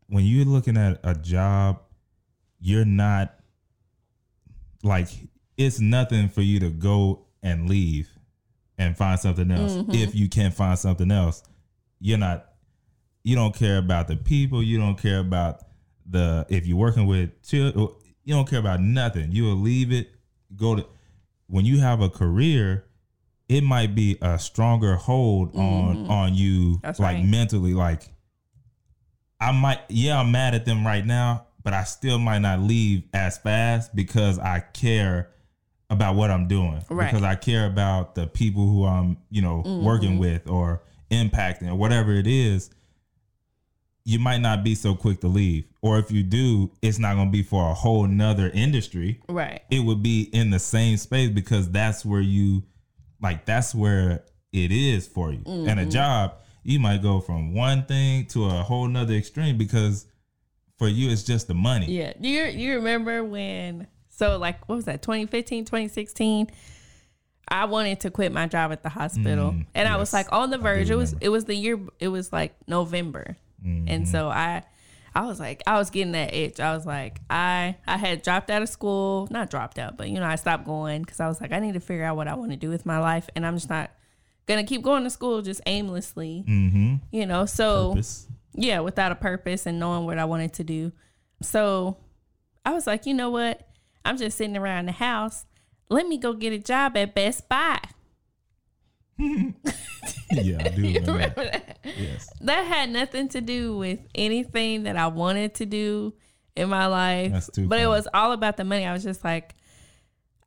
when 0.08 0.26
you're 0.26 0.46
looking 0.46 0.78
at 0.78 1.00
a 1.04 1.16
job, 1.16 1.82
you're 2.60 2.86
not 2.86 3.34
like 4.84 5.08
it's 5.58 5.80
nothing 5.80 6.30
for 6.30 6.42
you 6.42 6.60
to 6.60 6.70
go 6.70 7.26
and 7.44 7.70
leave 7.70 8.10
and 8.78 8.98
find 8.98 9.20
something 9.20 9.52
else. 9.52 9.74
Mm-hmm. 9.74 9.92
If 9.92 10.16
you 10.16 10.30
can't 10.30 10.54
find 10.54 10.78
something 10.78 11.12
else, 11.12 11.44
you're 12.00 12.18
not 12.18 12.48
you 13.24 13.36
don't 13.36 13.56
care 13.56 13.78
about 13.78 14.08
the 14.08 14.16
people, 14.16 14.64
you 14.64 14.80
don't 14.80 14.98
care 14.98 15.20
about 15.20 15.62
the 16.10 16.46
if 16.50 16.66
you're 16.66 16.78
working 16.78 17.06
with 17.06 17.30
children, 17.44 17.90
you 18.24 18.34
don't 18.34 18.50
care 18.50 18.60
about 18.60 18.82
nothing. 18.82 19.32
You 19.32 19.44
will 19.46 19.56
leave 19.56 19.92
it, 19.92 20.12
go 20.56 20.76
to 20.76 20.86
when 21.48 21.66
you 21.66 21.80
have 21.80 22.02
a 22.02 22.10
career, 22.10 22.86
it 23.50 23.64
might 23.64 23.94
be 23.94 24.18
a 24.22 24.40
stronger 24.40 24.96
hold 24.96 25.56
on 25.56 25.98
mm-hmm. 25.98 26.12
on 26.12 26.34
you 26.34 26.80
That's 26.82 27.00
like 27.00 27.18
right. 27.18 27.26
mentally 27.26 27.74
like 27.74 28.10
I 29.40 29.52
might 29.52 29.82
yeah, 29.90 30.20
I'm 30.20 30.32
mad 30.32 30.56
at 30.56 30.66
them 30.66 30.86
right 30.86 31.06
now, 31.06 31.48
but 31.64 31.74
I 31.74 31.84
still 31.84 32.18
might 32.20 32.40
not 32.40 32.60
leave 32.60 33.04
as 33.14 33.38
fast 33.38 33.96
because 33.96 34.40
I 34.40 34.60
care 34.60 35.30
about 35.92 36.16
what 36.16 36.32
I'm 36.32 36.48
doing. 36.48 36.82
Right. 36.90 37.12
Because 37.12 37.24
I 37.24 37.36
care 37.36 37.68
about 37.68 38.16
the 38.16 38.26
people 38.26 38.66
who 38.66 38.86
I'm, 38.86 39.18
you 39.30 39.42
know, 39.42 39.62
mm-hmm. 39.64 39.86
working 39.86 40.18
with 40.18 40.50
or 40.50 40.82
impacting 41.12 41.70
or 41.70 41.76
whatever 41.76 42.14
it 42.14 42.26
is. 42.26 42.72
You 44.04 44.18
might 44.18 44.40
not 44.40 44.64
be 44.64 44.74
so 44.74 44.96
quick 44.96 45.22
to 45.22 45.28
leave. 45.28 45.66
Or 45.82 46.00
if 46.00 46.10
you 46.10 46.24
do, 46.24 46.72
it's 46.82 46.98
not 46.98 47.16
gonna 47.16 47.30
be 47.30 47.44
for 47.44 47.70
a 47.70 47.74
whole 47.74 48.08
nother 48.08 48.50
industry 48.50 49.22
Right. 49.30 49.62
it 49.70 49.82
would 49.82 50.02
be 50.02 50.24
in 50.34 50.50
the 50.50 50.58
same 50.58 50.98
space 50.98 51.30
because 51.30 51.70
that's 51.70 52.04
where 52.04 52.22
you 52.22 52.64
like 53.22 53.46
that's 53.46 53.76
where 53.76 54.24
it 54.52 54.72
is 54.72 55.08
for 55.08 55.32
you 55.32 55.44
and 55.46 55.80
a 55.80 55.84
mm-hmm. 55.84 55.90
job 55.92 56.34
you 56.64 56.80
might 56.80 57.02
go 57.02 57.20
from 57.22 57.54
one 57.54 57.86
thing 57.86 58.26
to 58.28 58.46
a 58.46 58.64
whole 58.64 58.88
nother 58.88 59.14
extreme 59.14 59.58
because 59.58 60.08
for 60.78 60.88
you 60.88 61.12
it's 61.12 61.24
just 61.24 61.48
the 61.48 61.54
money 61.54 61.86
Yeah. 61.86 62.14
Do 62.20 62.28
you 62.28 62.46
you 62.46 62.76
remember 62.76 63.24
when 63.24 63.88
so 64.22 64.38
like 64.38 64.68
what 64.70 64.76
was 64.76 64.86
that 64.86 65.02
2015, 65.02 65.66
2016? 65.66 66.52
I 67.48 67.66
wanted 67.66 68.02
to 68.02 68.12
quit 68.12 68.32
my 68.32 68.46
job 68.46 68.72
at 68.72 68.84
the 68.84 68.90
hospital. 68.90 69.52
Mm, 69.52 69.66
and 69.74 69.88
I 69.88 69.98
was 69.98 70.14
like 70.14 70.32
on 70.32 70.52
the 70.52 70.60
verge. 70.60 70.92
It 70.92 70.96
was 70.96 71.10
remember. 71.10 71.26
it 71.26 71.30
was 71.30 71.46
the 71.46 71.56
year 71.56 71.80
it 72.00 72.10
was 72.10 72.32
like 72.32 72.56
November. 72.68 73.36
Mm-hmm. 73.66 73.90
And 73.90 74.08
so 74.08 74.30
I 74.30 74.62
I 75.16 75.26
was 75.26 75.40
like 75.40 75.64
I 75.66 75.80
was 75.80 75.90
getting 75.90 76.12
that 76.12 76.36
itch. 76.36 76.60
I 76.60 76.76
was 76.76 76.86
like 76.86 77.20
I 77.32 77.78
I 77.88 77.98
had 77.98 78.22
dropped 78.22 78.52
out 78.52 78.62
of 78.62 78.70
school, 78.70 79.28
not 79.32 79.50
dropped 79.50 79.80
out, 79.80 79.98
but 79.98 80.08
you 80.08 80.20
know, 80.20 80.26
I 80.26 80.36
stopped 80.36 80.66
going 80.66 81.04
cuz 81.04 81.20
I 81.20 81.28
was 81.28 81.42
like 81.42 81.52
I 81.52 81.60
need 81.60 81.74
to 81.74 81.80
figure 81.80 82.06
out 82.06 82.16
what 82.16 82.28
I 82.28 82.36
want 82.36 82.52
to 82.52 82.58
do 82.58 82.70
with 82.70 82.86
my 82.86 83.00
life 83.00 83.28
and 83.36 83.44
I'm 83.44 83.56
just 83.56 83.72
not 83.72 83.90
going 84.46 84.64
to 84.64 84.70
keep 84.70 84.84
going 84.84 85.04
to 85.04 85.10
school 85.10 85.42
just 85.42 85.62
aimlessly, 85.66 86.46
mm-hmm 86.48 86.96
you 87.12 87.26
know. 87.26 87.48
So 87.48 87.94
Purpose. 87.94 88.28
yeah, 88.54 88.82
without 88.82 89.12
a 89.12 89.16
purpose 89.16 89.66
and 89.66 89.80
knowing 89.80 90.06
what 90.06 90.20
I 90.20 90.26
wanted 90.26 90.54
to 90.54 90.64
do. 90.64 90.92
So 91.42 91.98
I 92.64 92.72
was 92.74 92.86
like, 92.86 93.08
you 93.08 93.16
know 93.16 93.32
what? 93.32 93.68
I'm 94.06 94.18
just 94.18 94.38
sitting 94.38 94.58
around 94.58 94.88
the 94.88 94.92
house. 94.94 95.46
Let 95.90 96.08
me 96.08 96.18
go 96.18 96.34
get 96.34 96.54
a 96.54 96.60
job 96.60 96.96
at 96.98 97.14
Best 97.14 97.48
Buy. 97.50 97.80
yeah 99.20 100.58
i 100.60 100.70
do 100.70 100.82
remember 100.82 101.12
Remember 101.12 101.44
that. 101.44 101.78
that? 101.84 101.98
yes 101.98 102.30
That 102.42 102.66
had 102.66 102.90
nothing 102.90 103.28
to 103.30 103.42
do 103.42 103.78
with 103.78 104.00
anything 104.16 104.84
that 104.84 104.98
I 104.98 105.08
wanted 105.08 105.54
to 105.56 105.66
do 105.66 106.14
in 106.56 106.70
my 106.70 106.88
life. 106.88 107.32
That's 107.32 107.50
too 107.52 107.68
but 107.68 107.80
it 107.80 107.88
was 107.88 108.08
all 108.14 108.32
about 108.32 108.58
the 108.58 108.64
money. 108.64 108.86
I 108.86 108.94
was 108.94 109.04
just 109.04 109.24
like, 109.24 109.56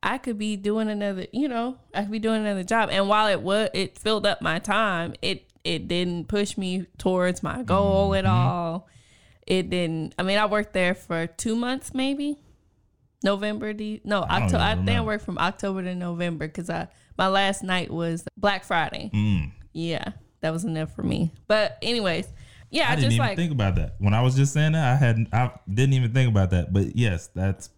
I 0.03 0.17
could 0.17 0.37
be 0.37 0.55
doing 0.57 0.89
another, 0.89 1.25
you 1.31 1.47
know, 1.47 1.77
I 1.93 2.01
could 2.01 2.11
be 2.11 2.19
doing 2.19 2.41
another 2.41 2.63
job. 2.63 2.89
And 2.91 3.07
while 3.07 3.27
it 3.27 3.41
was, 3.41 3.69
it 3.73 3.97
filled 3.97 4.25
up 4.25 4.41
my 4.41 4.59
time. 4.59 5.13
It 5.21 5.45
it 5.63 5.87
didn't 5.87 6.27
push 6.27 6.57
me 6.57 6.85
towards 6.99 7.41
my 7.41 7.63
goal 7.63 8.13
at 8.13 8.25
Mm-hmm. 8.25 8.33
all. 8.35 8.87
It 9.47 9.69
didn't. 9.69 10.13
I 10.19 10.23
mean, 10.23 10.37
I 10.37 10.45
worked 10.47 10.73
there 10.73 10.93
for 10.95 11.25
two 11.27 11.55
months, 11.55 11.93
maybe. 11.93 12.37
November, 13.25 13.73
de- 13.73 14.01
no, 14.05 14.21
October. 14.21 14.37
I, 14.37 14.47
think 14.47 14.59
I 14.59 14.69
remember. 14.71 15.03
worked 15.03 15.25
from 15.25 15.37
October 15.37 15.83
to 15.83 15.95
November 15.95 16.47
because 16.47 16.69
I 16.69 16.87
my 17.17 17.27
last 17.27 17.63
night 17.63 17.91
was 17.91 18.25
Black 18.37 18.63
Friday. 18.63 19.11
mm. 19.13 19.51
Yeah, 19.73 20.11
that 20.39 20.53
was 20.53 20.63
enough 20.63 20.95
for 20.95 21.03
me. 21.03 21.33
But 21.47 21.77
anyways, 21.81 22.27
yeah, 22.71 22.89
i, 22.89 22.93
I, 22.93 22.95
didn't 22.95 23.03
just 23.03 23.15
even 23.15 23.27
like 23.27 23.37
think 23.37 23.51
about 23.51 23.75
that 23.75 23.95
when 23.99 24.13
i 24.13 24.21
was 24.21 24.35
just 24.35 24.51
saying 24.51 24.73
that 24.73 24.83
i 24.83 24.95
hadn't 24.95 25.29
i 25.31 25.51
didn't 25.71 25.93
even 25.93 26.11
think 26.11 26.27
about 26.27 26.49
that 26.49 26.73
but 26.73 26.95
yes 26.95 27.27
that's 27.27 27.69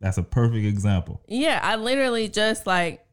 that's 0.00 0.18
a 0.18 0.22
perfect 0.22 0.66
example 0.66 1.22
yeah, 1.26 1.60
I 1.62 1.76
literally 1.76 2.28
just 2.28 2.66
like 2.66 3.04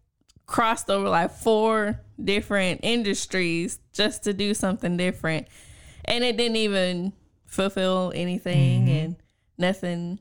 crossed 0.46 0.90
over 0.90 1.08
like 1.08 1.32
four 1.32 2.02
different 2.22 2.82
industries 2.84 3.80
just 3.94 4.24
to 4.26 4.34
do 4.34 4.54
something 4.54 4.98
different, 4.98 5.48
and 6.06 6.24
it 6.24 6.38
didn't 6.38 6.58
even 6.58 7.14
fulfill 7.46 8.12
anything, 8.14 8.90
and 8.90 9.16
nothing. 9.58 10.20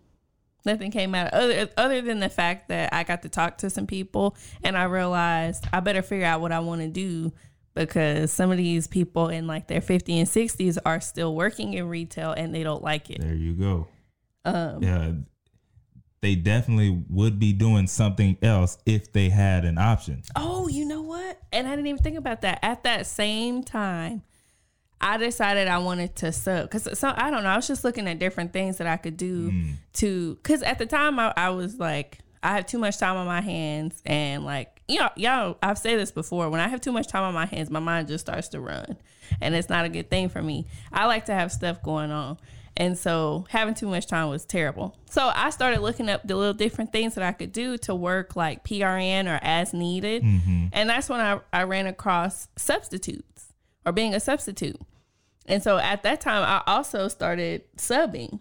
Nothing 0.64 0.90
came 0.90 1.14
out 1.14 1.32
other 1.32 1.68
other 1.76 2.00
than 2.02 2.20
the 2.20 2.28
fact 2.28 2.68
that 2.68 2.92
I 2.92 3.04
got 3.04 3.22
to 3.22 3.28
talk 3.28 3.58
to 3.58 3.70
some 3.70 3.86
people 3.86 4.36
and 4.62 4.76
I 4.76 4.84
realized 4.84 5.66
I 5.72 5.80
better 5.80 6.02
figure 6.02 6.26
out 6.26 6.40
what 6.40 6.52
I 6.52 6.60
want 6.60 6.80
to 6.82 6.88
do 6.88 7.32
because 7.74 8.32
some 8.32 8.50
of 8.50 8.56
these 8.56 8.86
people 8.86 9.28
in 9.28 9.46
like 9.46 9.68
their 9.68 9.80
50 9.80 10.18
and 10.18 10.28
60s 10.28 10.76
are 10.84 11.00
still 11.00 11.34
working 11.34 11.72
in 11.74 11.88
retail 11.88 12.32
and 12.32 12.54
they 12.54 12.62
don't 12.62 12.82
like 12.82 13.10
it. 13.10 13.20
there 13.20 13.34
you 13.34 13.54
go 13.54 13.86
Um, 14.44 14.82
yeah 14.82 15.12
they 16.20 16.34
definitely 16.34 17.02
would 17.08 17.38
be 17.38 17.52
doing 17.54 17.86
something 17.86 18.36
else 18.42 18.76
if 18.84 19.12
they 19.12 19.28
had 19.30 19.64
an 19.64 19.78
option 19.78 20.22
Oh, 20.36 20.68
you 20.68 20.84
know 20.84 21.00
what? 21.02 21.38
And 21.52 21.66
I 21.66 21.70
didn't 21.70 21.86
even 21.86 22.02
think 22.02 22.18
about 22.18 22.42
that. 22.42 22.58
At 22.62 22.82
that 22.84 23.06
same 23.06 23.62
time, 23.62 24.22
I 25.00 25.16
decided 25.16 25.68
I 25.68 25.78
wanted 25.78 26.16
to 26.16 26.32
sub 26.32 26.70
because 26.70 26.98
so 26.98 27.12
I 27.16 27.30
don't 27.30 27.42
know. 27.42 27.50
I 27.50 27.56
was 27.56 27.66
just 27.66 27.84
looking 27.84 28.06
at 28.06 28.18
different 28.18 28.52
things 28.52 28.78
that 28.78 28.86
I 28.86 28.96
could 28.96 29.16
do 29.16 29.50
mm. 29.50 29.72
to 29.94 30.34
because 30.36 30.62
at 30.62 30.78
the 30.78 30.86
time 30.86 31.18
I, 31.18 31.32
I 31.36 31.50
was 31.50 31.78
like 31.78 32.18
I 32.42 32.54
have 32.54 32.66
too 32.66 32.78
much 32.78 32.98
time 32.98 33.16
on 33.16 33.26
my 33.26 33.40
hands 33.40 34.02
and 34.04 34.44
like 34.44 34.82
you 34.88 34.98
know 34.98 35.08
y'all 35.16 35.56
I've 35.62 35.78
said 35.78 35.98
this 35.98 36.12
before 36.12 36.50
when 36.50 36.60
I 36.60 36.68
have 36.68 36.80
too 36.80 36.92
much 36.92 37.06
time 37.06 37.22
on 37.22 37.34
my 37.34 37.46
hands 37.46 37.70
my 37.70 37.80
mind 37.80 38.08
just 38.08 38.26
starts 38.26 38.48
to 38.48 38.60
run 38.60 38.96
and 39.40 39.54
it's 39.54 39.68
not 39.68 39.84
a 39.84 39.88
good 39.88 40.10
thing 40.10 40.28
for 40.28 40.42
me. 40.42 40.66
I 40.92 41.06
like 41.06 41.26
to 41.26 41.34
have 41.34 41.52
stuff 41.52 41.82
going 41.82 42.10
on. 42.10 42.38
And 42.76 42.96
so 42.96 43.46
having 43.50 43.74
too 43.74 43.88
much 43.88 44.06
time 44.06 44.28
was 44.28 44.44
terrible. 44.44 44.96
So 45.10 45.30
I 45.34 45.50
started 45.50 45.80
looking 45.80 46.08
up 46.08 46.22
the 46.26 46.36
little 46.36 46.54
different 46.54 46.92
things 46.92 47.14
that 47.14 47.24
I 47.24 47.32
could 47.32 47.52
do 47.52 47.76
to 47.78 47.94
work 47.94 48.36
like 48.36 48.64
PRN 48.64 49.26
or 49.26 49.38
as 49.42 49.74
needed. 49.74 50.22
Mm-hmm. 50.22 50.66
And 50.72 50.88
that's 50.88 51.08
when 51.08 51.20
I, 51.20 51.40
I 51.52 51.64
ran 51.64 51.86
across 51.86 52.48
substitutes 52.56 53.52
or 53.84 53.92
being 53.92 54.14
a 54.14 54.20
substitute. 54.20 54.80
And 55.50 55.62
so 55.64 55.78
at 55.78 56.04
that 56.04 56.20
time, 56.20 56.44
I 56.44 56.62
also 56.70 57.08
started 57.08 57.64
subbing. 57.76 58.38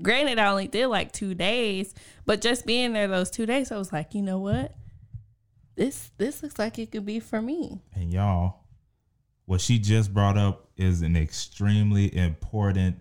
Granted, 0.00 0.38
I 0.38 0.48
only 0.48 0.68
did 0.68 0.86
like 0.86 1.10
two 1.10 1.34
days, 1.34 1.92
but 2.24 2.40
just 2.40 2.64
being 2.64 2.92
there 2.92 3.08
those 3.08 3.28
two 3.28 3.44
days, 3.44 3.72
I 3.72 3.76
was 3.76 3.92
like, 3.92 4.14
you 4.14 4.22
know 4.22 4.38
what? 4.38 4.72
This 5.74 6.12
this 6.16 6.40
looks 6.42 6.56
like 6.56 6.78
it 6.78 6.92
could 6.92 7.04
be 7.04 7.18
for 7.18 7.42
me. 7.42 7.80
And 7.92 8.12
y'all, 8.12 8.60
what 9.46 9.60
she 9.60 9.80
just 9.80 10.14
brought 10.14 10.38
up 10.38 10.68
is 10.76 11.02
an 11.02 11.16
extremely 11.16 12.16
important 12.16 13.00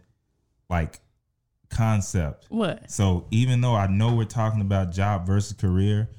like 0.68 0.99
concept. 1.70 2.47
What? 2.49 2.89
So 2.89 3.28
even 3.30 3.62
though 3.62 3.76
I 3.76 3.86
know 3.86 4.16
we're 4.16 4.26
talking 4.26 4.62
about 4.62 4.91
job 4.91 5.28
versus 5.28 5.53
career, 5.53 6.09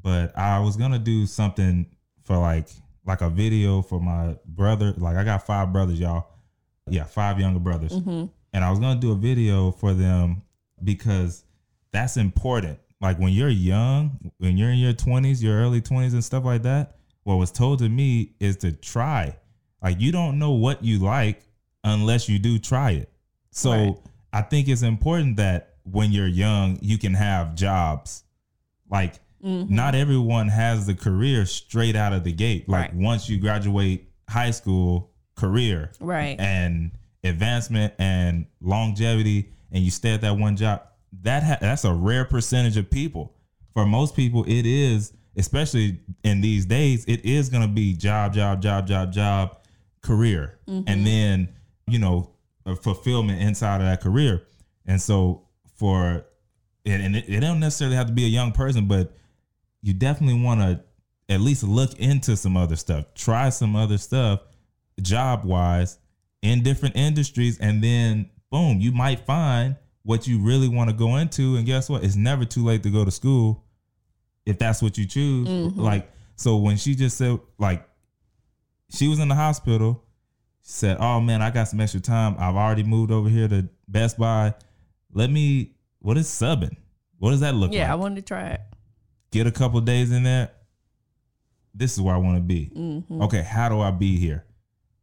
but 0.00 0.36
I 0.38 0.60
was 0.60 0.76
gonna 0.76 1.00
do 1.00 1.26
something 1.26 1.86
for 2.22 2.36
like 2.36 2.68
like 3.04 3.20
a 3.20 3.28
video 3.28 3.82
for 3.82 4.00
my 4.00 4.36
brother. 4.46 4.94
Like 4.96 5.16
I 5.16 5.24
got 5.24 5.44
five 5.44 5.72
brothers, 5.72 5.98
y'all. 5.98 6.28
Yeah, 6.88 7.04
five 7.04 7.38
younger 7.40 7.60
brothers. 7.60 7.92
Mm-hmm. 7.92 8.26
And 8.52 8.64
I 8.64 8.70
was 8.70 8.78
gonna 8.78 9.00
do 9.00 9.12
a 9.12 9.16
video 9.16 9.70
for 9.70 9.94
them 9.94 10.42
because 10.82 11.44
that's 11.92 12.16
important. 12.16 12.78
Like 13.00 13.18
when 13.18 13.32
you're 13.32 13.48
young, 13.48 14.30
when 14.38 14.56
you're 14.56 14.70
in 14.70 14.78
your 14.78 14.92
twenties, 14.92 15.42
your 15.42 15.56
early 15.56 15.80
twenties 15.80 16.14
and 16.14 16.24
stuff 16.24 16.44
like 16.44 16.62
that, 16.62 16.96
what 17.24 17.36
was 17.36 17.50
told 17.50 17.78
to 17.80 17.88
me 17.88 18.32
is 18.40 18.56
to 18.58 18.72
try. 18.72 19.36
Like 19.82 20.00
you 20.00 20.12
don't 20.12 20.38
know 20.38 20.52
what 20.52 20.84
you 20.84 20.98
like 20.98 21.42
unless 21.84 22.28
you 22.28 22.38
do 22.38 22.58
try 22.58 22.92
it. 22.92 23.10
So 23.50 23.70
Right. 23.70 23.96
I 24.32 24.42
think 24.42 24.68
it's 24.68 24.82
important 24.82 25.36
that 25.36 25.74
when 25.84 26.12
you're 26.12 26.26
young, 26.28 26.78
you 26.80 26.96
can 26.98 27.14
have 27.14 27.54
jobs. 27.54 28.24
Like 28.90 29.14
Mm-hmm. 29.44 29.74
not 29.74 29.96
everyone 29.96 30.46
has 30.46 30.86
the 30.86 30.94
career 30.94 31.44
straight 31.46 31.96
out 31.96 32.12
of 32.12 32.22
the 32.22 32.30
gate. 32.30 32.68
Like 32.68 32.92
Right. 32.92 32.94
once 32.94 33.28
you 33.28 33.38
graduate 33.38 34.08
high 34.30 34.52
school, 34.52 35.10
career 35.42 35.90
Right. 36.00 36.38
and 36.38 36.92
advancement 37.24 37.94
and 37.98 38.46
longevity, 38.60 39.50
and 39.72 39.82
you 39.82 39.90
stay 39.90 40.14
at 40.14 40.20
that 40.20 40.38
one 40.38 40.56
job. 40.56 40.82
That 41.22 41.42
ha- 41.42 41.58
that's 41.60 41.84
a 41.84 41.92
rare 41.92 42.24
percentage 42.24 42.76
of 42.76 42.90
people. 42.90 43.34
For 43.74 43.84
most 43.84 44.14
people, 44.14 44.44
it 44.44 44.66
is, 44.66 45.12
especially 45.36 46.00
in 46.22 46.40
these 46.40 46.64
days, 46.66 47.04
it 47.06 47.24
is 47.24 47.48
going 47.48 47.62
to 47.62 47.68
be 47.68 47.94
job, 47.94 48.34
job, 48.34 48.62
job, 48.62 48.86
job, 48.86 49.12
job, 49.12 49.58
career, 50.00 50.58
mm-hmm. 50.68 50.88
and 50.88 51.06
then 51.06 51.48
you 51.88 51.98
know 51.98 52.30
a 52.64 52.76
fulfillment 52.76 53.42
inside 53.42 53.80
of 53.80 53.86
that 53.86 54.00
career. 54.00 54.44
And 54.86 55.00
so 55.02 55.48
for 55.76 56.24
and, 56.86 57.02
and 57.02 57.16
it, 57.16 57.24
it 57.28 57.40
don't 57.40 57.60
necessarily 57.60 57.96
have 57.96 58.06
to 58.06 58.12
be 58.12 58.24
a 58.24 58.28
young 58.28 58.52
person, 58.52 58.86
but 58.86 59.12
you 59.82 59.92
definitely 59.92 60.40
want 60.40 60.60
to 60.60 60.84
at 61.28 61.40
least 61.40 61.64
look 61.64 61.98
into 61.98 62.36
some 62.36 62.56
other 62.56 62.76
stuff, 62.76 63.06
try 63.14 63.48
some 63.48 63.74
other 63.74 63.98
stuff, 63.98 64.40
job 65.02 65.44
wise, 65.44 65.98
in 66.42 66.62
different 66.62 66.96
industries, 66.96 67.58
and 67.58 67.82
then 67.82 68.30
boom, 68.50 68.80
you 68.80 68.92
might 68.92 69.20
find 69.20 69.76
what 70.02 70.26
you 70.26 70.40
really 70.40 70.68
want 70.68 70.90
to 70.90 70.96
go 70.96 71.16
into. 71.16 71.56
And 71.56 71.64
guess 71.66 71.88
what? 71.88 72.04
It's 72.04 72.16
never 72.16 72.44
too 72.44 72.64
late 72.64 72.82
to 72.82 72.90
go 72.90 73.04
to 73.04 73.10
school 73.10 73.64
if 74.44 74.58
that's 74.58 74.82
what 74.82 74.98
you 74.98 75.06
choose. 75.06 75.48
Like, 75.76 76.10
so 76.36 76.56
when 76.56 76.76
she 76.76 76.94
just 76.94 77.16
said, 77.16 77.38
like, 77.58 77.88
she 78.90 79.08
was 79.08 79.20
in 79.20 79.28
the 79.28 79.34
hospital, 79.34 80.02
said, 80.62 80.96
Oh 81.00 81.20
man, 81.20 81.42
I 81.42 81.50
got 81.50 81.68
some 81.68 81.80
extra 81.80 82.00
time. 82.00 82.36
I've 82.38 82.56
already 82.56 82.82
moved 82.82 83.10
over 83.10 83.28
here 83.28 83.48
to 83.48 83.68
Best 83.88 84.18
Buy. 84.18 84.54
Let 85.12 85.30
me, 85.30 85.72
what 86.00 86.16
is 86.16 86.26
subbing? 86.28 86.76
What 87.18 87.30
does 87.30 87.40
that 87.40 87.54
look 87.54 87.70
like? 87.70 87.78
yeah, 87.78 87.92
I 87.92 87.94
wanted 87.94 88.16
to 88.16 88.22
try 88.22 88.48
it. 88.48 88.60
Get 89.30 89.46
a 89.46 89.52
couple 89.52 89.80
days 89.80 90.10
in 90.10 90.24
there. 90.24 90.50
This 91.74 91.94
is 91.94 92.00
where 92.00 92.14
I 92.14 92.18
want 92.18 92.36
to 92.36 92.42
be. 92.42 92.70
Mm-hmm. 92.74 93.22
Okay, 93.22 93.42
how 93.42 93.68
do 93.68 93.80
I 93.80 93.90
be 93.90 94.16
here? 94.18 94.44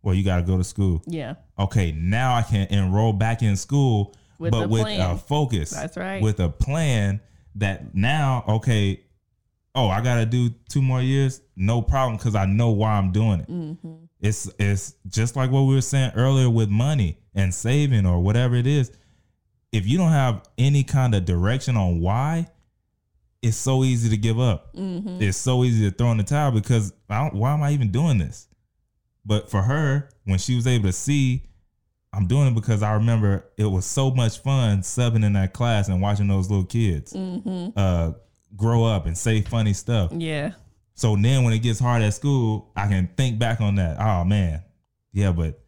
Well, 0.02 0.16
you 0.16 0.24
got 0.24 0.38
to 0.38 0.44
go 0.44 0.58
to 0.58 0.64
school. 0.64 1.02
Yeah. 1.06 1.36
Okay, 1.58 1.92
now 1.92 2.36
I 2.36 2.42
can 2.42 2.68
enroll 2.68 3.14
back 3.14 3.42
in 3.42 3.56
school, 3.58 4.16
With 4.38 4.52
but 4.52 4.66
a 4.66 4.68
with 4.68 4.84
plan. 4.84 5.00
a 5.02 5.18
focus. 5.18 5.72
That's 5.72 5.98
right. 5.98 6.22
With 6.22 6.40
a 6.40 6.50
plan 6.50 7.20
that 7.56 7.94
now, 7.94 8.46
okay, 8.48 9.02
oh, 9.76 9.90
I 9.90 10.02
got 10.02 10.16
to 10.16 10.26
do 10.26 10.52
two 10.70 10.82
more 10.82 11.02
years. 11.02 11.42
No 11.56 11.82
problem, 11.82 12.18
because 12.18 12.36
I 12.36 12.46
know 12.46 12.70
why 12.70 12.92
I'm 12.92 13.12
doing 13.12 13.42
it. 13.42 13.50
Mm-hmm. 13.50 13.96
It's 14.22 14.50
it's 14.60 14.96
just 15.08 15.36
like 15.36 15.52
what 15.52 15.62
we 15.62 15.76
were 15.76 15.82
saying 15.82 16.12
earlier 16.16 16.50
with 16.50 16.70
money 16.70 17.20
and 17.36 17.54
saving 17.54 18.06
or 18.06 18.22
whatever 18.22 18.56
it 18.56 18.68
is. 18.68 18.92
If 19.72 19.88
you 19.88 19.98
don't 19.98 20.12
have 20.12 20.44
any 20.58 20.84
kind 20.84 21.14
of 21.14 21.26
direction 21.26 21.78
on 21.78 22.00
why, 22.00 22.48
it's 23.42 23.56
so 23.56 23.84
easy 23.84 24.10
to 24.10 24.18
give 24.18 24.40
up. 24.40 24.76
Mm-hmm. 24.76 25.22
It's 25.22 25.38
so 25.38 25.64
easy 25.64 25.90
to 25.90 25.96
throw 25.96 26.12
in 26.12 26.18
the 26.18 26.24
towel 26.24 26.52
because 26.52 26.92
I 27.10 27.20
don't, 27.22 27.36
why 27.36 27.54
am 27.54 27.64
I 27.64 27.72
even 27.72 27.92
doing 27.92 28.18
this? 28.18 28.48
But 29.26 29.50
for 29.50 29.62
her, 29.62 30.10
when 30.26 30.40
she 30.40 30.56
was 30.56 30.66
able 30.68 30.86
to 30.86 30.92
see, 30.94 31.44
I'm 32.14 32.26
doing 32.28 32.48
it 32.48 32.56
because 32.56 32.82
I 32.82 32.94
remember 32.94 33.46
it 33.58 33.66
was 33.66 33.86
so 33.86 34.10
much 34.12 34.40
fun 34.40 34.80
subbing 34.82 35.24
in 35.26 35.34
that 35.34 35.54
class 35.54 35.88
and 35.90 36.02
watching 36.02 36.28
those 36.28 36.50
little 36.50 36.66
kids 36.66 37.14
Mm-hmm. 37.14 37.78
uh, 37.78 38.14
grow 38.56 38.84
up 38.84 39.06
and 39.06 39.16
say 39.18 39.42
funny 39.42 39.74
stuff. 39.74 40.12
Yeah. 40.14 40.54
So 40.96 41.16
then 41.16 41.44
when 41.44 41.54
it 41.54 41.60
gets 41.60 41.80
hard 41.80 42.02
at 42.02 42.14
school, 42.14 42.72
I 42.76 42.88
can 42.88 43.10
think 43.16 43.38
back 43.40 43.62
on 43.62 43.76
that. 43.76 43.98
Oh 44.00 44.24
man, 44.24 44.64
yeah, 45.14 45.32
but 45.32 45.62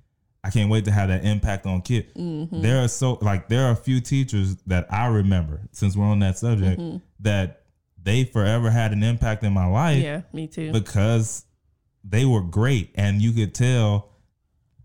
I 0.43 0.49
can't 0.49 0.69
wait 0.71 0.85
to 0.85 0.91
have 0.91 1.09
that 1.09 1.23
impact 1.23 1.67
on 1.67 1.81
kids. 1.83 2.11
Mm-hmm. 2.15 2.61
There 2.61 2.83
are 2.83 2.87
so 2.87 3.19
like 3.21 3.47
there 3.47 3.65
are 3.67 3.71
a 3.71 3.75
few 3.75 4.01
teachers 4.01 4.55
that 4.65 4.91
I 4.91 5.05
remember 5.07 5.61
since 5.71 5.95
we're 5.95 6.05
on 6.05 6.19
that 6.19 6.37
subject 6.39 6.81
that 7.19 7.61
they 8.01 8.23
forever 8.23 8.71
had 8.71 8.91
an 8.93 9.03
impact 9.03 9.43
in 9.43 9.53
my 9.53 9.67
life 9.67 10.01
Yeah. 10.03 10.21
Me 10.33 10.47
too. 10.47 10.71
because 10.71 11.45
they 12.03 12.25
were 12.25 12.41
great 12.41 12.91
and 12.95 13.21
you 13.21 13.31
could 13.31 13.53
tell 13.53 14.09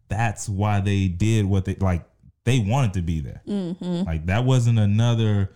that's 0.09 0.49
why 0.49 0.81
they 0.81 1.09
did 1.09 1.45
what 1.45 1.65
they 1.65 1.75
like 1.77 2.05
they 2.45 2.61
wanted 2.61 2.93
to 2.95 3.03
be 3.03 3.21
there. 3.21 3.43
mm-hmm. 3.47 4.03
Like 4.07 4.27
that 4.27 4.45
wasn't 4.45 4.79
another 4.79 5.51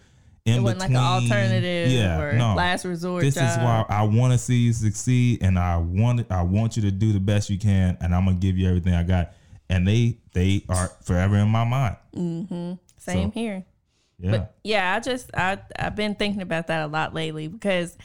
in 0.45 0.57
It 0.57 0.61
wasn't 0.63 0.81
like 0.81 0.91
an 0.91 0.95
between- 0.95 1.31
alternative 1.33 1.91
yeah, 1.93 2.21
or 2.21 2.33
no 2.33 2.55
last 2.55 2.85
resort. 2.85 3.23
this 3.23 3.37
is 3.37 3.57
why 3.59 3.85
I 3.89 4.03
want 4.05 4.33
to 4.33 4.39
see 4.39 4.57
you 4.57 4.73
succeed, 4.73 5.43
and 5.43 5.59
I 5.59 5.77
want 5.77 6.27
I 6.33 6.43
want 6.43 6.77
you 6.77 6.83
to 6.83 6.91
do 6.91 7.13
the 7.13 7.21
best 7.21 7.51
you 7.51 7.59
can, 7.59 7.97
and 8.01 8.15
I'm 8.15 8.25
gonna 8.25 8.39
give 8.39 8.57
you 8.59 8.67
everything 8.69 8.95
I 8.95 9.03
got. 9.03 9.33
And 9.69 9.87
they 9.87 10.17
they 10.33 10.65
are 10.69 10.89
forever 11.05 11.37
in 11.37 11.49
my 11.49 11.63
mind. 11.65 11.97
Mm-hmm. 12.17 12.73
Same 12.99 13.29
So- 13.29 13.39
here. 13.39 13.65
Yeah, 14.19 14.31
But 14.33 14.55
yeah, 14.65 14.95
I 14.97 15.01
just 15.01 15.31
I 15.35 15.59
I've 15.79 15.95
been 15.95 16.15
thinking 16.17 16.43
about 16.43 16.67
that 16.67 16.83
a 16.83 16.87
lot 16.89 17.15
lately 17.15 17.47
because 17.49 17.97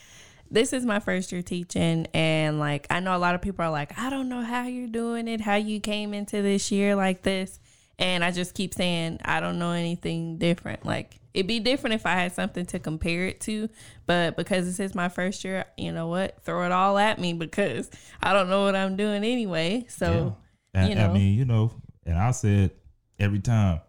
this 0.49 0.73
is 0.73 0.85
my 0.85 0.99
first 0.99 1.31
year 1.31 1.41
teaching 1.41 2.07
and 2.13 2.59
like 2.59 2.87
I 2.89 2.99
know 2.99 3.15
a 3.15 3.19
lot 3.19 3.35
of 3.35 3.41
people 3.41 3.65
are 3.65 3.71
like, 3.71 3.97
I 3.97 4.09
don't 4.09 4.29
know 4.29 4.41
how 4.41 4.67
you're 4.67 4.87
doing 4.87 5.27
it, 5.27 5.41
how 5.41 5.55
you 5.55 5.79
came 5.79 6.13
into 6.13 6.41
this 6.41 6.71
year 6.71 6.95
like 6.95 7.23
this. 7.23 7.59
And 7.97 8.23
I 8.23 8.31
just 8.31 8.53
keep 8.53 8.73
saying 8.73 9.19
I 9.23 9.39
don't 9.39 9.57
know 9.57 9.71
anything 9.71 10.37
different. 10.37 10.85
Like 10.85 11.19
it'd 11.33 11.47
be 11.47 11.59
different 11.59 11.95
if 11.95 12.05
I 12.05 12.11
had 12.13 12.33
something 12.33 12.65
to 12.67 12.79
compare 12.79 13.25
it 13.25 13.41
to, 13.41 13.69
but 14.05 14.35
because 14.37 14.65
this 14.65 14.79
is 14.79 14.95
my 14.95 15.09
first 15.09 15.43
year, 15.43 15.65
you 15.77 15.91
know 15.91 16.07
what? 16.07 16.43
Throw 16.43 16.65
it 16.65 16.71
all 16.71 16.97
at 16.97 17.19
me 17.19 17.33
because 17.33 17.89
I 18.21 18.33
don't 18.33 18.49
know 18.49 18.63
what 18.63 18.75
I'm 18.75 18.95
doing 18.95 19.23
anyway. 19.23 19.85
So 19.89 20.37
And, 20.73 20.93
you 20.93 20.99
I 20.99 21.11
mean, 21.11 21.33
you 21.37 21.45
know, 21.45 21.71
and 22.05 22.17
I 22.17 22.31
said 22.31 22.71
every 23.19 23.39
time, 23.39 23.81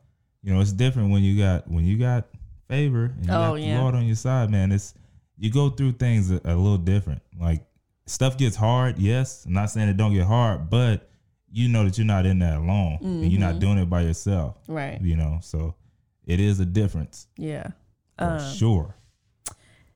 you 0.43 0.55
know, 0.55 0.61
it's 0.61 0.73
different 0.73 1.11
when 1.11 1.23
you 1.23 1.37
got 1.39 1.69
when 1.69 1.85
you 1.85 1.99
got 1.99 2.29
favor 2.69 3.07
and 3.07 3.27
you 3.27 3.33
Oh, 3.33 3.35
got 3.35 3.55
the 3.55 3.61
yeah. 3.63 3.81
Lord 3.81 3.95
on 3.95 4.07
your 4.07 4.17
side, 4.17 4.51
man. 4.51 4.73
It's 4.73 4.95
you 5.39 5.51
go 5.53 5.69
through 5.71 5.93
things 5.93 6.31
a, 6.31 6.41
a 6.45 6.55
little 6.55 6.79
different. 6.79 7.23
Like 7.39 7.63
stuff 8.07 8.37
gets 8.39 8.57
hard, 8.57 8.99
yes. 8.99 9.45
I'm 9.45 9.53
not 9.53 9.71
saying 9.71 9.89
it 9.89 9.97
don't 9.97 10.15
get 10.15 10.27
hard, 10.27 10.71
but 10.71 11.09
you 11.51 11.69
know 11.69 11.85
that 11.85 11.97
you're 11.99 12.07
not 12.07 12.27
in 12.27 12.39
that 12.41 12.59
alone 12.59 12.99
and 13.01 13.21
you're 13.23 13.31
Mm-hmm. 13.33 13.41
not 13.41 13.59
doing 13.61 13.79
it 13.79 13.89
by 13.91 14.03
yourself. 14.03 14.57
right. 14.69 15.01
You 15.01 15.17
know, 15.17 15.39
so 15.43 15.75
it 16.27 16.41
is 16.41 16.59
a 16.61 16.65
difference 16.67 17.27
Yeah. 17.39 17.69
for 18.19 18.25
Um, 18.25 18.53
sure. 18.55 18.95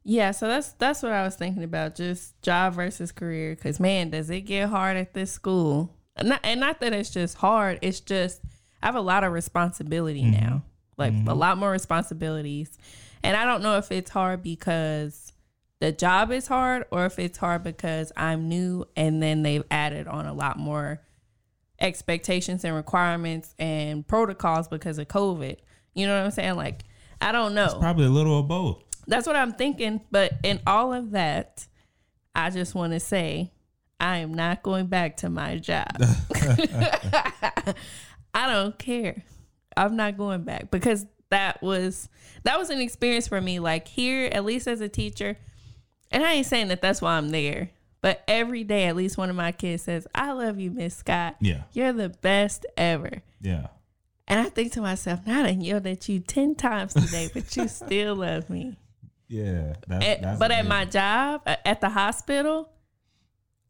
Yeah, 0.02 0.30
so 0.30 0.48
that's 0.48 0.72
that's 0.72 1.02
what 1.02 1.12
I 1.12 1.22
was 1.24 1.36
thinking 1.36 1.62
about, 1.62 1.94
just 1.94 2.40
job 2.42 2.72
versus 2.74 3.12
career. 3.12 3.54
Because 3.54 3.78
man, 3.78 4.08
does 4.10 4.30
it 4.30 4.42
get 4.42 4.68
hard 4.70 4.96
at 4.96 5.12
this 5.12 5.30
school? 5.30 5.94
And 6.16 6.30
not, 6.30 6.40
and 6.42 6.58
not 6.58 6.80
that 6.80 6.92
it's 6.94 7.10
just 7.10 7.36
hard. 7.36 7.78
It's 7.82 8.00
just 8.00 8.40
I 8.82 8.86
have 8.86 8.94
a 8.94 9.00
lot 9.02 9.24
of 9.24 9.32
responsibility 9.32 10.24
now, 10.24 10.62
like 10.96 11.12
a 11.26 11.34
lot 11.34 11.58
more 11.58 11.70
responsibilities, 11.70 12.78
and 13.22 13.36
I 13.36 13.44
don't 13.44 13.62
know 13.62 13.76
if 13.78 13.90
it's 13.92 14.10
hard 14.10 14.42
because 14.42 15.32
the 15.80 15.92
job 15.92 16.30
is 16.30 16.46
hard 16.46 16.84
or 16.90 17.06
if 17.06 17.18
it's 17.18 17.38
hard 17.38 17.62
because 17.62 18.12
I'm 18.16 18.48
new 18.48 18.86
and 18.96 19.22
then 19.22 19.42
they've 19.42 19.64
added 19.70 20.06
on 20.06 20.26
a 20.26 20.32
lot 20.32 20.58
more 20.58 21.00
expectations 21.80 22.64
and 22.64 22.74
requirements 22.74 23.54
and 23.58 24.06
protocols 24.06 24.68
because 24.68 24.98
of 24.98 25.08
COVID. 25.08 25.56
You 25.94 26.06
know 26.06 26.18
what 26.18 26.24
I'm 26.24 26.30
saying? 26.30 26.56
Like 26.56 26.84
I 27.20 27.32
don't 27.32 27.54
know. 27.54 27.76
Probably 27.78 28.06
a 28.06 28.10
little 28.10 28.38
of 28.40 28.48
both. 28.48 28.82
That's 29.06 29.26
what 29.26 29.36
I'm 29.36 29.52
thinking. 29.52 30.00
But 30.10 30.34
in 30.42 30.60
all 30.66 30.92
of 30.92 31.10
that, 31.12 31.66
I 32.34 32.50
just 32.50 32.74
want 32.74 32.92
to 32.92 33.00
say 33.00 33.52
I 33.98 34.18
am 34.18 34.34
not 34.34 34.62
going 34.62 34.86
back 34.86 35.18
to 35.18 35.30
my 35.30 35.58
job. 35.58 35.88
I 38.34 38.52
don't 38.52 38.78
care. 38.78 39.22
I'm 39.76 39.96
not 39.96 40.16
going 40.16 40.42
back 40.42 40.70
because 40.70 41.06
that 41.30 41.62
was 41.62 42.08
that 42.44 42.58
was 42.58 42.70
an 42.70 42.80
experience 42.80 43.28
for 43.28 43.40
me. 43.40 43.58
Like 43.58 43.88
here, 43.88 44.28
at 44.32 44.44
least 44.44 44.66
as 44.68 44.80
a 44.80 44.88
teacher, 44.88 45.36
and 46.10 46.24
I 46.24 46.32
ain't 46.32 46.46
saying 46.46 46.68
that 46.68 46.80
that's 46.82 47.00
why 47.00 47.12
I'm 47.16 47.30
there. 47.30 47.70
But 48.02 48.22
every 48.26 48.64
day, 48.64 48.84
at 48.86 48.96
least 48.96 49.18
one 49.18 49.28
of 49.30 49.36
my 49.36 49.52
kids 49.52 49.82
says, 49.82 50.06
"I 50.14 50.32
love 50.32 50.58
you, 50.58 50.70
Miss 50.70 50.96
Scott. 50.96 51.36
Yeah. 51.40 51.62
You're 51.72 51.92
the 51.92 52.08
best 52.08 52.66
ever." 52.76 53.22
Yeah. 53.40 53.68
And 54.26 54.40
I 54.40 54.44
think 54.44 54.72
to 54.72 54.80
myself, 54.80 55.26
"Now 55.26 55.44
I 55.44 55.50
yelled 55.50 55.86
at 55.86 56.08
you 56.08 56.20
ten 56.20 56.54
times 56.54 56.94
today, 56.94 57.28
but 57.32 57.54
you 57.56 57.68
still 57.68 58.16
love 58.16 58.48
me." 58.48 58.78
Yeah. 59.28 59.74
That's, 59.86 60.04
At- 60.04 60.22
that's 60.22 60.38
but 60.38 60.50
at 60.50 60.66
my 60.66 60.84
job 60.86 61.42
at 61.46 61.80
the 61.80 61.90
hospital, 61.90 62.68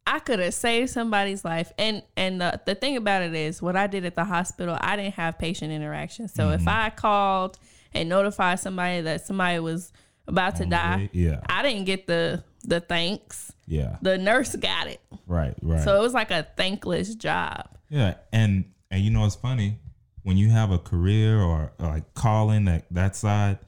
I 0.06 0.18
could 0.18 0.38
have 0.40 0.54
saved 0.54 0.90
somebody's 0.90 1.44
life. 1.44 1.72
And 1.78 2.02
and 2.16 2.40
the, 2.40 2.60
the 2.66 2.74
thing 2.74 2.96
about 2.96 3.22
it 3.22 3.34
is, 3.34 3.62
what 3.62 3.76
I 3.76 3.86
did 3.86 4.04
at 4.04 4.16
the 4.16 4.24
hospital, 4.24 4.76
I 4.80 4.96
didn't 4.96 5.14
have 5.14 5.38
patient 5.38 5.72
interaction. 5.72 6.28
So 6.28 6.44
Mm-hmm. 6.44 6.62
if 6.62 6.68
I 6.68 6.90
called 6.90 7.58
and 7.92 8.08
notified 8.08 8.58
somebody 8.60 9.02
that 9.02 9.26
somebody 9.26 9.58
was 9.60 9.92
about 10.26 10.56
to 10.56 10.66
die, 10.66 11.10
yeah. 11.12 11.40
I 11.48 11.62
didn't 11.62 11.84
get 11.84 12.06
the 12.06 12.42
the 12.64 12.80
thanks. 12.80 13.52
Yeah. 13.66 13.96
The 14.02 14.18
nurse 14.18 14.54
got 14.56 14.86
it. 14.88 15.00
Right. 15.26 15.54
Right. 15.62 15.82
So 15.84 15.96
it 15.96 16.00
was 16.02 16.14
like 16.14 16.30
a 16.30 16.46
thankless 16.56 17.14
job. 17.14 17.68
Yeah, 17.88 18.14
and 18.32 18.64
and 18.90 19.02
you 19.02 19.10
know 19.10 19.24
it's 19.26 19.36
funny 19.36 19.78
when 20.22 20.36
you 20.36 20.50
have 20.50 20.70
a 20.70 20.78
career 20.78 21.40
or, 21.40 21.72
or 21.78 21.86
like 21.86 22.14
calling 22.14 22.64
that 22.66 22.84
that 22.92 23.14
side. 23.16 23.58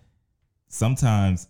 Sometimes 0.68 1.48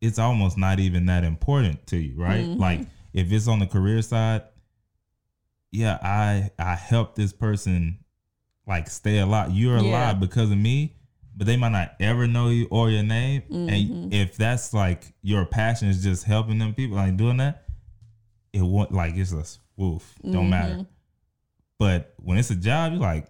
it's 0.00 0.18
almost 0.18 0.56
not 0.58 0.78
even 0.80 1.06
that 1.06 1.24
important 1.24 1.86
to 1.88 1.96
you, 1.96 2.14
right? 2.20 2.44
Mhm. 2.44 2.58
Like 2.58 2.80
if 3.12 3.30
it's 3.32 3.48
on 3.48 3.58
the 3.58 3.66
career 3.66 4.02
side, 4.02 4.42
yeah, 5.70 5.98
I 6.02 6.50
I 6.58 6.74
help 6.74 7.14
this 7.14 7.32
person 7.32 7.98
like 8.66 8.88
stay 8.88 9.18
alive. 9.18 9.50
You're 9.52 9.78
Yeah. 9.78 9.82
alive 9.90 10.20
because 10.20 10.50
of 10.50 10.58
me, 10.58 10.96
but 11.36 11.46
they 11.46 11.56
might 11.56 11.72
not 11.72 11.94
ever 12.00 12.26
know 12.26 12.48
you 12.48 12.68
or 12.70 12.90
your 12.90 13.02
name. 13.02 13.42
Mhm. 13.50 13.68
And 13.72 14.14
if 14.14 14.36
that's 14.36 14.72
like 14.74 15.14
your 15.22 15.44
passion 15.46 15.88
is 15.88 16.02
just 16.02 16.24
helping 16.24 16.58
them 16.58 16.74
people, 16.74 16.96
like 16.96 17.16
doing 17.16 17.38
that, 17.38 17.64
it 18.52 18.62
won't 18.62 18.92
like 18.92 19.14
it's 19.16 19.32
a 19.32 19.44
woof. 19.76 20.14
Don't 20.22 20.50
matter. 20.50 20.74
Mhm. 20.76 20.86
But 21.78 22.14
when 22.18 22.38
it's 22.38 22.50
a 22.50 22.54
job, 22.56 22.92
you're 22.92 23.00
like, 23.00 23.26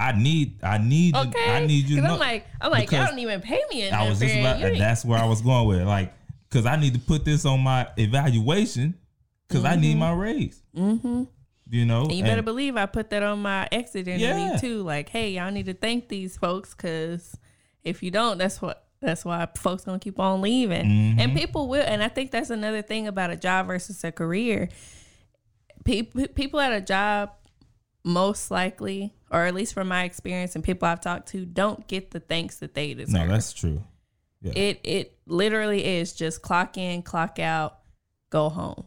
I 0.00 0.12
need, 0.12 0.62
I 0.62 0.78
need, 0.78 1.16
Okay. 1.16 1.50
I 1.50 1.66
need 1.66 1.88
you. 1.88 2.00
Know. 2.00 2.14
I'm 2.14 2.18
like, 2.20 2.46
I'm 2.60 2.70
like, 2.70 2.90
y'all 2.92 3.06
don't 3.06 3.18
even 3.18 3.40
pay 3.40 3.60
me. 3.70 3.88
I 3.90 4.08
was 4.08 4.20
just 4.20 4.34
about. 4.36 4.60
That's 4.60 5.04
where 5.04 5.18
I 5.18 5.24
was 5.26 5.40
going 5.42 5.66
with, 5.66 5.82
like, 5.86 6.12
because 6.48 6.66
I 6.66 6.76
need 6.76 6.94
to 6.94 7.00
put 7.00 7.24
this 7.24 7.44
on 7.44 7.60
my 7.60 7.88
evaluation 7.96 8.94
because 9.48 9.64
I 9.64 9.76
need 9.76 9.96
Mhm. 9.96 10.00
my 10.00 10.12
raise. 10.12 10.62
Mhm. 10.74 11.28
You 11.70 11.84
know, 11.84 12.02
And 12.04 12.12
you 12.12 12.22
better 12.22 12.36
And- 12.38 12.44
believe 12.46 12.76
I 12.76 12.86
put 12.86 13.10
that 13.10 13.22
on 13.22 13.42
my 13.42 13.68
exit 13.70 14.08
interview 14.08 14.26
Yeah. 14.52 14.56
too. 14.56 14.82
Like, 14.82 15.10
hey, 15.10 15.32
y'all 15.32 15.50
need 15.50 15.66
to 15.66 15.74
thank 15.74 16.08
these 16.08 16.36
folks 16.38 16.74
because 16.74 17.36
if 17.84 18.02
you 18.02 18.10
don't, 18.10 18.38
that's 18.38 18.60
what 18.62 18.84
that's 19.00 19.24
why 19.24 19.46
folks 19.56 19.84
gonna 19.84 19.98
keep 20.00 20.18
on 20.18 20.40
leaving. 20.40 20.84
Mhm. 20.86 21.20
And 21.20 21.36
people 21.36 21.68
will. 21.68 21.84
And 21.86 22.02
I 22.02 22.08
think 22.08 22.32
that's 22.32 22.50
another 22.50 22.82
thing 22.82 23.06
about 23.06 23.30
a 23.30 23.36
job 23.36 23.66
versus 23.68 24.02
a 24.02 24.10
career. 24.10 24.68
People 25.84 26.26
people 26.28 26.58
at 26.60 26.72
a 26.72 26.80
job 26.80 27.30
most 28.04 28.50
likely, 28.50 29.14
or 29.30 29.44
at 29.44 29.54
least 29.54 29.72
from 29.74 29.88
my 29.88 30.04
experience 30.04 30.54
and 30.54 30.64
people 30.64 30.88
I've 30.88 31.00
talked 31.00 31.28
to, 31.28 31.44
don't 31.44 31.86
get 31.86 32.10
the 32.10 32.20
thanks 32.20 32.58
that 32.58 32.74
they 32.74 32.94
deserve. 32.94 33.12
no, 33.14 33.28
that's 33.28 33.52
true. 33.52 33.82
Yeah. 34.40 34.52
It 34.54 34.80
it 34.84 35.18
literally 35.26 35.84
is 35.84 36.12
just 36.12 36.42
clock 36.42 36.76
in, 36.78 37.02
clock 37.02 37.38
out, 37.38 37.78
go 38.30 38.48
home. 38.48 38.84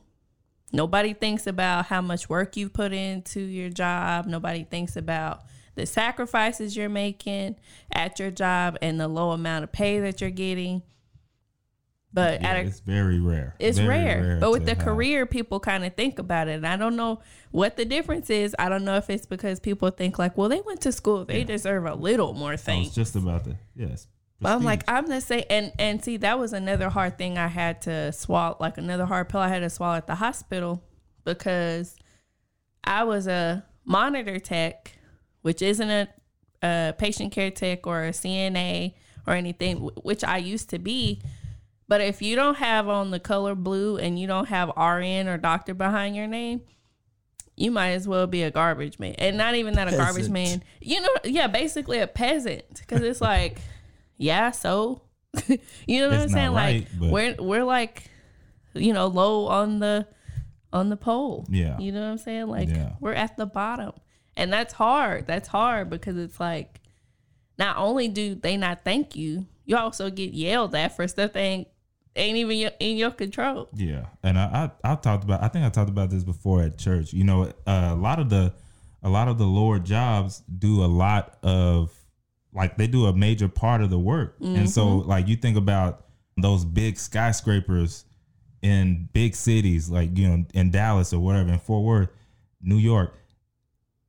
Nobody 0.74 1.14
thinks 1.14 1.48
about 1.48 1.88
how 1.88 2.00
much 2.02 2.30
work 2.30 2.56
you 2.56 2.70
put 2.70 2.94
into 2.94 3.42
your 3.42 3.70
job. 3.70 4.26
Nobody 4.26 4.64
thinks 4.64 4.96
about 4.96 5.42
the 5.76 5.86
sacrifices 5.86 6.78
you're 6.78 6.88
making 6.90 7.58
at 7.92 8.20
your 8.20 8.32
job 8.32 8.78
and 8.82 9.00
the 9.00 9.08
low 9.10 9.32
amount 9.32 9.64
of 9.66 9.72
pay 9.74 10.00
that 10.00 10.22
you're 10.22 10.30
getting. 10.30 10.82
But 12.14 12.42
Yeah, 12.42 12.50
at 12.50 12.58
a, 12.58 12.60
it's 12.68 12.80
very 12.82 13.20
rare. 13.20 13.56
it's 13.60 13.78
Very 13.78 13.88
rare. 14.06 14.38
But 14.40 14.52
with 14.52 14.66
the 14.66 14.76
have. 14.76 14.84
career, 14.84 15.26
people 15.26 15.60
kind 15.62 15.86
of 15.86 15.96
think 15.96 16.20
about 16.20 16.50
it. 16.50 16.54
And 16.54 16.68
I 16.68 16.76
don't 16.76 16.98
know 16.98 17.22
what 17.52 17.78
the 17.78 17.86
difference 17.86 18.30
is. 18.30 18.54
I 18.60 18.68
don't 18.68 18.84
know 18.84 18.98
if 18.98 19.10
it's 19.10 19.26
because 19.26 19.60
people 19.62 19.90
think 19.92 20.20
like, 20.20 20.38
well, 20.38 20.50
they 20.50 20.60
went 20.62 20.82
to 20.82 20.92
school, 20.92 21.24
they 21.26 21.40
Yeah. 21.40 21.46
deserve 21.46 21.86
a 21.86 21.96
little 21.96 22.34
more 22.34 22.52
I 22.52 22.78
was 22.80 22.96
just 22.96 23.16
about 23.16 23.46
to. 23.46 23.56
Yes. 23.76 24.08
But 24.42 24.54
I'm 24.54 24.64
like. 24.64 24.84
I'm 24.88 25.06
the 25.08 25.22
same. 25.22 25.44
And 25.50 25.72
and 25.78 26.04
see, 26.04 26.18
that 26.18 26.40
was 26.40 26.52
another 26.52 26.90
hard 26.90 27.18
thing 27.18 27.38
I 27.38 27.48
had 27.48 27.82
to 27.84 28.12
swallow, 28.12 28.58
like 28.60 28.78
another 28.78 29.06
hard 29.06 29.30
pill 29.30 29.40
I 29.40 29.48
had 29.48 29.60
to 29.60 29.70
swallow 29.70 29.96
at 29.96 30.08
the 30.08 30.16
hospital 30.16 30.84
because 31.24 31.96
I 32.84 33.04
was 33.04 33.28
a 33.28 33.64
monitor 33.86 34.40
tech, 34.40 34.98
which 35.42 35.62
isn't 35.62 35.90
a, 35.90 36.08
a 36.64 36.94
patient 36.98 37.32
care 37.32 37.52
tech 37.52 37.86
or 37.86 38.06
a 38.06 38.10
CNA 38.10 38.96
or 39.28 39.34
anything, 39.34 39.78
which 40.02 40.24
I 40.24 40.38
used 40.38 40.70
to 40.72 40.80
be. 40.80 41.22
But 41.88 42.02
if 42.02 42.22
you 42.22 42.36
don't 42.36 42.56
have 42.56 42.88
on 42.88 43.12
the 43.12 43.20
color 43.20 43.54
blue 43.54 43.98
and 43.98 44.18
you 44.18 44.26
don't 44.26 44.48
have 44.48 44.70
RN 44.78 45.28
or 45.28 45.38
doctor 45.38 45.74
behind 45.74 46.16
your 46.16 46.28
name, 46.28 46.62
you 47.58 47.70
might 47.70 47.92
as 47.92 48.08
well 48.08 48.28
be 48.28 48.44
a 48.44 48.50
garbage 48.50 48.98
man. 48.98 49.14
And 49.18 49.38
not 49.38 49.56
even 49.56 49.74
that 49.76 49.94
a 49.94 49.98
garbage 49.98 50.30
man. 50.30 50.64
You 50.80 51.02
know, 51.02 51.10
yeah, 51.26 51.48
basically 51.48 52.00
a 52.00 52.08
peasant. 52.08 52.64
Because 52.80 53.02
it's 53.02 53.22
like, 53.22 53.60
yeah, 54.22 54.52
so 54.52 55.02
you 55.48 56.00
know 56.02 56.10
what 56.10 56.16
It's 56.20 56.24
I'm 56.24 56.30
saying? 56.30 56.46
not 56.48 56.54
like 56.54 56.88
we're 57.00 57.36
we're 57.40 57.64
like, 57.64 58.04
you 58.74 58.94
know, 58.94 59.08
low 59.08 59.48
on 59.48 59.80
the 59.80 60.08
on 60.74 60.90
the 60.90 60.98
pole. 60.98 61.46
Yeah. 61.50 61.78
You 61.80 61.92
know 61.92 62.02
what 62.02 62.12
I'm 62.12 62.18
saying? 62.18 62.48
Like 62.48 62.70
Yeah. 62.70 62.94
we're 63.00 63.14
at 63.14 63.36
the 63.38 63.46
bottom. 63.46 63.94
And 64.38 64.52
that's 64.52 64.74
hard. 64.74 65.28
That's 65.28 65.48
hard 65.50 65.90
because 65.90 66.18
it's 66.18 66.40
like 66.40 66.80
not 67.58 67.78
only 67.78 68.08
do 68.08 68.36
they 68.36 68.58
not 68.58 68.84
thank 68.84 69.16
you, 69.16 69.46
you 69.66 69.76
also 69.78 70.10
get 70.10 70.34
yelled 70.34 70.74
at 70.76 70.96
for 70.96 71.08
stuff 71.08 71.34
that 71.34 71.40
ain't 71.40 71.68
ain't 72.16 72.38
even 72.38 72.72
in 72.80 72.98
your 72.98 73.12
control. 73.12 73.70
Yeah, 73.74 74.06
and 74.24 74.38
I, 74.38 74.72
I 74.84 74.92
I 74.92 74.96
talked 74.96 75.24
about 75.24 75.44
I 75.44 75.48
think 75.48 75.66
I 75.66 75.70
talked 75.70 75.90
about 75.90 76.10
this 76.10 76.24
before 76.24 76.62
at 76.64 76.78
church. 76.78 77.14
You 77.14 77.24
know, 77.24 77.44
uh, 77.68 77.90
a 77.92 77.96
lot 77.96 78.20
of 78.20 78.30
the 78.30 78.54
a 79.04 79.10
lot 79.10 79.28
of 79.28 79.38
the 79.38 79.46
lower 79.46 79.80
jobs 79.80 80.42
do 80.60 80.84
a 80.84 80.88
lot 80.88 81.38
of 81.44 81.92
like 82.54 82.78
they 82.78 82.88
do 82.88 83.06
a 83.06 83.14
major 83.16 83.48
part 83.48 83.82
of 83.82 83.90
the 83.90 84.00
work, 84.00 84.36
and 84.42 84.70
so 84.70 84.86
Mm-hmm. 84.86 85.10
like 85.10 85.28
you 85.28 85.36
think 85.36 85.58
about 85.58 86.06
those 86.38 86.66
big 86.66 86.98
skyscrapers 86.98 88.06
in 88.62 89.10
big 89.14 89.36
cities 89.36 89.90
like 89.90 90.16
you 90.18 90.28
know 90.28 90.46
in 90.54 90.72
Dallas 90.72 91.14
or 91.14 91.20
whatever 91.20 91.52
in 91.52 91.60
Fort 91.60 91.84
Worth, 91.84 92.10
New 92.62 92.78
York. 92.78 93.14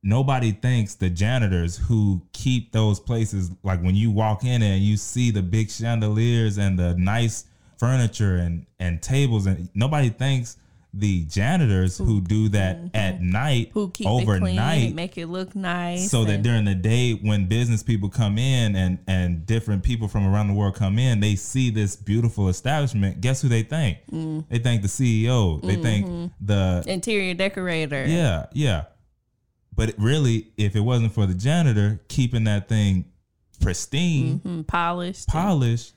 Nobody 0.05 0.51
thinks 0.51 0.95
the 0.95 1.09
janitors 1.09 1.77
who 1.77 2.21
keep 2.33 2.73
those 2.73 2.99
places 2.99 3.51
like 3.63 3.81
when 3.81 3.95
you 3.95 4.11
walk 4.11 4.43
in 4.43 4.61
and 4.61 4.83
you 4.83 4.97
see 4.97 5.31
the 5.31 5.41
big 5.41 5.69
chandeliers 5.71 6.57
and 6.57 6.77
the 6.77 6.93
nice 6.95 7.45
furniture 7.79 8.35
and 8.35 8.65
and 8.79 9.01
tables 9.01 9.45
and 9.45 9.69
nobody 9.73 10.09
thanks 10.09 10.57
the 10.95 11.25
janitors 11.25 11.97
who, 11.97 12.21
do 12.21 12.49
that 12.49 12.77
at 12.93 13.19
night 13.21 13.69
Mm-hmm. 13.69 13.79
Who 13.79 13.89
keep 13.89 14.05
it 14.05 14.09
clean 14.09 14.21
overnight 14.27 14.93
make 14.93 15.17
it 15.17 15.25
look 15.27 15.55
nice. 15.55 16.11
so 16.11 16.23
that 16.25 16.43
during 16.43 16.65
the 16.65 16.75
day 16.75 17.13
when 17.13 17.47
business 17.47 17.81
people 17.81 18.09
come 18.09 18.37
in 18.37 18.75
and 18.75 18.99
and 19.07 19.43
different 19.45 19.81
people 19.83 20.07
from 20.07 20.27
around 20.27 20.49
the 20.49 20.53
world 20.53 20.75
come 20.75 20.99
in 20.99 21.19
they 21.19 21.35
see 21.35 21.71
this 21.71 21.95
beautiful 21.95 22.47
establishment 22.47 23.21
guess 23.21 23.41
who 23.41 23.47
they 23.49 23.63
thank 23.63 23.97
Mm. 24.11 24.45
they 24.49 24.59
thank 24.59 24.83
the 24.83 24.87
ceo 24.87 25.59
they 25.63 25.73
Mm-hmm. 25.77 25.81
thank 25.83 26.31
the 26.39 26.83
interior 26.87 27.33
decorator. 27.33 28.05
yeah 28.07 28.45
yeah 28.53 28.83
but 29.75 29.95
really 29.97 30.51
if 30.57 30.75
it 30.75 30.81
wasn't 30.81 31.11
for 31.11 31.25
the 31.25 31.33
janitor 31.33 31.99
keeping 32.07 32.43
that 32.43 32.69
thing 32.69 33.05
pristine 33.61 34.39
Mhm, 34.45 34.67
polished. 34.67 35.27
polished 35.27 35.93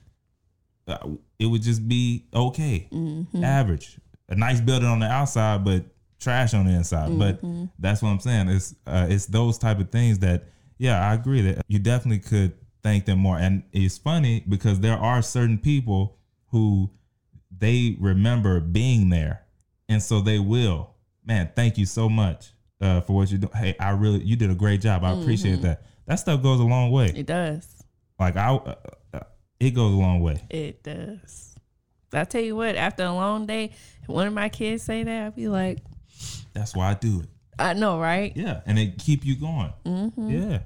uh, 0.87 0.97
it 1.37 1.45
would 1.45 1.61
just 1.61 1.87
be 1.87 2.25
okay 2.33 2.87
Mm-hmm. 2.91 3.43
average 3.43 3.99
a 4.29 4.35
nice 4.35 4.59
building 4.61 4.87
on 4.89 4.99
the 4.99 5.05
outside 5.07 5.63
but 5.63 5.85
trash 6.19 6.53
on 6.53 6.65
the 6.65 6.71
inside. 6.73 7.17
But 7.17 7.37
Mm-hmm. 7.41 7.65
that's 7.79 8.01
what 8.01 8.09
i'm 8.09 8.19
saying. 8.19 8.49
It's 8.49 8.75
uh, 8.85 9.07
it's 9.09 9.25
those 9.27 9.57
type 9.57 9.79
of 9.79 9.89
things 9.91 10.19
that 10.19 10.45
yeah 10.77 11.09
i 11.09 11.13
agree 11.13 11.41
that 11.41 11.63
you 11.67 11.79
definitely 11.79 12.19
could 12.19 12.53
thank 12.83 13.05
them 13.05 13.19
more. 13.19 13.37
And 13.37 13.63
it's 13.71 13.97
funny 13.97 14.43
because 14.47 14.79
there 14.79 14.97
are 14.97 15.21
certain 15.21 15.57
people 15.57 16.17
who 16.47 16.89
they 17.55 17.95
remember 17.99 18.59
being 18.59 19.09
there. 19.09 19.43
And 19.89 20.01
so 20.01 20.19
they 20.21 20.39
will 20.39 20.95
man 21.25 21.49
thank 21.55 21.77
you 21.77 21.85
so 21.85 22.07
much 22.09 22.51
uh, 22.81 23.01
for 23.01 23.13
what 23.15 23.31
you 23.31 23.37
do 23.37 23.49
hey 23.55 23.75
i 23.79 23.89
really 23.91 24.23
you 24.23 24.35
did 24.35 24.49
a 24.51 24.55
great 24.55 24.81
job. 24.81 25.03
I 25.03 25.11
appreciate 25.11 25.61
that. 25.61 25.83
That 26.07 26.15
stuff 26.15 26.41
goes 26.41 26.59
a 26.59 26.63
long 26.63 26.91
way. 26.91 27.07
It 27.15 27.25
does. 27.25 27.83
like 28.19 28.35
i 28.37 28.47
uh, 28.55 28.75
uh, 29.13 29.19
it 29.59 29.71
goes 29.71 29.93
a 29.93 29.97
long 29.97 30.19
way. 30.21 30.41
It 30.49 30.83
does. 30.83 31.46
I 32.13 32.23
tell 32.23 32.41
you 32.41 32.55
what, 32.55 32.75
after 32.75 33.03
a 33.03 33.13
long 33.13 33.45
day, 33.45 33.71
one 34.05 34.27
of 34.27 34.33
my 34.33 34.49
kids 34.49 34.83
say 34.83 35.03
that, 35.03 35.23
I'll 35.25 35.31
be 35.31 35.47
like, 35.47 35.79
that's 36.53 36.75
why 36.75 36.89
i 36.89 36.93
do 36.95 37.19
it 37.19 37.29
I 37.59 37.73
know, 37.73 37.99
right? 37.99 38.33
Yeah, 38.35 38.61
and 38.65 38.77
it 38.77 38.99
keep 38.99 39.25
you 39.25 39.35
going. 39.35 39.73
Mm-hmm. 39.85 40.29
Yeah, 40.29 40.59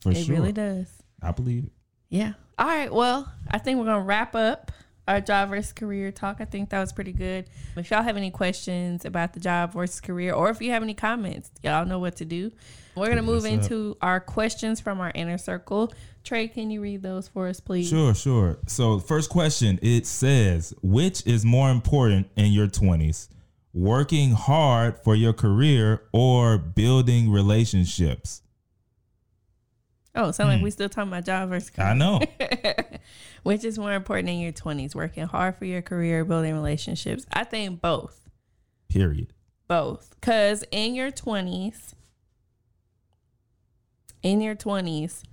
for 0.00 0.10
it 0.10 0.16
sure. 0.16 0.34
It 0.34 0.38
really 0.38 0.52
does. 0.52 0.88
I 1.22 1.30
believe 1.30 1.64
it. 1.64 1.72
Yeah. 2.08 2.32
All 2.58 2.66
right. 2.66 2.92
Well, 2.92 3.30
I 3.50 3.58
think 3.58 3.78
we're 3.78 3.86
gonna 3.86 4.04
wrap 4.04 4.34
up 4.34 4.72
our 5.06 5.20
job 5.20 5.50
versus 5.50 5.72
career 5.72 6.10
talk. 6.10 6.38
I 6.40 6.44
think 6.44 6.70
that 6.70 6.80
was 6.80 6.92
pretty 6.92 7.12
good. 7.12 7.46
If 7.76 7.90
y'all 7.90 8.02
have 8.02 8.16
any 8.16 8.30
questions 8.30 9.04
about 9.04 9.32
the 9.32 9.40
job 9.40 9.74
versus 9.74 10.00
career, 10.00 10.32
or 10.32 10.50
if 10.50 10.60
you 10.60 10.70
have 10.72 10.82
any 10.82 10.94
comments, 10.94 11.50
y'all 11.62 11.86
know 11.86 11.98
what 11.98 12.16
to 12.16 12.24
do. 12.24 12.50
We're 12.96 13.08
gonna 13.08 13.22
move 13.22 13.44
into 13.44 13.96
our 14.00 14.20
questions 14.20 14.80
from 14.80 15.00
our 15.00 15.12
inner 15.14 15.38
circle. 15.38 15.92
Trey, 16.24 16.48
can 16.48 16.70
you 16.70 16.80
read 16.80 17.02
those 17.02 17.28
for 17.28 17.48
us, 17.48 17.60
please? 17.60 17.88
Sure, 17.88 18.14
sure. 18.14 18.58
So, 18.66 18.98
first 18.98 19.28
question 19.30 19.78
it 19.82 20.06
says, 20.06 20.72
which 20.82 21.26
is 21.26 21.44
more 21.44 21.70
important 21.70 22.28
in 22.36 22.52
your 22.52 22.66
20s? 22.66 23.28
Working 23.74 24.30
hard 24.32 24.98
for 25.04 25.14
your 25.14 25.32
career 25.34 26.02
or 26.12 26.56
building 26.58 27.30
relationships? 27.30 28.40
Oh, 30.14 30.30
sound 30.30 30.48
like 30.50 30.62
we 30.62 30.70
still 30.70 30.88
talking 30.88 31.08
about 31.10 31.24
job 31.26 31.48
versus 31.48 31.70
career. 31.70 31.88
Hmm. 31.88 31.92
I 31.92 31.96
know. 31.96 32.20
Which 33.42 33.64
is 33.64 33.78
more 33.78 33.92
important 33.92 34.28
in 34.28 34.38
your 34.38 34.52
twenties? 34.52 34.94
Working 34.94 35.24
hard 35.26 35.56
for 35.56 35.64
your 35.64 35.82
career, 35.82 36.24
building 36.24 36.54
relationships. 36.54 37.26
I 37.32 37.42
think 37.44 37.80
both. 37.80 38.30
Period. 38.88 39.32
both 39.66 40.14
because 40.20 40.62
in 40.70 40.94
your 40.94 41.10
20s 41.10 41.94
in 44.22 44.40
your 44.40 44.54
20s 44.54 45.24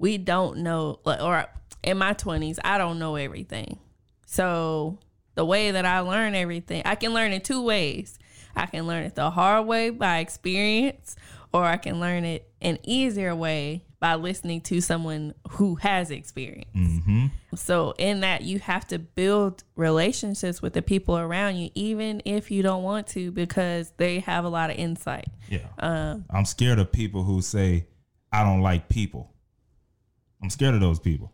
we 0.00 0.18
don't 0.18 0.58
know 0.58 0.98
like, 1.04 1.22
or 1.22 1.46
in 1.84 1.96
my 1.96 2.12
20s 2.12 2.58
i 2.64 2.76
don't 2.76 2.98
know 2.98 3.14
everything 3.14 3.78
so 4.26 4.98
the 5.34 5.44
way 5.46 5.70
that 5.70 5.86
I 5.86 6.00
learn 6.00 6.34
everything. 6.34 6.82
I 6.84 6.94
can 6.96 7.14
learn 7.14 7.32
it 7.32 7.44
two 7.44 7.62
ways. 7.62 8.18
I 8.54 8.66
can 8.66 8.86
learn 8.86 9.04
it 9.04 9.14
the 9.14 9.30
hard 9.30 9.66
way 9.66 9.90
by 9.90 10.18
experience, 10.18 11.16
or 11.52 11.64
I 11.64 11.78
can 11.78 11.98
learn 11.98 12.24
it 12.24 12.50
an 12.60 12.78
easier 12.82 13.34
way 13.34 13.84
by 14.00 14.16
listening 14.16 14.60
to 14.62 14.82
someone 14.82 15.34
who 15.52 15.76
has 15.76 16.10
experience. 16.10 16.70
Mm-hmm. 16.76 17.26
So, 17.54 17.94
in 17.96 18.20
that, 18.20 18.42
you 18.42 18.58
have 18.58 18.86
to 18.88 18.98
build 18.98 19.64
relationships 19.76 20.60
with 20.60 20.74
the 20.74 20.82
people 20.82 21.16
around 21.16 21.56
you, 21.56 21.70
even 21.74 22.20
if 22.24 22.50
you 22.50 22.62
don't 22.62 22.82
want 22.82 23.06
to, 23.08 23.30
because 23.30 23.92
they 23.96 24.18
have 24.20 24.44
a 24.44 24.48
lot 24.48 24.70
of 24.70 24.76
insight. 24.76 25.28
Yeah. 25.48 25.66
Um, 25.78 26.26
I'm 26.28 26.44
scared 26.44 26.78
of 26.78 26.92
people 26.92 27.22
who 27.22 27.40
say, 27.40 27.86
I 28.30 28.44
don't 28.44 28.60
like 28.60 28.88
people. 28.88 29.32
I'm 30.42 30.50
scared 30.50 30.74
of 30.74 30.80
those 30.80 30.98
people. 30.98 31.32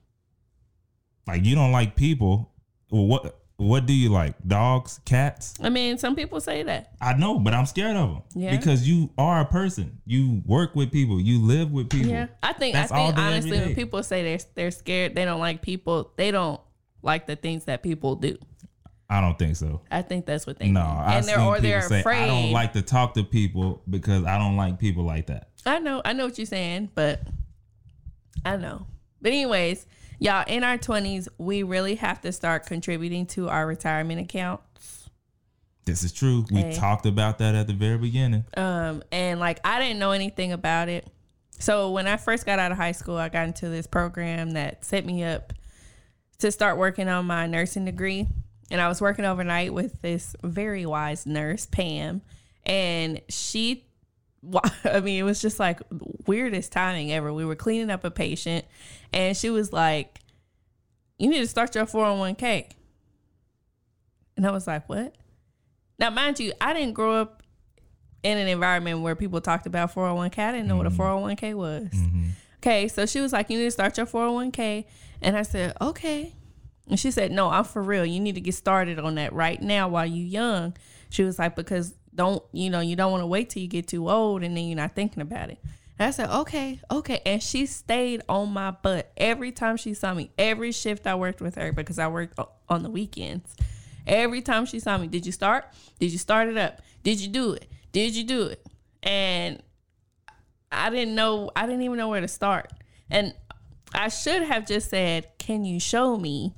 Like 1.27 1.45
you 1.45 1.55
don't 1.55 1.73
like 1.73 1.97
people. 1.97 2.53
Well, 2.91 3.07
what 3.07 3.41
what 3.57 3.87
do 3.87 3.95
you 3.95 4.11
like? 4.11 4.35
Dogs, 4.47 5.01
cats? 5.05 5.55
I 5.63 5.71
mean, 5.71 5.97
some 5.97 6.15
people 6.15 6.41
say 6.41 6.63
that. 6.63 6.93
I 7.01 7.15
know, 7.15 7.39
but 7.39 7.55
I'm 7.55 7.65
scared 7.65 7.97
of 7.97 8.11
them. 8.11 8.23
Yeah. 8.35 8.57
Because 8.57 8.87
you 8.87 9.11
are 9.17 9.41
a 9.41 9.47
person. 9.47 10.01
You 10.05 10.43
work 10.45 10.77
with 10.77 10.93
people. 10.93 11.21
You 11.21 11.41
live 11.41 11.73
with 11.73 11.89
people. 11.89 12.11
Yeah, 12.11 12.27
I 12.43 12.53
think 12.53 12.75
That's 12.75 12.93
I 12.93 12.99
all 12.99 13.07
think 13.09 13.19
honestly, 13.19 13.59
when 13.59 13.75
people 13.75 14.03
say 14.03 14.23
they're 14.23 14.47
they're 14.55 14.71
scared, 14.71 15.15
they 15.15 15.25
don't 15.25 15.41
like 15.41 15.63
people. 15.63 16.13
They 16.17 16.31
don't 16.31 16.61
like 17.03 17.27
the 17.27 17.37
things 17.37 17.65
that 17.65 17.83
people 17.83 18.17
do. 18.17 18.37
I 19.09 19.21
don't 19.21 19.39
think 19.39 19.57
so. 19.57 19.81
I 19.91 20.03
think 20.03 20.27
that's 20.27 20.47
what 20.47 20.59
they 20.59 20.69
No, 20.69 20.81
mean. 20.81 20.91
I've 20.91 21.19
and 21.19 21.27
they're 21.27 21.41
or 21.41 21.61
they're 21.61 21.83
say 21.83 22.01
afraid. 22.01 22.25
I 22.25 22.27
don't 22.27 22.53
like 22.53 22.73
to 22.73 22.83
talk 22.83 23.15
to 23.15 23.23
people 23.25 23.83
because 23.89 24.25
I 24.25 24.37
don't 24.37 24.57
like 24.57 24.79
people 24.79 25.05
like 25.05 25.27
that. 25.29 25.49
I 25.65 25.79
know, 25.79 26.03
I 26.05 26.13
know 26.13 26.25
what 26.27 26.39
you're 26.39 26.47
saying, 26.47 26.91
but 26.95 27.23
I 28.45 28.57
know. 28.57 28.87
But 29.21 29.33
anyways, 29.33 29.87
y'all, 30.19 30.45
in 30.47 30.65
our 30.65 30.79
twenties, 30.79 31.29
we 31.39 31.63
really 31.63 31.97
have 31.97 32.21
to 32.23 32.33
start 32.33 32.67
contributing 32.67 33.27
to 33.27 33.49
our 33.49 33.67
retirement 33.67 34.21
accounts. 34.21 35.09
This 35.85 36.03
is 36.03 36.13
true. 36.13 36.45
We 36.51 36.73
talked 36.75 37.07
about 37.07 37.39
that 37.39 37.55
at 37.55 37.69
the 37.69 37.73
very 37.73 37.99
beginning. 37.99 38.45
Um, 38.57 39.05
and 39.13 39.39
like 39.39 39.61
I 39.65 39.79
didn't 39.79 40.01
know 40.01 40.11
anything 40.11 40.53
about 40.53 40.89
it. 40.89 41.07
So 41.59 41.93
when 41.93 42.07
I 42.07 42.17
first 42.17 42.45
got 42.45 42.59
out 42.59 42.73
of 42.73 42.77
high 42.77 42.93
school, 42.93 43.17
I 43.17 43.29
got 43.29 43.47
into 43.47 43.69
this 43.69 43.87
program 43.87 44.51
that 44.51 44.85
set 44.85 45.07
me 45.07 45.25
up 45.25 45.53
to 46.39 46.53
start 46.53 46.77
working 46.77 47.09
on 47.09 47.25
my 47.27 47.47
nursing 47.47 47.85
degree. 47.85 48.27
And 48.71 48.81
I 48.81 48.89
was 48.89 49.01
working 49.01 49.25
overnight 49.25 49.73
with 49.73 50.03
this 50.03 50.35
very 50.43 50.85
wise 50.85 51.25
nurse, 51.25 51.67
Pam, 51.67 52.21
and 52.65 53.21
she 53.29 53.86
I 54.85 55.01
mean, 55.01 55.19
it 55.19 55.23
was 55.23 55.41
just 55.41 55.59
like 55.59 55.81
weirdest 56.27 56.73
timing 56.73 57.13
ever. 57.13 57.33
We 57.33 57.45
were 57.45 57.57
cleaning 57.57 57.91
up 57.91 58.05
a 58.05 58.11
patient 58.11 58.65
and 59.13 59.37
she 59.37 59.51
was 59.51 59.73
like, 59.73 60.21
"You 61.19 61.29
need 61.29 61.39
to 61.39 61.47
start 61.47 61.75
your 61.75 61.87
401k." 61.87 62.71
And 64.37 64.47
I 64.47 64.51
was 64.51 64.67
like, 64.67 64.89
"What?" 64.89 65.15
Now, 65.99 66.11
mind 66.11 66.39
you, 66.39 66.53
I 66.61 66.75
didn't 66.75 66.95
grow 66.95 67.15
up 67.15 67.43
in 68.23 68.39
an 68.39 68.49
environment 68.49 69.01
where 69.01 69.15
people 69.15 69.41
talked 69.41 69.67
about 69.67 69.95
401k. 69.95 70.39
I 70.39 70.53
didn't 70.53 70.69
know 70.69 70.77
what 70.77 70.87
a 70.87 70.91
mm-hmm. 70.91 71.01
401k 71.01 71.55
was. 71.55 71.85
Mm-hmm. 71.85 72.29
Okay, 72.59 72.89
so 72.89 73.07
she 73.07 73.21
was 73.21 73.33
like, 73.33 73.51
"You 73.51 73.59
need 73.59 73.65
to 73.65 73.71
start 73.71 73.97
your 73.97 74.07
401k," 74.07 74.85
and 75.23 75.37
I 75.37 75.43
said, 75.43 75.77
"Okay." 75.81 76.35
And 76.89 76.99
she 76.99 77.11
said, 77.11 77.33
"No, 77.33 77.49
I'm 77.51 77.65
for 77.65 77.83
real. 77.83 78.05
You 78.05 78.21
need 78.21 78.35
to 78.35 78.41
get 78.41 78.55
started 78.55 78.99
on 78.99 79.17
that 79.17 79.33
right 79.33 79.61
now 79.61 79.89
while 79.89 80.07
you're 80.07 80.27
young." 80.27 80.77
She 81.09 81.23
was 81.23 81.39
like, 81.39 81.57
"Because 81.57 81.95
don't 82.17 82.43
you 82.53 82.71
know 82.71 82.81
you 82.81 82.97
don't 82.97 83.13
want 83.13 83.23
to 83.23 83.27
wait 83.27 83.51
till 83.51 83.63
you 83.63 83.69
get 83.69 83.87
too 83.87 84.11
old 84.11 84.43
and 84.43 84.57
then 84.57 84.65
you're 84.65 84.77
not 84.77 84.95
thinking 84.95 85.21
about 85.23 85.51
it." 85.51 85.59
And 85.99 86.09
I 86.09 86.11
said, 86.11 86.31
"Okay, 86.31 86.81
okay." 86.91 87.21
And 87.25 87.43
she 87.43 87.67
stayed 87.67 88.23
on 88.29 88.51
my 88.51 88.71
butt 88.71 89.13
every 89.17 89.53
time 89.53 89.77
she 89.77 89.95
saw 89.95 90.13
me. 90.15 90.31
Every 90.39 90.73
shift 90.73 91.07
I 91.07 91.15
worked 91.15 91.41
with 91.41 91.55
her 91.55 91.73
because 91.73 91.99
I 91.99 92.09
worked 92.09 92.39
on 92.69 92.83
the 92.83 92.91
weekends. 92.91 93.55
Every 94.07 94.41
time 94.41 94.67
she 94.67 94.79
saw 94.79 94.97
me, 94.99 95.09
did 95.09 95.27
you 95.27 95.33
start? 95.33 95.65
Did 95.99 96.13
you 96.13 96.19
start 96.19 96.49
it 96.49 96.57
up? 96.57 96.81
Did 97.03 97.21
you 97.21 97.29
do 97.29 97.53
it? 97.53 97.69
Did 97.93 98.15
you 98.15 98.25
do 98.25 98.45
it? 98.45 98.65
And 99.03 99.63
I 100.71 100.91
didn't 100.91 101.15
know. 101.15 101.51
I 101.57 101.67
didn't 101.67 101.83
even 101.83 101.97
know 101.97 102.09
where 102.09 102.21
to 102.21 102.29
start. 102.29 102.73
And 103.11 103.35
I 103.95 104.09
should 104.09 104.43
have 104.43 104.67
just 104.67 104.91
said, 104.91 105.39
"Can 105.39 105.65
you 105.65 105.81
show 105.81 106.17
me?" 106.17 106.55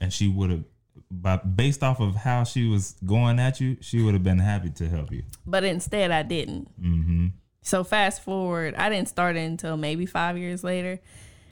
And 0.00 0.12
she 0.12 0.28
would 0.28 0.50
have 0.50 0.64
but 1.10 1.56
based 1.56 1.82
off 1.82 2.00
of 2.00 2.14
how 2.16 2.44
she 2.44 2.68
was 2.68 2.94
going 3.04 3.38
at 3.40 3.60
you, 3.60 3.76
she 3.80 4.00
would 4.02 4.14
have 4.14 4.22
been 4.24 4.38
happy 4.38 4.70
to 4.70 4.88
help 4.88 5.10
you. 5.10 5.22
But 5.46 5.64
instead, 5.64 6.10
I 6.10 6.22
didn't. 6.22 6.68
Mm-hmm. 6.80 7.26
So 7.62 7.84
fast 7.84 8.22
forward, 8.22 8.74
I 8.76 8.88
didn't 8.88 9.08
start 9.08 9.36
it 9.36 9.40
until 9.40 9.76
maybe 9.76 10.06
five 10.06 10.38
years 10.38 10.62
later, 10.64 11.00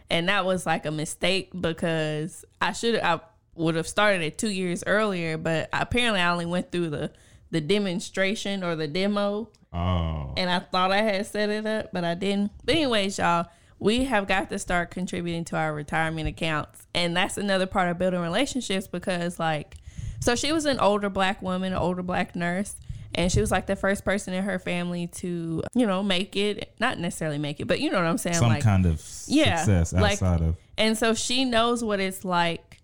and 0.08 0.28
that 0.28 0.44
was 0.46 0.64
like 0.64 0.86
a 0.86 0.90
mistake 0.90 1.50
because 1.60 2.44
I 2.60 2.72
should 2.72 2.98
I 3.00 3.20
would 3.54 3.74
have 3.74 3.88
started 3.88 4.22
it 4.22 4.38
two 4.38 4.48
years 4.50 4.84
earlier, 4.86 5.36
but 5.36 5.68
apparently 5.72 6.20
I 6.20 6.30
only 6.30 6.46
went 6.46 6.70
through 6.72 6.90
the 6.90 7.10
the 7.50 7.60
demonstration 7.60 8.62
or 8.62 8.76
the 8.76 8.86
demo, 8.86 9.48
Oh. 9.72 10.32
and 10.36 10.48
I 10.48 10.60
thought 10.60 10.92
I 10.92 11.02
had 11.02 11.26
set 11.26 11.50
it 11.50 11.66
up, 11.66 11.90
but 11.92 12.04
I 12.04 12.14
didn't. 12.14 12.52
But 12.64 12.76
anyways, 12.76 13.18
y'all, 13.18 13.46
we 13.78 14.04
have 14.04 14.26
got 14.26 14.50
to 14.50 14.58
start 14.58 14.90
contributing 14.90 15.44
to 15.46 15.56
our 15.56 15.72
retirement 15.72 16.28
accounts, 16.28 16.86
and 16.94 17.16
that's 17.16 17.38
another 17.38 17.66
part 17.66 17.88
of 17.90 17.98
building 17.98 18.20
relationships 18.20 18.86
because 18.88 19.38
like, 19.38 19.76
so 20.20 20.34
she 20.34 20.52
was 20.52 20.64
an 20.64 20.80
older 20.80 21.08
black 21.10 21.40
woman, 21.42 21.72
an 21.72 21.78
older 21.78 22.02
black 22.02 22.34
nurse. 22.34 22.74
And 23.14 23.32
she 23.32 23.40
was 23.40 23.50
like 23.50 23.66
the 23.66 23.74
first 23.74 24.04
person 24.04 24.34
in 24.34 24.44
her 24.44 24.58
family 24.58 25.06
to, 25.06 25.62
you 25.74 25.86
know, 25.86 26.02
make 26.02 26.36
it, 26.36 26.74
not 26.78 26.98
necessarily 26.98 27.38
make 27.38 27.58
it, 27.58 27.66
but 27.66 27.80
you 27.80 27.90
know 27.90 27.96
what 27.96 28.06
I'm 28.06 28.18
saying? 28.18 28.36
Some 28.36 28.48
like, 28.48 28.62
kind 28.62 28.84
of 28.84 29.02
Yeah, 29.26 29.56
success 29.56 29.92
like- 29.94 30.12
outside 30.22 30.42
of 30.42 30.56
and 30.76 30.96
so 30.96 31.14
she 31.14 31.44
knows 31.46 31.82
what 31.82 32.00
it's 32.00 32.24
like 32.24 32.80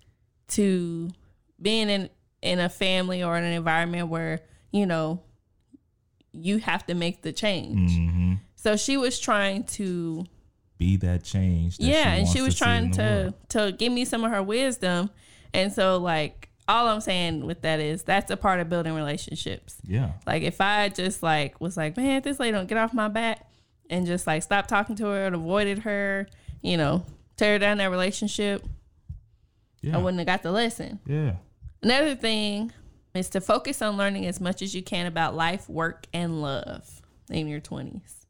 to 0.49 1.11
being 1.61 1.89
in 1.91 2.09
in 2.43 2.59
a 2.59 2.69
family 2.69 3.23
or 3.23 3.37
in 3.37 3.45
an 3.45 3.53
environment 3.53 4.09
where 4.09 4.41
you 4.73 4.87
know 4.87 5.23
you 6.33 6.59
have 6.59 6.87
to 6.87 6.95
make 6.95 7.23
the 7.23 7.33
change. 7.33 7.93
hmm 7.93 8.35
So 8.57 8.77
she 8.77 8.97
was 8.97 9.19
trying 9.21 9.65
to 9.65 10.25
be 10.79 10.97
that 10.99 11.25
change. 11.25 11.79
That 11.79 11.85
yeah, 11.85 12.13
and 12.15 12.29
she 12.29 12.41
was 12.41 12.57
trying 12.57 12.91
to 12.93 13.35
to 13.51 13.73
give 13.79 13.93
me 13.93 14.05
some 14.05 14.25
of 14.25 14.31
her 14.31 14.43
wisdom. 14.43 15.11
And 15.53 15.73
so 15.73 15.99
like 15.99 16.49
all 16.67 16.89
I'm 16.89 17.01
saying 17.01 17.45
with 17.47 17.61
that 17.63 17.79
is 17.81 18.03
that's 18.03 18.31
a 18.31 18.37
part 18.37 18.59
of 18.61 18.69
building 18.69 18.95
relationships. 18.95 19.77
Yeah. 19.85 20.13
Like 20.27 20.43
if 20.43 20.61
I 20.61 20.89
just 20.89 21.23
like 21.23 21.61
was 21.61 21.77
like, 21.77 21.97
man, 21.97 22.23
this 22.23 22.41
lady 22.41 22.53
don't 22.53 22.67
get 22.69 22.79
off 22.79 22.93
my 22.95 23.09
back 23.09 23.47
and 23.91 24.07
just 24.07 24.27
like 24.27 24.43
stop 24.43 24.67
talking 24.67 24.97
to 24.97 25.07
her 25.07 25.27
and 25.27 25.35
avoided 25.35 25.81
her, 25.81 26.27
you 26.63 26.77
know, 26.77 27.05
tear 27.37 27.59
down 27.59 27.79
that 27.79 27.91
relationship, 27.91 28.65
Yeah. 29.83 29.97
I 29.97 29.99
wouldn't 30.01 30.19
have 30.21 30.27
got 30.27 30.43
the 30.43 30.53
lesson. 30.53 31.01
yeah. 31.07 31.35
Another 31.83 32.15
thing 32.15 32.73
is 33.15 33.29
to 33.29 33.41
focus 33.43 33.83
on 33.83 33.99
learning 33.99 34.25
as 34.27 34.41
much 34.41 34.63
as 34.63 34.75
you 34.75 34.83
can 34.83 35.05
about 35.05 35.37
life, 35.37 35.69
work, 35.69 36.07
and 36.15 36.41
love 36.41 37.03
in 37.31 37.47
your 37.47 37.61
20s. 37.61 38.25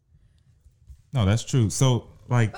No, 1.13 1.25
that's 1.25 1.45
true. 1.45 1.71
So 1.71 2.09
like 2.29 2.55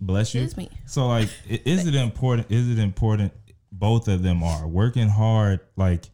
bless 0.00 0.34
you. 0.34 0.42
Excuse 0.42 0.56
me. 0.56 0.70
So 0.86 1.06
like 1.06 1.28
is 1.48 1.86
it 1.86 1.94
important 1.94 2.50
is 2.50 2.70
it 2.70 2.78
important 2.78 3.32
both 3.72 4.08
of 4.08 4.22
them 4.22 4.42
are 4.42 4.66
working 4.66 5.08
hard 5.08 5.60
like 5.76 6.04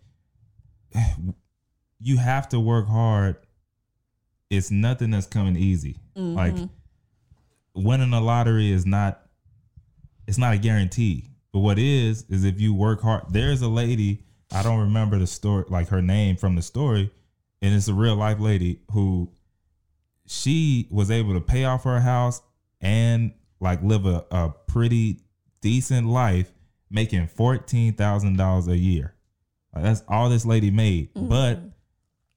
you 2.00 2.16
have 2.18 2.48
to 2.50 2.60
work 2.60 2.86
hard. 2.86 3.36
It's 4.50 4.70
nothing 4.70 5.10
that's 5.10 5.26
coming 5.26 5.56
easy. 5.56 5.96
Mm-hmm. 6.16 6.34
Like 6.34 6.54
winning 7.74 8.12
a 8.12 8.20
lottery 8.20 8.70
is 8.70 8.86
not 8.86 9.22
it's 10.26 10.38
not 10.38 10.54
a 10.54 10.58
guarantee. 10.58 11.30
But 11.52 11.60
what 11.60 11.78
is 11.78 12.24
is 12.28 12.44
if 12.44 12.60
you 12.60 12.74
work 12.74 13.00
hard. 13.02 13.24
There's 13.30 13.62
a 13.62 13.68
lady, 13.68 14.24
I 14.52 14.62
don't 14.62 14.80
remember 14.80 15.18
the 15.18 15.26
story 15.26 15.64
like 15.68 15.88
her 15.88 16.02
name 16.02 16.36
from 16.36 16.54
the 16.54 16.62
story, 16.62 17.10
and 17.62 17.74
it's 17.74 17.88
a 17.88 17.94
real 17.94 18.16
life 18.16 18.40
lady 18.40 18.80
who 18.92 19.30
she 20.26 20.88
was 20.90 21.10
able 21.10 21.34
to 21.34 21.40
pay 21.40 21.64
off 21.64 21.84
her 21.84 22.00
house 22.00 22.42
and 22.80 23.32
like 23.60 23.82
live 23.82 24.06
a, 24.06 24.24
a 24.30 24.54
pretty 24.66 25.20
decent 25.60 26.06
life 26.06 26.52
making 26.90 27.26
fourteen 27.28 27.94
thousand 27.94 28.36
dollars 28.36 28.68
a 28.68 28.76
year. 28.76 29.14
Like, 29.74 29.84
that's 29.84 30.02
all 30.08 30.28
this 30.28 30.46
lady 30.46 30.70
made. 30.70 31.10
But 31.14 31.60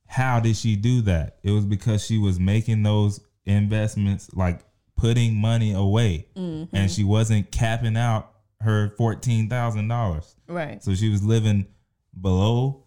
how 0.07 0.39
did 0.39 0.55
she 0.55 0.75
do 0.75 1.01
that? 1.01 1.37
It 1.43 1.51
was 1.51 1.65
because 1.65 2.03
she 2.05 2.17
was 2.17 2.39
making 2.39 2.83
those 2.83 3.19
investments, 3.45 4.29
like 4.33 4.61
putting 4.97 5.35
money 5.35 5.73
away, 5.73 6.27
and 6.35 6.91
she 6.91 7.03
wasn't 7.03 7.51
capping 7.51 7.95
out 7.97 8.33
her 8.61 8.93
fourteen 8.97 9.49
thousand 9.49 9.87
dollars. 9.87 10.35
Right. 10.47 10.83
So 10.83 10.95
she 10.95 11.09
was 11.09 11.23
living 11.23 11.67
below. 12.19 12.85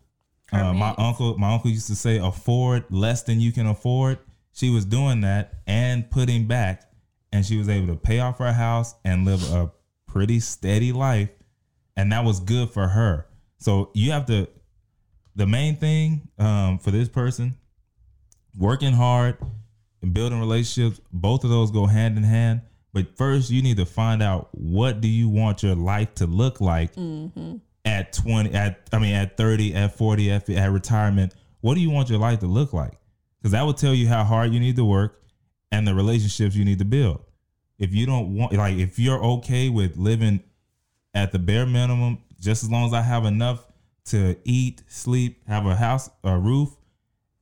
Uh, 0.53 0.75
my 0.75 0.95
uncle, 0.99 1.39
my 1.39 1.55
uncle 1.55 1.71
used 1.71 1.87
to 1.87 1.95
say, 1.95 2.19
afford 2.19 2.85
less 2.91 3.23
than 3.23 3.41
you 3.41 3.53
can 3.53 3.67
afford. 3.67 4.19
She 4.53 4.71
was 4.71 4.85
doing 4.85 5.23
that 5.23 5.55
and 5.67 6.09
putting 6.11 6.47
back, 6.47 6.91
and 7.33 7.45
she 7.45 7.57
was 7.57 7.69
able 7.69 7.89
to 7.89 7.97
pay 7.97 8.21
off 8.21 8.39
her 8.39 8.53
house 8.53 8.95
and 9.05 9.25
live 9.25 9.43
a 9.53 9.71
pretty 10.07 10.41
steady 10.41 10.93
life, 10.93 11.31
and 11.97 12.13
that 12.13 12.25
was 12.25 12.41
good 12.41 12.71
for 12.71 12.89
her. 12.89 13.27
So 13.59 13.91
you 13.95 14.13
have 14.13 14.27
to. 14.27 14.49
The 15.35 15.47
main 15.47 15.77
thing 15.77 16.29
um, 16.39 16.79
for 16.79 16.91
this 16.91 17.09
person, 17.09 17.55
working 18.59 18.93
hard 18.93 19.39
and 20.03 20.13
building 20.13 20.39
relationships, 20.39 21.01
both 21.11 21.45
of 21.45 21.51
those 21.51 21.71
go 21.71 21.87
hand 21.87 22.19
in 22.19 22.25
hand. 22.25 22.61
But 22.93 23.17
first, 23.17 23.51
you 23.51 23.63
need 23.63 23.79
to 23.79 23.87
find 23.87 24.23
out 24.23 24.51
what 24.53 25.01
do 25.01 25.09
you 25.09 25.31
want 25.31 25.63
your 25.63 25.75
life 25.75 26.15
to 26.17 26.27
look 26.27 26.61
like 26.61 26.91
at 27.87 28.09
at 28.09 28.13
20 28.13 28.53
at 28.53 28.89
I 28.93 28.99
mean 28.99 29.15
at 29.15 29.39
30, 29.39 29.75
at 29.75 29.97
40, 29.97 30.31
at, 30.31 30.51
at 30.51 30.71
retirement, 30.71 31.35
what 31.63 31.75
do 31.75 31.81
you 31.81 31.89
want 31.89 32.11
your 32.11 32.19
life 32.19 32.41
to 32.41 32.47
look 32.47 32.75
like? 32.75 32.93
Cuz 33.43 33.53
that 33.53 33.63
will 33.63 33.75
tell 33.75 33.95
you 33.95 34.09
how 34.09 34.25
hard 34.25 34.53
you 34.53 34.61
need 34.61 34.77
to 34.77 34.85
work 34.85 35.23
and 35.71 35.87
the 35.87 35.95
relationships 35.95 36.55
you 36.55 36.65
need 36.65 36.79
to 36.79 36.85
build. 36.85 37.21
If 37.79 37.95
you 37.95 38.07
don't 38.07 38.35
want 38.35 38.53
like 38.53 38.77
if 38.77 38.99
you're 38.99 39.23
okay 39.23 39.69
with 39.69 39.97
living 39.97 40.41
at 41.15 41.33
the 41.33 41.39
bare 41.39 41.67
minimum 41.67 42.19
just 42.41 42.63
as 42.63 42.71
long 42.71 42.87
as 42.87 42.93
I 42.93 43.03
have 43.03 43.25
enough 43.25 43.67
to 44.07 44.37
eat, 44.45 44.83
sleep, 44.89 45.47
have 45.47 45.67
a 45.67 45.77
house, 45.77 46.11
a 46.25 46.39
roof, 46.39 46.77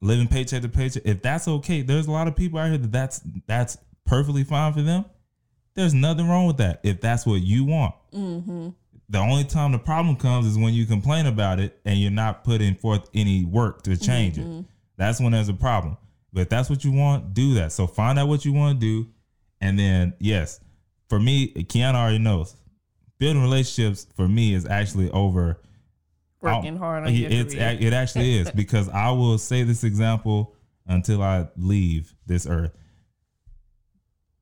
living 0.01 0.29
paycheck 0.29 0.63
to 0.63 0.69
paycheck, 0.69 1.03
if 1.05 1.23
that's 1.23 1.49
okay, 1.49 1.83
there's 1.83 2.07
a 2.07 2.11
lot 2.11 2.29
of 2.29 2.37
people 2.37 2.59
out 2.59 2.69
here 2.69 2.79
that 2.79 2.93
that's 2.93 3.21
that's 3.47 3.79
perfectly 4.07 4.45
fine 4.45 4.73
for 4.73 4.83
them. 4.83 5.05
There's 5.75 5.95
nothing 5.95 6.29
wrong 6.29 6.47
with 6.47 6.59
that 6.59 6.81
if 6.83 7.01
that's 7.01 7.25
what 7.27 7.41
you 7.41 7.65
want. 7.65 7.95
Mm-hmm. 8.13 8.69
The 9.09 9.19
only 9.19 9.45
time 9.45 9.73
the 9.73 9.79
problem 9.79 10.17
comes 10.17 10.47
is 10.47 10.57
when 10.57 10.73
you 10.73 10.87
complain 10.87 11.27
about 11.27 11.59
it 11.59 11.81
and 11.85 11.99
you're 11.99 12.11
not 12.11 12.45
putting 12.45 12.77
forth 12.77 13.09
any 13.13 13.45
work 13.45 13.83
to 13.83 13.97
change 13.97 14.39
it. 14.39 14.47
That's 15.01 15.19
when 15.19 15.33
there's 15.33 15.49
a 15.49 15.55
problem. 15.55 15.97
But 16.31 16.43
if 16.43 16.49
that's 16.51 16.69
what 16.69 16.85
you 16.85 16.93
want, 16.93 17.33
do 17.33 17.55
that. 17.55 17.73
So 17.73 17.87
find 17.87 18.19
out 18.19 18.29
what 18.29 18.45
you 18.45 18.53
want 18.53 18.79
to 18.79 18.87
do, 18.87 19.09
and 19.59 19.79
then 19.79 20.13
yes, 20.21 20.61
for 21.09 21.19
me, 21.19 21.55
Keanu 21.55 21.95
already 21.95 22.19
knows. 22.19 22.55
Building 23.19 23.41
relationships 23.43 24.07
for 24.15 24.29
me 24.29 24.53
is 24.53 24.67
actually 24.67 25.11
over 25.11 25.59
Working 26.43 26.75
I'll- 26.75 26.79
hard 26.79 27.07
on 27.07 27.15
your 27.15 27.31
it's 27.31 27.55
career. 27.55 27.79
it 27.81 27.93
actually 27.95 28.39
is 28.39 28.51
because 28.55 28.91
I 28.91 29.11
will 29.13 29.39
say 29.39 29.63
this 29.63 29.85
example 29.85 30.55
until 30.87 31.23
I 31.23 31.49
leave 31.57 32.15
this 32.27 32.47
earth. 32.47 32.73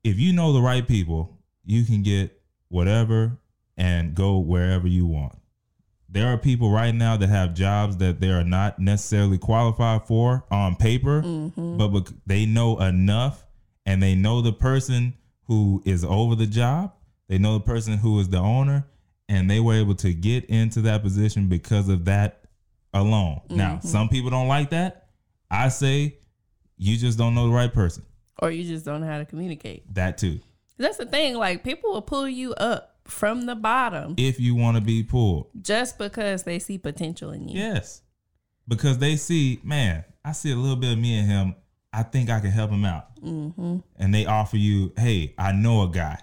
If 0.03 0.19
you 0.19 0.33
know 0.33 0.51
the 0.51 0.61
right 0.61 0.85
people, 0.85 1.37
you 1.65 1.85
can 1.85 2.03
get 2.03 2.37
whatever 2.67 3.37
and 3.77 4.13
go 4.13 4.39
wherever 4.39 4.87
you 4.89 5.05
want. 5.05 5.38
There 6.11 6.27
are 6.27 6.37
people 6.37 6.71
right 6.71 6.93
now 6.93 7.17
that 7.17 7.29
have 7.29 7.53
jobs 7.53 7.97
that 7.97 8.19
they 8.19 8.29
are 8.29 8.43
not 8.43 8.79
necessarily 8.79 9.37
qualified 9.37 10.07
for 10.07 10.43
on 10.49 10.75
paper, 10.75 11.21
Mm-hmm. 11.21 11.77
but 11.77 12.11
they 12.25 12.45
know 12.45 12.79
enough 12.79 13.45
and 13.85 14.01
they 14.01 14.15
know 14.15 14.41
the 14.41 14.53
person 14.53 15.13
who 15.43 15.81
is 15.85 16.03
over 16.03 16.35
the 16.35 16.47
job. 16.47 16.93
They 17.27 17.37
know 17.37 17.53
the 17.53 17.63
person 17.63 17.97
who 17.97 18.19
is 18.19 18.29
the 18.29 18.37
owner, 18.39 18.87
and 19.27 19.49
they 19.49 19.59
were 19.59 19.75
able 19.75 19.93
to 19.95 20.11
get 20.13 20.45
into 20.45 20.81
that 20.81 21.03
position 21.03 21.47
because 21.47 21.89
of 21.89 22.05
that 22.05 22.41
alone. 22.93 23.41
Now, 23.49 23.75
Mm-hmm. 23.75 23.87
some 23.87 24.09
people 24.09 24.31
don't 24.31 24.47
like 24.47 24.71
that. 24.71 25.09
I 25.51 25.69
say 25.69 26.17
you 26.77 26.97
just 26.97 27.17
don't 27.19 27.35
know 27.35 27.47
the 27.47 27.53
right 27.53 27.71
person. 27.73 28.03
or 28.41 28.49
you 28.49 28.63
just 28.63 28.85
don't 28.85 29.01
know 29.01 29.07
how 29.07 29.17
to 29.19 29.25
communicate. 29.25 29.93
That 29.93 30.17
too. 30.17 30.39
That's 30.77 30.97
the 30.97 31.05
thing. 31.05 31.35
Like 31.35 31.63
people 31.63 31.91
will 31.91 32.01
pull 32.01 32.27
you 32.27 32.53
up 32.55 32.88
from 33.09 33.45
the 33.45 33.55
bottom 33.55 34.15
If 34.17 34.39
you 34.39 34.55
want 34.55 34.77
to 34.77 34.81
be 34.81 35.03
pulled. 35.03 35.47
just 35.61 35.97
because 35.97 36.43
they 36.43 36.59
see 36.59 36.77
potential 36.77 37.31
in 37.31 37.47
you. 37.47 37.59
Yes. 37.59 38.01
Because 38.67 38.99
they 38.99 39.15
see, 39.15 39.59
man, 39.63 40.05
I 40.23 40.31
see 40.31 40.51
a 40.51 40.55
little 40.55 40.75
bit 40.75 40.93
of 40.93 40.99
me 40.99 41.17
in 41.17 41.25
him. 41.25 41.55
I 41.91 42.03
think 42.03 42.29
I 42.29 42.39
can 42.39 42.51
help 42.51 42.69
him 42.71 42.85
out. 42.85 43.15
Mm-hmm. 43.21 43.77
And 43.97 44.13
they 44.13 44.25
offer 44.25 44.57
you, 44.57 44.93
hey, 44.95 45.33
I 45.37 45.51
know 45.51 45.81
a 45.83 45.89
guy. 45.89 46.19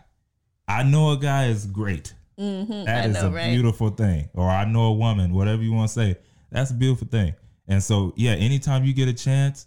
I 0.69 0.83
know 0.85 1.11
a 1.11 1.17
guy 1.17 1.47
is 1.47 1.67
great. 1.67 2.15
Mm-hmm. 2.39 2.85
That 2.85 3.07
is 3.11 3.15
know, 3.15 3.29
a 3.29 3.31
right? 3.31 3.51
beautiful 3.51 3.91
thing. 3.91 4.29
Or 4.35 4.49
I 4.49 4.65
know 4.65 4.85
a 4.87 4.93
woman, 4.93 5.33
whatever 5.33 5.63
you 5.63 5.73
want 5.73 5.89
to 5.89 5.95
say. 5.95 6.17
That's 6.51 6.71
a 6.71 6.75
beautiful 6.75 7.09
thing. 7.09 7.35
And 7.67 7.83
so, 7.83 8.13
yeah, 8.17 8.33
anytime 8.33 8.85
you 8.85 8.93
get 8.93 9.09
a 9.09 9.13
chance, 9.13 9.67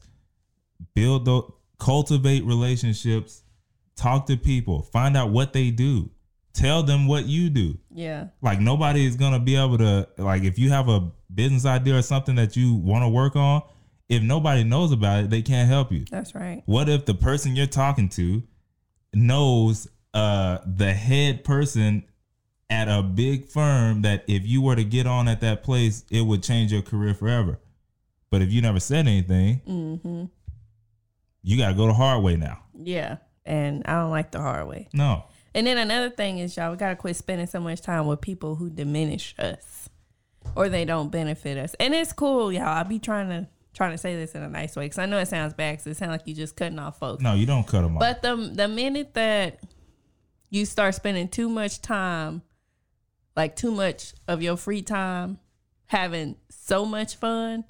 build 0.93 1.25
those, 1.25 1.51
cultivate 1.79 2.45
relationships, 2.45 3.43
talk 3.95 4.25
to 4.27 4.37
people, 4.37 4.83
find 4.83 5.17
out 5.17 5.31
what 5.31 5.51
they 5.51 5.71
do, 5.71 6.09
tell 6.59 6.83
them 6.83 7.07
what 7.07 7.25
you 7.25 7.49
do. 7.49 7.77
Yeah. 7.93 8.27
Like 8.41 8.59
nobody 8.59 9.05
is 9.05 9.15
gonna 9.15 9.39
be 9.39 9.55
able 9.55 9.77
to 9.79 10.07
like 10.17 10.43
if 10.43 10.59
you 10.59 10.69
have 10.71 10.89
a 10.89 11.09
business 11.33 11.65
idea 11.65 11.97
or 11.97 12.01
something 12.01 12.35
that 12.35 12.55
you 12.55 12.73
want 12.75 13.03
to 13.03 13.09
work 13.09 13.35
on, 13.35 13.61
if 14.09 14.21
nobody 14.23 14.63
knows 14.63 14.91
about 14.91 15.23
it, 15.23 15.29
they 15.29 15.41
can't 15.41 15.69
help 15.69 15.91
you. 15.91 16.05
That's 16.09 16.33
right. 16.35 16.63
What 16.65 16.89
if 16.89 17.05
the 17.05 17.13
person 17.13 17.55
you're 17.55 17.67
talking 17.67 18.09
to 18.09 18.43
knows 19.13 19.87
uh 20.13 20.57
the 20.65 20.93
head 20.93 21.43
person 21.43 22.03
at 22.69 22.87
a 22.87 23.01
big 23.01 23.47
firm 23.47 24.03
that 24.03 24.23
if 24.27 24.45
you 24.45 24.61
were 24.61 24.75
to 24.75 24.83
get 24.83 25.07
on 25.07 25.27
at 25.27 25.41
that 25.41 25.63
place, 25.63 26.05
it 26.11 26.21
would 26.21 26.43
change 26.43 26.71
your 26.71 26.81
career 26.83 27.13
forever. 27.13 27.59
But 28.29 28.41
if 28.43 28.51
you 28.51 28.61
never 28.61 28.79
said 28.79 29.07
anything, 29.07 29.61
Mm-hmm. 29.67 30.25
you 31.41 31.57
gotta 31.57 31.73
go 31.75 31.87
the 31.87 31.93
hard 31.93 32.23
way 32.23 32.35
now. 32.35 32.59
Yeah. 32.75 33.17
And 33.45 33.81
I 33.85 33.93
don't 34.01 34.11
like 34.11 34.29
the 34.31 34.39
hard 34.39 34.67
way. 34.67 34.89
No. 34.93 35.23
And 35.53 35.65
then 35.67 35.77
another 35.77 36.09
thing 36.09 36.37
is, 36.39 36.55
y'all, 36.55 36.71
we 36.71 36.77
gotta 36.77 36.95
quit 36.95 37.15
spending 37.15 37.47
so 37.47 37.59
much 37.59 37.81
time 37.81 38.05
with 38.07 38.21
people 38.21 38.55
who 38.55 38.69
diminish 38.69 39.35
us 39.39 39.89
or 40.55 40.69
they 40.69 40.85
don't 40.85 41.09
benefit 41.09 41.57
us. 41.57 41.75
And 41.79 41.93
it's 41.93 42.13
cool, 42.13 42.51
y'all. 42.51 42.67
I 42.67 42.83
be 42.83 42.99
trying 42.99 43.29
to 43.29 43.47
trying 43.73 43.91
to 43.91 43.97
say 43.97 44.15
this 44.15 44.33
in 44.33 44.43
a 44.43 44.49
nice 44.49 44.75
way 44.75 44.85
because 44.85 44.97
I 44.97 45.05
know 45.05 45.19
it 45.19 45.27
sounds 45.27 45.53
bad 45.53 45.73
because 45.73 45.87
it 45.87 45.97
sounds 45.97 46.11
like 46.11 46.27
you 46.27 46.33
just 46.33 46.55
cutting 46.55 46.79
off 46.79 46.99
folks. 46.99 47.21
No, 47.23 47.33
you 47.33 47.45
don't 47.45 47.65
cut 47.65 47.81
them 47.81 47.95
off. 47.95 47.99
But 47.99 48.21
the 48.21 48.35
the 48.35 48.67
minute 48.67 49.13
that 49.13 49.59
you 50.49 50.65
start 50.65 50.95
spending 50.95 51.27
too 51.27 51.49
much 51.49 51.81
time, 51.81 52.41
like 53.35 53.55
too 53.55 53.71
much 53.71 54.13
of 54.27 54.41
your 54.41 54.57
free 54.57 54.81
time, 54.81 55.39
having 55.87 56.35
so 56.49 56.85
much 56.85 57.15
fun, 57.15 57.63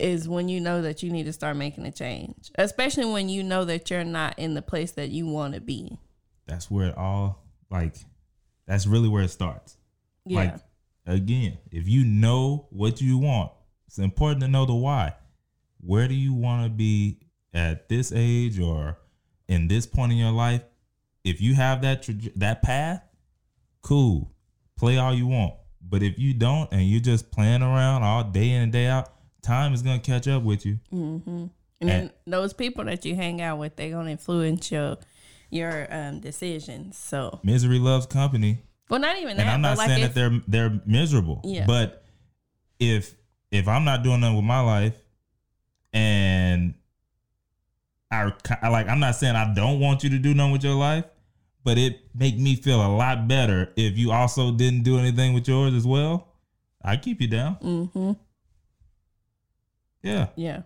is 0.00 0.28
when 0.28 0.48
you 0.48 0.60
know 0.60 0.82
that 0.82 1.02
you 1.02 1.10
need 1.10 1.24
to 1.24 1.32
start 1.32 1.56
making 1.56 1.86
a 1.86 1.92
change. 1.92 2.50
Especially 2.56 3.04
when 3.04 3.28
you 3.28 3.42
know 3.42 3.64
that 3.64 3.90
you're 3.90 4.04
not 4.04 4.38
in 4.38 4.54
the 4.54 4.62
place 4.62 4.92
that 4.92 5.10
you 5.10 5.26
want 5.26 5.54
to 5.54 5.60
be. 5.60 5.98
that's 6.46 6.70
where 6.70 6.88
it 6.88 6.96
all 6.96 7.44
like 7.70 7.96
that's 8.66 8.86
really 8.86 9.08
where 9.08 9.22
it 9.22 9.30
starts. 9.30 9.76
Yeah. 10.24 10.38
Like 10.38 10.54
again, 11.06 11.58
if 11.70 11.88
you 11.88 12.04
know 12.04 12.66
what 12.70 13.00
you 13.00 13.18
want, 13.18 13.52
it's 13.86 13.98
important 13.98 14.40
to 14.42 14.48
know 14.48 14.66
the 14.66 14.74
why. 14.74 15.14
Where 15.80 16.08
do 16.08 16.14
you 16.14 16.34
want 16.34 16.64
to 16.64 16.70
be 16.70 17.20
at 17.54 17.88
this 17.88 18.12
age 18.12 18.58
or 18.58 18.98
in 19.48 19.68
this 19.68 19.86
point 19.86 20.12
in 20.12 20.18
your 20.18 20.32
life? 20.32 20.62
If 21.24 21.40
you 21.40 21.54
have 21.54 21.82
that 21.82 22.02
traje- 22.02 22.32
that 22.36 22.62
path, 22.62 23.02
cool. 23.82 24.32
Play 24.76 24.98
all 24.98 25.14
you 25.14 25.26
want. 25.26 25.54
But 25.80 26.02
if 26.02 26.18
you 26.18 26.34
don't 26.34 26.70
and 26.72 26.82
you're 26.82 27.00
just 27.00 27.30
playing 27.30 27.62
around 27.62 28.02
all 28.02 28.24
day 28.24 28.50
in 28.50 28.62
and 28.62 28.72
day 28.72 28.86
out, 28.86 29.10
time 29.46 29.72
is 29.72 29.82
gonna 29.82 29.98
catch 30.00 30.28
up 30.28 30.42
with 30.42 30.66
you. 30.66 30.78
Mm-hmm. 30.92 31.46
And 31.80 31.90
then 31.90 32.10
those 32.26 32.52
people 32.52 32.84
that 32.84 33.04
you 33.04 33.14
hang 33.14 33.40
out 33.40 33.58
with, 33.58 33.76
they're 33.76 33.90
gonna 33.90 34.10
influence 34.10 34.70
your 34.70 34.96
your 35.50 35.86
um, 35.90 36.20
decisions. 36.20 36.96
So, 36.98 37.40
Misery 37.44 37.78
loves 37.78 38.06
company. 38.06 38.62
well, 38.88 39.00
not 39.00 39.16
even 39.16 39.30
and 39.30 39.40
that. 39.40 39.48
I'm 39.48 39.60
not 39.60 39.78
like 39.78 39.88
saying 39.88 40.02
if- 40.02 40.14
that 40.14 40.30
they're 40.46 40.68
they're 40.68 40.80
miserable. 40.86 41.40
Yeah. 41.44 41.66
But 41.66 42.04
if 42.78 43.14
if 43.50 43.68
I'm 43.68 43.84
not 43.84 44.02
doing 44.02 44.20
nothing 44.20 44.36
with 44.36 44.44
my 44.44 44.60
life, 44.60 44.96
and 45.92 46.74
I, 48.10 48.32
I 48.62 48.68
like, 48.68 48.88
I'm 48.88 49.00
not 49.00 49.16
saying 49.16 49.36
I 49.36 49.52
don't 49.54 49.80
want 49.80 50.04
you 50.04 50.10
to 50.10 50.18
do 50.18 50.34
nothing 50.34 50.52
with 50.52 50.64
your 50.64 50.74
life, 50.74 51.04
but 51.64 51.78
it 51.78 52.00
make 52.14 52.38
me 52.38 52.56
feel 52.56 52.84
a 52.84 52.88
lot 52.94 53.28
better 53.28 53.72
if 53.76 53.96
you 53.98 54.12
also 54.12 54.52
didn't 54.52 54.82
do 54.82 54.98
anything 54.98 55.32
with 55.34 55.48
yours 55.48 55.74
as 55.74 55.86
well. 55.86 56.28
I 56.82 56.96
keep 56.96 57.20
you 57.20 57.28
down. 57.28 57.56
Mm-hmm. 57.56 58.12
Yeah, 60.06 60.26
Yeah. 60.36 60.62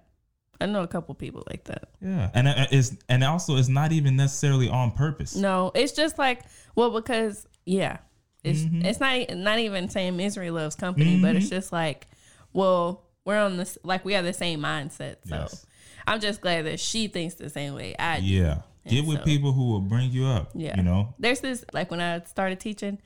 I 0.61 0.67
know 0.67 0.83
a 0.83 0.87
couple 0.89 1.15
people 1.15 1.43
like 1.49 1.65
that. 1.65 1.89
yeah, 2.03 2.31
and 2.35 2.47
it's 2.71 2.95
and 3.09 3.25
also 3.25 3.57
it's 3.57 3.69
not 3.69 3.93
even 3.93 4.17
necessarily 4.17 4.69
on 4.69 4.91
purpose. 4.91 5.35
No, 5.35 5.73
it's 5.75 5.93
just 5.93 6.19
like 6.19 6.43
well 6.75 6.91
because 6.91 7.47
yeah, 7.65 7.99
it's 8.45 8.61
Mhm. 8.61 8.85
it's 8.85 9.01
not 9.01 9.37
not 9.37 9.59
even 9.59 9.89
saying 9.89 10.17
misery 10.19 10.51
loves 10.51 10.77
company, 10.77 11.19
but 11.21 11.35
it's 11.37 11.47
Mhm. 11.47 11.51
just 11.51 11.73
like 11.73 12.09
well 12.53 13.07
we're 13.25 13.39
on 13.39 13.57
this 13.57 13.79
like 13.85 14.05
we 14.05 14.13
have 14.13 14.25
the 14.25 14.33
same 14.35 14.61
mindset. 14.61 15.17
So 15.27 15.37
Yes. 15.37 15.67
I'm 16.07 16.21
just 16.21 16.41
glad 16.43 16.67
that 16.67 16.79
she 16.81 17.07
thinks 17.09 17.37
the 17.37 17.49
same 17.51 17.75
way 17.75 17.95
I 17.99 18.21
do. 18.21 18.27
Yeah, 18.27 18.59
get 18.87 18.99
And 19.01 19.09
with 19.09 19.19
so- 19.19 19.25
people 19.25 19.53
who 19.53 19.69
will 19.71 19.81
bring 19.81 20.11
you 20.11 20.27
up. 20.27 20.51
Yeah. 20.55 20.77
you 20.77 20.83
know. 20.83 21.15
There's 21.19 21.41
this 21.41 21.65
like 21.73 21.91
when 21.91 22.01
I 22.03 22.21
started 22.25 22.61
teaching, 22.61 22.99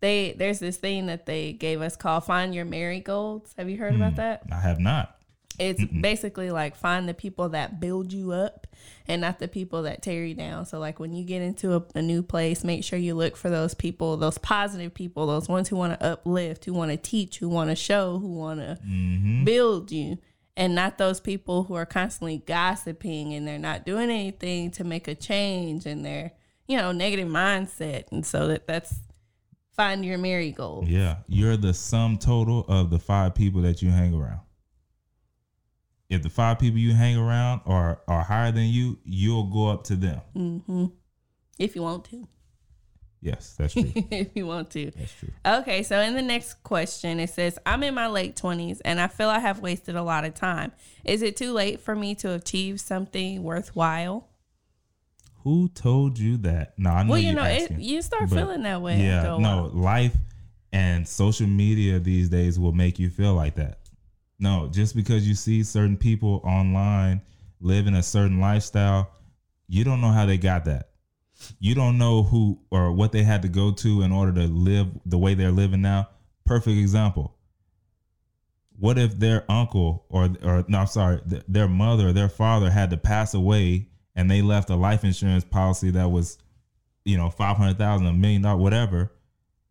they 0.00 0.34
there's 0.36 0.58
this 0.58 0.76
thing 0.76 1.06
that 1.06 1.24
they 1.26 1.52
gave 1.54 1.80
us 1.80 1.96
called 1.96 2.24
find 2.24 2.54
your 2.54 2.64
marigolds. 2.66 3.54
Have 3.56 3.70
you 3.70 3.78
heard 3.78 3.94
Hmm. 3.94 4.02
about 4.02 4.16
that? 4.16 4.42
I 4.52 4.60
have 4.60 4.78
not. 4.78 5.14
It's 5.58 5.84
basically 5.84 6.50
like 6.50 6.76
find 6.76 7.08
the 7.08 7.14
people 7.14 7.48
that 7.50 7.80
build 7.80 8.12
you 8.12 8.32
up 8.32 8.66
and 9.08 9.20
not 9.20 9.38
the 9.38 9.48
people 9.48 9.82
that 9.82 10.02
tear 10.02 10.24
you 10.24 10.34
down. 10.34 10.66
So 10.66 10.78
like 10.78 11.00
when 11.00 11.12
you 11.12 11.24
get 11.24 11.42
into 11.42 11.74
a, 11.74 11.82
a 11.96 12.02
new 12.02 12.22
place, 12.22 12.62
make 12.62 12.84
sure 12.84 12.98
you 12.98 13.14
look 13.14 13.36
for 13.36 13.50
those 13.50 13.74
people, 13.74 14.16
those 14.16 14.38
positive 14.38 14.94
people, 14.94 15.26
those 15.26 15.48
ones 15.48 15.68
who 15.68 15.76
want 15.76 15.98
to 15.98 16.06
uplift, 16.06 16.64
who 16.64 16.72
want 16.72 16.90
to 16.92 16.96
teach, 16.96 17.38
who 17.38 17.48
want 17.48 17.70
to 17.70 17.76
show, 17.76 18.18
who 18.18 18.34
want 18.34 18.60
to 18.60 18.78
Mm-hmm. 18.86 19.44
build 19.44 19.90
you. 19.90 20.18
And 20.56 20.74
not 20.74 20.98
those 20.98 21.20
people 21.20 21.64
who 21.64 21.74
are 21.74 21.86
constantly 21.86 22.38
gossiping 22.38 23.32
and 23.34 23.46
they're 23.46 23.58
not 23.58 23.86
doing 23.86 24.10
anything 24.10 24.70
to 24.72 24.84
make 24.84 25.06
a 25.08 25.14
change 25.14 25.86
and 25.86 26.04
they're, 26.04 26.32
you 26.66 26.76
know, 26.76 26.90
negative 26.92 27.28
mindset. 27.28 28.04
And 28.10 28.26
so 28.26 28.48
that 28.48 28.66
that's 28.66 28.94
find 29.76 30.04
your 30.04 30.18
marigold. 30.18 30.88
Yeah, 30.88 31.18
you're 31.28 31.56
the 31.56 31.72
sum 31.72 32.18
total 32.18 32.64
of 32.68 32.90
the 32.90 32.98
five 32.98 33.36
people 33.36 33.62
that 33.62 33.82
you 33.82 33.90
hang 33.90 34.12
around. 34.14 34.40
If 36.08 36.22
the 36.22 36.30
five 36.30 36.58
people 36.58 36.78
you 36.78 36.94
hang 36.94 37.16
around 37.16 37.60
are 37.66 38.00
are 38.08 38.22
higher 38.22 38.50
than 38.50 38.64
you, 38.64 38.98
you'll 39.04 39.44
go 39.44 39.68
up 39.68 39.84
to 39.84 39.96
them. 39.96 40.20
hmm 40.34 40.86
If 41.58 41.76
you 41.76 41.82
want 41.82 42.04
to. 42.06 42.26
Yes, 43.20 43.56
that's 43.58 43.72
true. 43.72 43.92
if 43.94 44.28
you 44.34 44.46
want 44.46 44.70
to. 44.70 44.92
that's 44.92 45.12
true. 45.14 45.30
Okay, 45.44 45.82
so 45.82 46.00
in 46.00 46.14
the 46.14 46.22
next 46.22 46.62
question, 46.62 47.18
it 47.18 47.30
says, 47.30 47.58
I'm 47.66 47.82
in 47.82 47.94
my 47.94 48.06
late 48.06 48.36
20s 48.36 48.80
and 48.84 49.00
I 49.00 49.08
feel 49.08 49.28
I 49.28 49.40
have 49.40 49.58
wasted 49.58 49.96
a 49.96 50.02
lot 50.02 50.24
of 50.24 50.34
time. 50.34 50.70
Is 51.04 51.22
it 51.22 51.36
too 51.36 51.52
late 51.52 51.80
for 51.80 51.96
me 51.96 52.14
to 52.16 52.32
achieve 52.32 52.80
something 52.80 53.42
worthwhile? 53.42 54.28
Who 55.42 55.68
told 55.68 56.18
you 56.18 56.36
that? 56.38 56.78
No, 56.78 56.90
I 56.90 57.02
know 57.02 57.10
Well, 57.10 57.20
you 57.20 57.34
know, 57.34 57.44
it, 57.44 57.72
you 57.72 58.02
start 58.02 58.30
feeling 58.30 58.62
that 58.62 58.80
way. 58.82 59.00
Yeah, 59.00 59.36
no, 59.38 59.70
life 59.72 60.16
and 60.72 61.06
social 61.08 61.46
media 61.46 61.98
these 61.98 62.28
days 62.28 62.58
will 62.58 62.72
make 62.72 62.98
you 62.98 63.10
feel 63.10 63.34
like 63.34 63.56
that. 63.56 63.78
No, 64.38 64.68
just 64.70 64.94
because 64.94 65.26
you 65.28 65.34
see 65.34 65.64
certain 65.64 65.96
people 65.96 66.40
online 66.44 67.22
living 67.60 67.94
a 67.94 68.02
certain 68.02 68.40
lifestyle, 68.40 69.10
you 69.66 69.84
don't 69.84 70.00
know 70.00 70.10
how 70.10 70.26
they 70.26 70.38
got 70.38 70.64
that. 70.66 70.90
You 71.58 71.74
don't 71.74 71.98
know 71.98 72.22
who 72.22 72.60
or 72.70 72.92
what 72.92 73.12
they 73.12 73.22
had 73.22 73.42
to 73.42 73.48
go 73.48 73.72
to 73.72 74.02
in 74.02 74.12
order 74.12 74.32
to 74.40 74.46
live 74.48 74.88
the 75.06 75.18
way 75.18 75.34
they're 75.34 75.50
living 75.50 75.82
now. 75.82 76.08
Perfect 76.44 76.78
example. 76.78 77.34
What 78.78 78.98
if 78.98 79.18
their 79.18 79.44
uncle 79.50 80.04
or 80.08 80.30
or 80.42 80.64
no, 80.68 80.78
I'm 80.78 80.86
sorry, 80.86 81.20
th- 81.28 81.42
their 81.48 81.68
mother 81.68 82.12
their 82.12 82.28
father 82.28 82.70
had 82.70 82.90
to 82.90 82.96
pass 82.96 83.34
away 83.34 83.88
and 84.14 84.30
they 84.30 84.42
left 84.42 84.70
a 84.70 84.76
life 84.76 85.04
insurance 85.04 85.44
policy 85.44 85.90
that 85.90 86.10
was, 86.10 86.38
you 87.04 87.16
know, 87.16 87.30
five 87.30 87.56
hundred 87.56 87.78
thousand, 87.78 88.06
a 88.06 88.12
million 88.12 88.42
dollars, 88.42 88.62
whatever. 88.62 89.12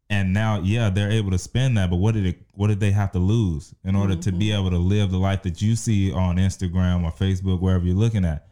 And 0.10 0.34
now, 0.34 0.62
yeah, 0.62 0.90
they're 0.90 1.12
able 1.12 1.32
to 1.32 1.38
spend 1.38 1.78
that, 1.78 1.90
but 1.90 1.98
what 1.98 2.14
did 2.14 2.26
it? 2.26 2.40
What 2.54 2.68
did 2.68 2.80
they 2.80 2.92
have 2.92 3.12
to 3.12 3.20
lose 3.20 3.76
in 3.84 3.96
order 3.96 4.16
to 4.16 4.32
be 4.32 4.54
able 4.54 4.70
to 4.70 4.78
live 4.78 5.12
the 5.12 5.18
life 5.18 5.44
that 5.44 5.62
you 5.62 5.76
see 5.76 6.14
on 6.14 6.38
Instagram 6.38 7.04
or 7.04 7.12
Facebook, 7.12 7.60
wherever 7.60 7.84
you're 7.84 7.96
looking 7.96 8.24
at? 8.24 8.48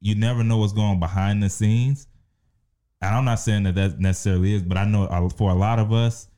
You 0.00 0.14
never 0.14 0.44
know 0.44 0.58
what's 0.58 0.72
going 0.72 1.00
behind 1.00 1.42
the 1.42 1.50
scenes. 1.50 2.06
And 3.02 3.14
I'm 3.14 3.24
not 3.24 3.40
saying 3.40 3.64
that 3.64 3.74
that 3.74 3.98
necessarily 3.98 4.54
is, 4.54 4.62
but 4.62 4.76
I 4.76 4.84
know 4.84 5.04
uh, 5.04 5.28
for 5.28 5.50
a 5.50 5.54
lot 5.54 5.80
of 5.80 5.92
us, 5.92 6.28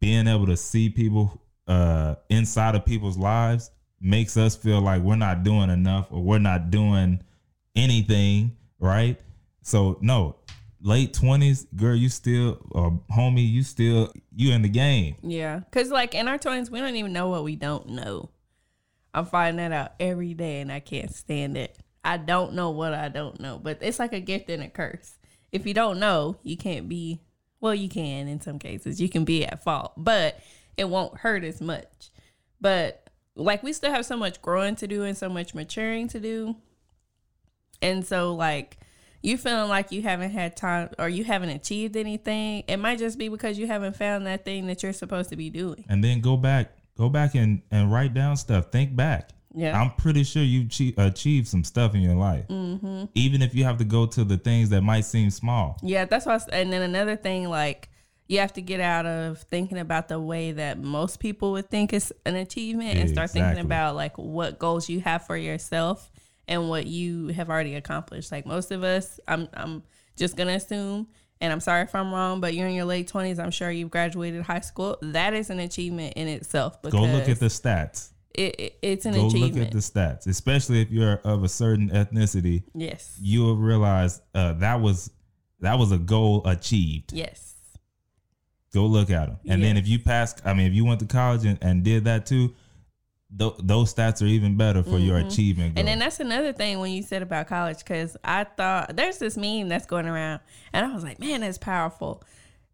being 0.00 0.26
able 0.26 0.46
to 0.46 0.56
see 0.56 0.88
people 0.88 1.40
uh, 1.68 2.16
inside 2.28 2.74
of 2.74 2.84
people's 2.84 3.16
lives 3.16 3.70
makes 4.00 4.36
us 4.36 4.56
feel 4.56 4.80
like 4.80 5.02
we're 5.02 5.16
not 5.16 5.42
doing 5.42 5.70
enough 5.70 6.08
or 6.10 6.20
we're 6.22 6.38
not 6.38 6.70
doing 6.70 7.20
anything, 7.74 8.56
right? 8.78 9.18
So 9.62 9.98
no, 10.00 10.36
late 10.80 11.14
twenties, 11.14 11.66
girl, 11.76 11.94
you 11.94 12.08
still, 12.08 12.58
or 12.70 13.00
homie, 13.10 13.48
you 13.48 13.62
still, 13.62 14.12
you 14.34 14.52
in 14.52 14.62
the 14.62 14.68
game. 14.68 15.16
Yeah, 15.22 15.60
because 15.60 15.90
like 15.90 16.14
in 16.14 16.28
our 16.28 16.38
twenties, 16.38 16.70
we 16.70 16.80
don't 16.80 16.96
even 16.96 17.12
know 17.12 17.28
what 17.28 17.44
we 17.44 17.56
don't 17.56 17.90
know. 17.90 18.30
I'm 19.14 19.26
finding 19.26 19.56
that 19.56 19.72
out 19.72 19.92
every 19.98 20.34
day, 20.34 20.60
and 20.60 20.70
I 20.70 20.80
can't 20.80 21.14
stand 21.14 21.56
it. 21.56 21.76
I 22.04 22.18
don't 22.18 22.54
know 22.54 22.70
what 22.70 22.94
I 22.94 23.08
don't 23.08 23.40
know, 23.40 23.58
but 23.58 23.78
it's 23.80 23.98
like 23.98 24.12
a 24.12 24.20
gift 24.20 24.50
and 24.50 24.62
a 24.62 24.68
curse. 24.68 25.18
If 25.50 25.66
you 25.66 25.74
don't 25.74 25.98
know, 25.98 26.36
you 26.42 26.56
can't 26.56 26.88
be. 26.88 27.20
Well, 27.60 27.74
you 27.74 27.88
can 27.88 28.28
in 28.28 28.40
some 28.40 28.58
cases. 28.58 29.00
You 29.00 29.08
can 29.08 29.24
be 29.24 29.44
at 29.44 29.62
fault, 29.62 29.94
but 29.96 30.38
it 30.76 30.88
won't 30.88 31.18
hurt 31.18 31.42
as 31.42 31.60
much. 31.60 32.10
But 32.60 33.08
like 33.34 33.62
we 33.62 33.72
still 33.72 33.90
have 33.90 34.06
so 34.06 34.16
much 34.16 34.42
growing 34.42 34.76
to 34.76 34.86
do 34.86 35.02
and 35.02 35.16
so 35.16 35.28
much 35.28 35.54
maturing 35.54 36.08
to 36.08 36.20
do. 36.20 36.56
And 37.82 38.06
so 38.06 38.34
like 38.34 38.78
you 39.26 39.36
feeling 39.36 39.68
like 39.68 39.90
you 39.90 40.02
haven't 40.02 40.30
had 40.30 40.56
time 40.56 40.90
or 40.98 41.08
you 41.08 41.24
haven't 41.24 41.48
achieved 41.48 41.96
anything, 41.96 42.62
it 42.68 42.76
might 42.76 42.98
just 42.98 43.18
be 43.18 43.28
because 43.28 43.58
you 43.58 43.66
haven't 43.66 43.96
found 43.96 44.26
that 44.26 44.44
thing 44.44 44.68
that 44.68 44.84
you're 44.84 44.92
supposed 44.92 45.30
to 45.30 45.36
be 45.36 45.50
doing. 45.50 45.84
And 45.88 46.02
then 46.02 46.20
go 46.20 46.36
back, 46.36 46.70
go 46.96 47.08
back 47.08 47.34
and, 47.34 47.60
and 47.72 47.92
write 47.92 48.14
down 48.14 48.36
stuff. 48.36 48.70
Think 48.70 48.94
back. 48.94 49.30
Yeah. 49.52 49.80
I'm 49.80 49.90
pretty 49.94 50.22
sure 50.22 50.42
you 50.44 50.68
achieved 50.96 51.48
some 51.48 51.64
stuff 51.64 51.94
in 51.94 52.02
your 52.02 52.14
life. 52.14 52.46
Mm-hmm. 52.46 53.06
Even 53.14 53.42
if 53.42 53.52
you 53.52 53.64
have 53.64 53.78
to 53.78 53.84
go 53.84 54.06
to 54.06 54.22
the 54.22 54.36
things 54.36 54.70
that 54.70 54.82
might 54.82 55.04
seem 55.06 55.30
small. 55.30 55.78
Yeah, 55.82 56.04
that's 56.04 56.26
why. 56.26 56.38
And 56.52 56.72
then 56.72 56.82
another 56.82 57.16
thing, 57.16 57.48
like 57.48 57.88
you 58.28 58.38
have 58.38 58.52
to 58.52 58.62
get 58.62 58.80
out 58.80 59.06
of 59.06 59.42
thinking 59.50 59.78
about 59.78 60.08
the 60.08 60.20
way 60.20 60.52
that 60.52 60.78
most 60.78 61.18
people 61.20 61.52
would 61.52 61.70
think 61.70 61.92
is 61.92 62.12
an 62.26 62.36
achievement, 62.36 62.98
and 62.98 63.08
start 63.08 63.30
thinking 63.30 63.58
about 63.58 63.96
like 63.96 64.16
what 64.18 64.58
goals 64.58 64.88
you 64.88 65.00
have 65.00 65.26
for 65.26 65.36
yourself 65.36 66.10
and 66.48 66.68
what 66.68 66.86
you 66.86 67.28
have 67.28 67.48
already 67.50 67.74
accomplished. 67.74 68.30
Like 68.32 68.46
most 68.46 68.70
of 68.70 68.82
us, 68.84 69.18
I'm 69.26 69.48
I'm 69.54 69.82
just 70.16 70.36
gonna 70.36 70.52
assume, 70.54 71.08
and 71.40 71.52
I'm 71.52 71.60
sorry 71.60 71.82
if 71.82 71.94
I'm 71.94 72.12
wrong, 72.12 72.40
but 72.40 72.54
you're 72.54 72.68
in 72.68 72.74
your 72.74 72.84
late 72.84 73.08
twenties. 73.08 73.38
I'm 73.38 73.50
sure 73.50 73.70
you've 73.70 73.90
graduated 73.90 74.42
high 74.42 74.60
school. 74.60 74.98
That 75.02 75.34
is 75.34 75.50
an 75.50 75.58
achievement 75.60 76.14
in 76.16 76.28
itself. 76.28 76.80
Because 76.82 76.98
Go 76.98 77.06
look 77.06 77.28
at 77.28 77.40
the 77.40 77.46
stats. 77.46 78.10
it, 78.34 78.54
it- 78.58 78.78
it's 78.82 79.06
an 79.06 79.14
Go 79.14 79.26
achievement. 79.28 79.52
Go 79.54 79.58
look 79.60 79.66
at 79.68 79.72
the 79.72 79.78
stats, 79.78 80.26
especially 80.26 80.80
if 80.82 80.90
you're 80.90 81.16
of 81.24 81.42
a 81.44 81.48
certain 81.48 81.90
ethnicity. 81.90 82.62
yes. 82.74 83.18
You'll 83.20 83.56
realize 83.56 84.20
uh, 84.34 84.52
that 84.54 84.80
was 84.80 85.10
that 85.60 85.78
was 85.78 85.90
a 85.92 85.98
goal 85.98 86.46
achieved. 86.46 87.12
Yes. 87.12 87.54
Go 88.74 88.84
look 88.86 89.10
at 89.10 89.26
them. 89.28 89.38
And 89.48 89.62
then 89.62 89.78
if 89.78 89.88
you 89.88 89.98
pass, 89.98 90.34
I 90.44 90.52
mean, 90.52 90.66
if 90.66 90.74
you 90.74 90.84
went 90.84 91.00
to 91.00 91.06
college 91.06 91.46
and, 91.46 91.58
and 91.62 91.82
did 91.82 92.04
that 92.04 92.26
too, 92.26 92.54
th- 93.38 93.54
those 93.62 93.94
stats 93.94 94.22
are 94.22 94.26
even 94.26 94.56
better 94.56 94.82
for 94.82 94.98
your 94.98 95.18
achievement. 95.18 95.74
Goal. 95.74 95.82
Mm-hmm. 95.82 95.88
And 95.88 95.88
then 95.88 95.98
that's 95.98 96.20
another 96.20 96.52
thing 96.52 96.78
when 96.80 96.92
you 96.92 97.02
said 97.02 97.22
about 97.22 97.46
college, 97.46 97.78
because 97.78 98.16
I 98.24 98.44
thought 98.44 98.96
there's 98.96 99.18
this 99.18 99.36
meme 99.36 99.68
that's 99.68 99.86
going 99.86 100.06
around, 100.06 100.40
and 100.72 100.84
I 100.84 100.94
was 100.94 101.02
like, 101.02 101.18
man, 101.18 101.40
that's 101.40 101.58
powerful. 101.58 102.22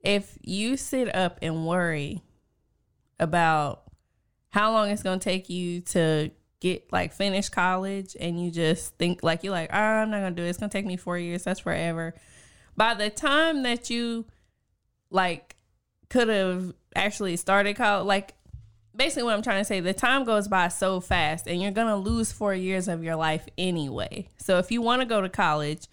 If 0.01 0.37
you 0.43 0.77
sit 0.77 1.15
up 1.15 1.39
and 1.43 1.67
worry 1.67 2.23
about 3.21 3.85
how 4.51 4.73
long 4.73 4.91
it's 4.91 5.03
going 5.03 5.19
to 5.19 5.25
take 5.25 5.49
you 5.49 5.81
to 5.81 6.31
get 6.61 6.93
like 6.93 7.13
finish 7.13 7.49
college, 7.49 8.17
and 8.21 8.43
you 8.43 8.51
just 8.51 8.97
think 8.99 9.23
like 9.23 9.45
you're 9.45 9.53
like, 9.53 9.71
oh, 9.73 9.77
I'm 9.77 10.11
not 10.11 10.21
going 10.21 10.35
to 10.35 10.43
do 10.43 10.47
it. 10.47 10.51
It's 10.51 10.59
going 10.59 10.71
to 10.71 10.77
take 10.77 10.87
me 10.87 10.97
four 10.97 11.19
years. 11.19 11.45
That's 11.45 11.61
forever. 11.61 12.15
By 12.77 12.95
the 12.95 13.11
time 13.11 13.63
that 13.63 13.91
you 13.91 14.27
like 15.11 15.57
could 16.09 16.29
have 16.29 16.73
actually 16.95 17.37
started 17.37 17.77
college, 17.77 18.07
like 18.07 18.35
basically 18.95 19.25
what 19.25 19.35
I'm 19.35 19.43
trying 19.43 19.61
to 19.61 19.65
say, 19.65 19.81
the 19.81 19.95
time 19.95 20.25
goes 20.25 20.49
by 20.49 20.69
so 20.69 21.01
fast 21.01 21.47
and 21.47 21.61
you're 21.61 21.71
gonna 21.71 21.97
lose 21.97 22.33
four 22.33 22.55
years 22.55 22.89
of 22.89 23.03
your 23.03 23.17
life 23.17 23.47
anyway. 23.57 24.29
So 24.37 24.59
if 24.59 24.71
you 24.71 24.83
want 24.83 25.01
to 25.03 25.07
go 25.07 25.21
to 25.21 25.29
college 25.29 25.87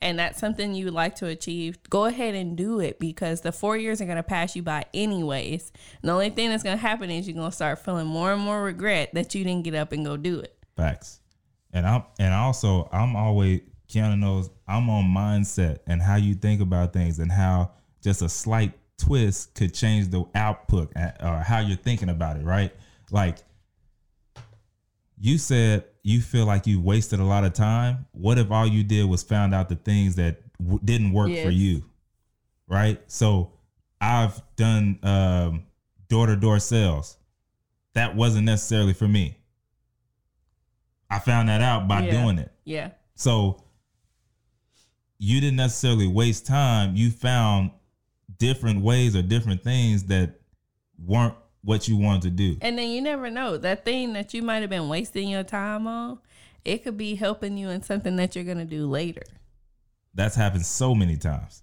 and 0.00 0.18
that's 0.18 0.38
something 0.38 0.74
you 0.74 0.86
would 0.86 0.94
like 0.94 1.14
to 1.16 1.26
achieve, 1.26 1.78
go 1.90 2.04
ahead 2.04 2.34
and 2.34 2.56
do 2.56 2.80
it 2.80 2.98
because 2.98 3.40
the 3.40 3.52
four 3.52 3.76
years 3.76 4.00
are 4.00 4.06
gonna 4.06 4.22
pass 4.22 4.54
you 4.54 4.62
by 4.62 4.84
anyways. 4.92 5.72
And 6.02 6.08
the 6.08 6.12
only 6.12 6.30
thing 6.30 6.50
that's 6.50 6.62
gonna 6.62 6.76
happen 6.76 7.10
is 7.10 7.26
you're 7.26 7.36
gonna 7.36 7.52
start 7.52 7.78
feeling 7.78 8.06
more 8.06 8.32
and 8.32 8.42
more 8.42 8.62
regret 8.62 9.10
that 9.14 9.34
you 9.34 9.44
didn't 9.44 9.64
get 9.64 9.74
up 9.74 9.92
and 9.92 10.04
go 10.04 10.16
do 10.16 10.40
it. 10.40 10.56
Facts. 10.76 11.20
And 11.72 11.86
I'm 11.86 12.04
and 12.18 12.32
also 12.32 12.88
I'm 12.92 13.16
always 13.16 13.62
Keanu 13.88 14.18
knows 14.18 14.50
I'm 14.66 14.88
on 14.90 15.04
mindset 15.04 15.78
and 15.86 16.00
how 16.00 16.16
you 16.16 16.34
think 16.34 16.60
about 16.60 16.92
things 16.92 17.18
and 17.18 17.30
how 17.30 17.72
just 18.02 18.22
a 18.22 18.28
slight 18.28 18.72
twist 18.98 19.54
could 19.54 19.74
change 19.74 20.08
the 20.08 20.24
output 20.34 20.92
or 21.20 21.38
how 21.46 21.58
you're 21.60 21.76
thinking 21.76 22.08
about 22.08 22.36
it, 22.36 22.44
right? 22.44 22.72
Like 23.10 23.38
you 25.18 25.38
said 25.38 25.84
you 26.02 26.20
feel 26.20 26.44
like 26.44 26.66
you 26.66 26.80
wasted 26.80 27.18
a 27.20 27.24
lot 27.24 27.44
of 27.44 27.52
time. 27.54 28.06
What 28.12 28.38
if 28.38 28.50
all 28.50 28.66
you 28.66 28.84
did 28.84 29.06
was 29.08 29.22
found 29.22 29.54
out 29.54 29.68
the 29.68 29.76
things 29.76 30.16
that 30.16 30.42
w- 30.58 30.80
didn't 30.84 31.12
work 31.12 31.28
for 31.30 31.50
you? 31.50 31.84
Right? 32.68 33.00
So 33.06 33.52
I've 34.00 34.40
done 34.56 34.98
um 35.02 35.64
door 36.08 36.26
to 36.26 36.36
door 36.36 36.58
sales. 36.58 37.16
That 37.94 38.14
wasn't 38.16 38.44
necessarily 38.46 38.92
for 38.92 39.08
me. 39.08 39.38
I 41.10 41.18
found 41.20 41.48
that 41.48 41.60
out 41.62 41.86
by 41.88 42.04
Yeah. 42.06 42.10
doing 42.22 42.38
it. 42.38 42.52
Yeah. 42.64 42.90
So 43.14 43.62
you 45.18 45.40
didn't 45.40 45.56
necessarily 45.56 46.08
waste 46.08 46.44
time. 46.46 46.96
You 46.96 47.10
found 47.10 47.70
different 48.38 48.82
ways 48.82 49.16
or 49.16 49.22
different 49.22 49.62
things 49.62 50.04
that 50.04 50.40
weren't 50.98 51.34
what 51.62 51.88
you 51.88 51.96
wanted 51.96 52.22
to 52.22 52.30
do. 52.30 52.56
And 52.60 52.78
then 52.78 52.90
you 52.90 53.00
never 53.00 53.30
know 53.30 53.56
that 53.56 53.84
thing 53.84 54.12
that 54.12 54.34
you 54.34 54.42
might 54.42 54.60
have 54.60 54.70
been 54.70 54.88
wasting 54.88 55.28
your 55.28 55.44
time 55.44 55.86
on, 55.86 56.18
it 56.64 56.84
could 56.84 56.96
be 56.96 57.14
helping 57.14 57.56
you 57.56 57.70
in 57.70 57.82
something 57.82 58.16
that 58.16 58.34
you're 58.34 58.44
gonna 58.44 58.64
do 58.64 58.86
later. 58.86 59.22
That's 60.14 60.36
happened 60.36 60.66
so 60.66 60.94
many 60.94 61.16
times. 61.16 61.62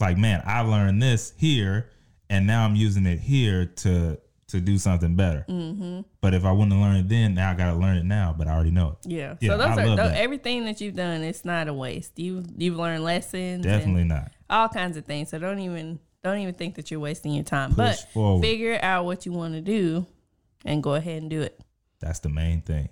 Like, 0.00 0.16
man, 0.16 0.42
I 0.46 0.60
learned 0.60 1.02
this 1.02 1.34
here, 1.36 1.90
and 2.30 2.46
now 2.46 2.64
I'm 2.64 2.76
using 2.76 3.06
it 3.06 3.20
here 3.20 3.66
to 3.66 4.18
to 4.48 4.60
do 4.60 4.78
something 4.78 5.14
better. 5.14 5.44
Mm-hmm. 5.48 6.00
But 6.20 6.34
if 6.34 6.44
I 6.44 6.52
wouldn't 6.52 6.72
have 6.72 6.80
learned 6.80 6.98
it 7.00 7.08
then, 7.08 7.34
now 7.34 7.50
I 7.50 7.54
got 7.54 7.72
to 7.72 7.76
learn 7.78 7.96
it 7.98 8.04
now. 8.04 8.34
But 8.36 8.48
I 8.48 8.52
already 8.54 8.70
know 8.70 8.96
it. 9.02 9.08
Yeah. 9.10 9.36
Yeah, 9.40 9.50
so 9.50 9.58
those 9.58 9.66
I 9.78 9.82
are 9.82 9.86
love 9.86 9.96
tho- 9.98 10.08
that. 10.08 10.16
everything 10.16 10.64
that 10.64 10.80
you've 10.80 10.96
done. 10.96 11.22
It's 11.22 11.44
not 11.44 11.68
a 11.68 11.74
waste. 11.74 12.18
You 12.18 12.44
you've 12.56 12.76
learned 12.76 13.04
lessons. 13.04 13.64
Definitely 13.64 14.04
not. 14.04 14.30
all 14.50 14.68
kinds 14.68 14.96
of 14.96 15.04
things. 15.04 15.30
So 15.30 15.38
don't 15.38 15.58
even 15.60 15.98
don't 16.24 16.38
even 16.38 16.54
think 16.54 16.74
that 16.76 16.90
you're 16.90 17.00
wasting 17.00 17.32
your 17.32 17.44
time. 17.44 17.70
Push 17.70 17.76
but 17.76 18.08
forward. 18.12 18.42
figure 18.42 18.78
out 18.82 19.04
what 19.04 19.24
you 19.26 19.32
want 19.32 19.54
to 19.54 19.60
do, 19.60 20.06
and 20.64 20.82
go 20.82 20.94
ahead 20.94 21.20
and 21.22 21.30
do 21.30 21.42
it. 21.42 21.60
That's 22.00 22.18
the 22.20 22.28
main 22.28 22.60
thing. 22.62 22.88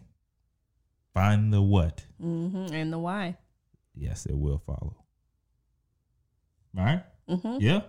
Find 1.15 1.53
the 1.53 1.63
what. 1.63 2.05
hmm 2.21 2.67
And 2.73 2.93
the 2.93 2.99
why. 2.99 3.37
Yes, 3.95 4.27
it 4.27 4.37
will 4.37 4.59
follow. 4.67 4.95
All 6.79 6.85
right. 6.85 7.03
hmm 7.29 7.57
Yeah. 7.61 7.81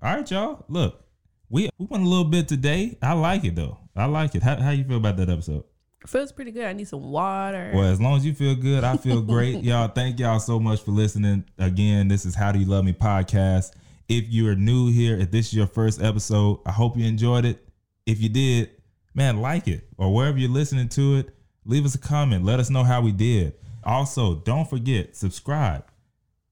All 0.00 0.14
right, 0.14 0.30
y'all. 0.30 0.64
Look, 0.68 1.04
we 1.50 1.68
we 1.78 1.86
went 1.86 2.04
a 2.04 2.08
little 2.08 2.24
bit 2.24 2.48
today. 2.48 2.96
I 3.02 3.14
like 3.14 3.44
it 3.44 3.54
though. 3.54 3.78
I 3.96 4.06
like 4.06 4.34
it. 4.34 4.42
How 4.42 4.56
how 4.56 4.70
you 4.70 4.84
feel 4.84 4.98
about 4.98 5.16
that 5.16 5.28
episode? 5.28 5.64
Feels 6.06 6.32
pretty 6.32 6.52
good. 6.52 6.64
I 6.64 6.72
need 6.72 6.88
some 6.88 7.10
water. 7.10 7.72
Well, 7.74 7.84
as 7.84 8.00
long 8.00 8.16
as 8.16 8.24
you 8.24 8.32
feel 8.32 8.54
good, 8.54 8.84
I 8.84 8.96
feel 8.96 9.20
great. 9.20 9.62
y'all, 9.64 9.88
thank 9.88 10.18
y'all 10.18 10.38
so 10.38 10.60
much 10.60 10.82
for 10.82 10.92
listening. 10.92 11.44
Again, 11.58 12.08
this 12.08 12.24
is 12.24 12.34
How 12.34 12.52
Do 12.52 12.58
You 12.58 12.66
Love 12.66 12.84
Me 12.84 12.92
podcast. 12.92 13.72
If 14.08 14.28
you're 14.28 14.54
new 14.54 14.90
here, 14.90 15.18
if 15.18 15.30
this 15.30 15.48
is 15.48 15.54
your 15.54 15.66
first 15.66 16.00
episode, 16.00 16.60
I 16.64 16.72
hope 16.72 16.96
you 16.96 17.04
enjoyed 17.04 17.44
it. 17.44 17.68
If 18.06 18.22
you 18.22 18.28
did, 18.28 18.70
man, 19.12 19.38
like 19.42 19.68
it 19.68 19.88
or 19.98 20.14
wherever 20.14 20.38
you're 20.38 20.48
listening 20.48 20.88
to 20.90 21.16
it, 21.16 21.34
leave 21.66 21.84
us 21.84 21.94
a 21.94 21.98
comment. 21.98 22.44
Let 22.44 22.60
us 22.60 22.70
know 22.70 22.84
how 22.84 23.02
we 23.02 23.12
did. 23.12 23.54
Also, 23.84 24.36
don't 24.36 24.70
forget, 24.70 25.14
subscribe. 25.16 25.84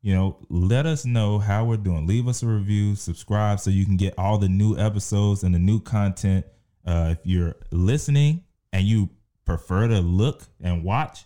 You 0.02 0.14
know, 0.14 0.38
let 0.48 0.86
us 0.86 1.04
know 1.04 1.38
how 1.38 1.64
we're 1.64 1.78
doing. 1.78 2.06
Leave 2.06 2.28
us 2.28 2.42
a 2.42 2.46
review, 2.46 2.94
subscribe 2.94 3.58
so 3.58 3.70
you 3.70 3.84
can 3.84 3.96
get 3.96 4.14
all 4.16 4.38
the 4.38 4.48
new 4.48 4.76
episodes 4.76 5.42
and 5.42 5.54
the 5.54 5.58
new 5.58 5.80
content. 5.80 6.46
Uh, 6.86 7.14
if 7.18 7.18
you're 7.24 7.56
listening 7.72 8.44
and 8.72 8.84
you 8.84 9.10
prefer 9.44 9.88
to 9.88 10.00
look 10.00 10.44
and 10.60 10.84
watch, 10.84 11.24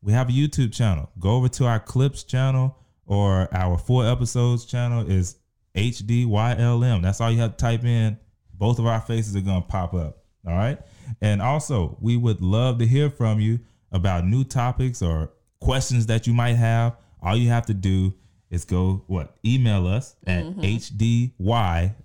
we 0.00 0.12
have 0.12 0.28
a 0.28 0.32
YouTube 0.32 0.72
channel. 0.72 1.10
Go 1.18 1.36
over 1.36 1.48
to 1.48 1.66
our 1.66 1.78
clips 1.78 2.22
channel 2.24 2.76
or 3.06 3.48
our 3.52 3.76
full 3.76 4.02
episodes 4.02 4.64
channel 4.64 5.08
is 5.10 5.36
HDYLM. 5.74 7.02
That's 7.02 7.20
all 7.20 7.30
you 7.30 7.40
have 7.40 7.52
to 7.52 7.56
type 7.56 7.84
in. 7.84 8.18
Both 8.54 8.78
of 8.78 8.86
our 8.86 9.00
faces 9.00 9.36
are 9.36 9.40
going 9.40 9.62
to 9.62 9.68
pop 9.68 9.94
up. 9.94 10.18
All 10.46 10.54
right. 10.54 10.78
And 11.20 11.40
also, 11.40 11.96
we 12.00 12.16
would 12.16 12.40
love 12.40 12.78
to 12.78 12.86
hear 12.86 13.10
from 13.10 13.40
you 13.40 13.60
about 13.90 14.24
new 14.24 14.44
topics 14.44 15.02
or 15.02 15.32
questions 15.60 16.06
that 16.06 16.26
you 16.26 16.32
might 16.32 16.54
have. 16.54 16.96
All 17.22 17.36
you 17.36 17.48
have 17.48 17.66
to 17.66 17.74
do 17.74 18.14
is 18.50 18.64
go 18.64 19.04
what? 19.06 19.36
Email 19.44 19.86
us 19.86 20.16
at 20.26 20.44
mm-hmm. 20.44 20.60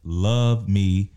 hdylove 0.05 1.09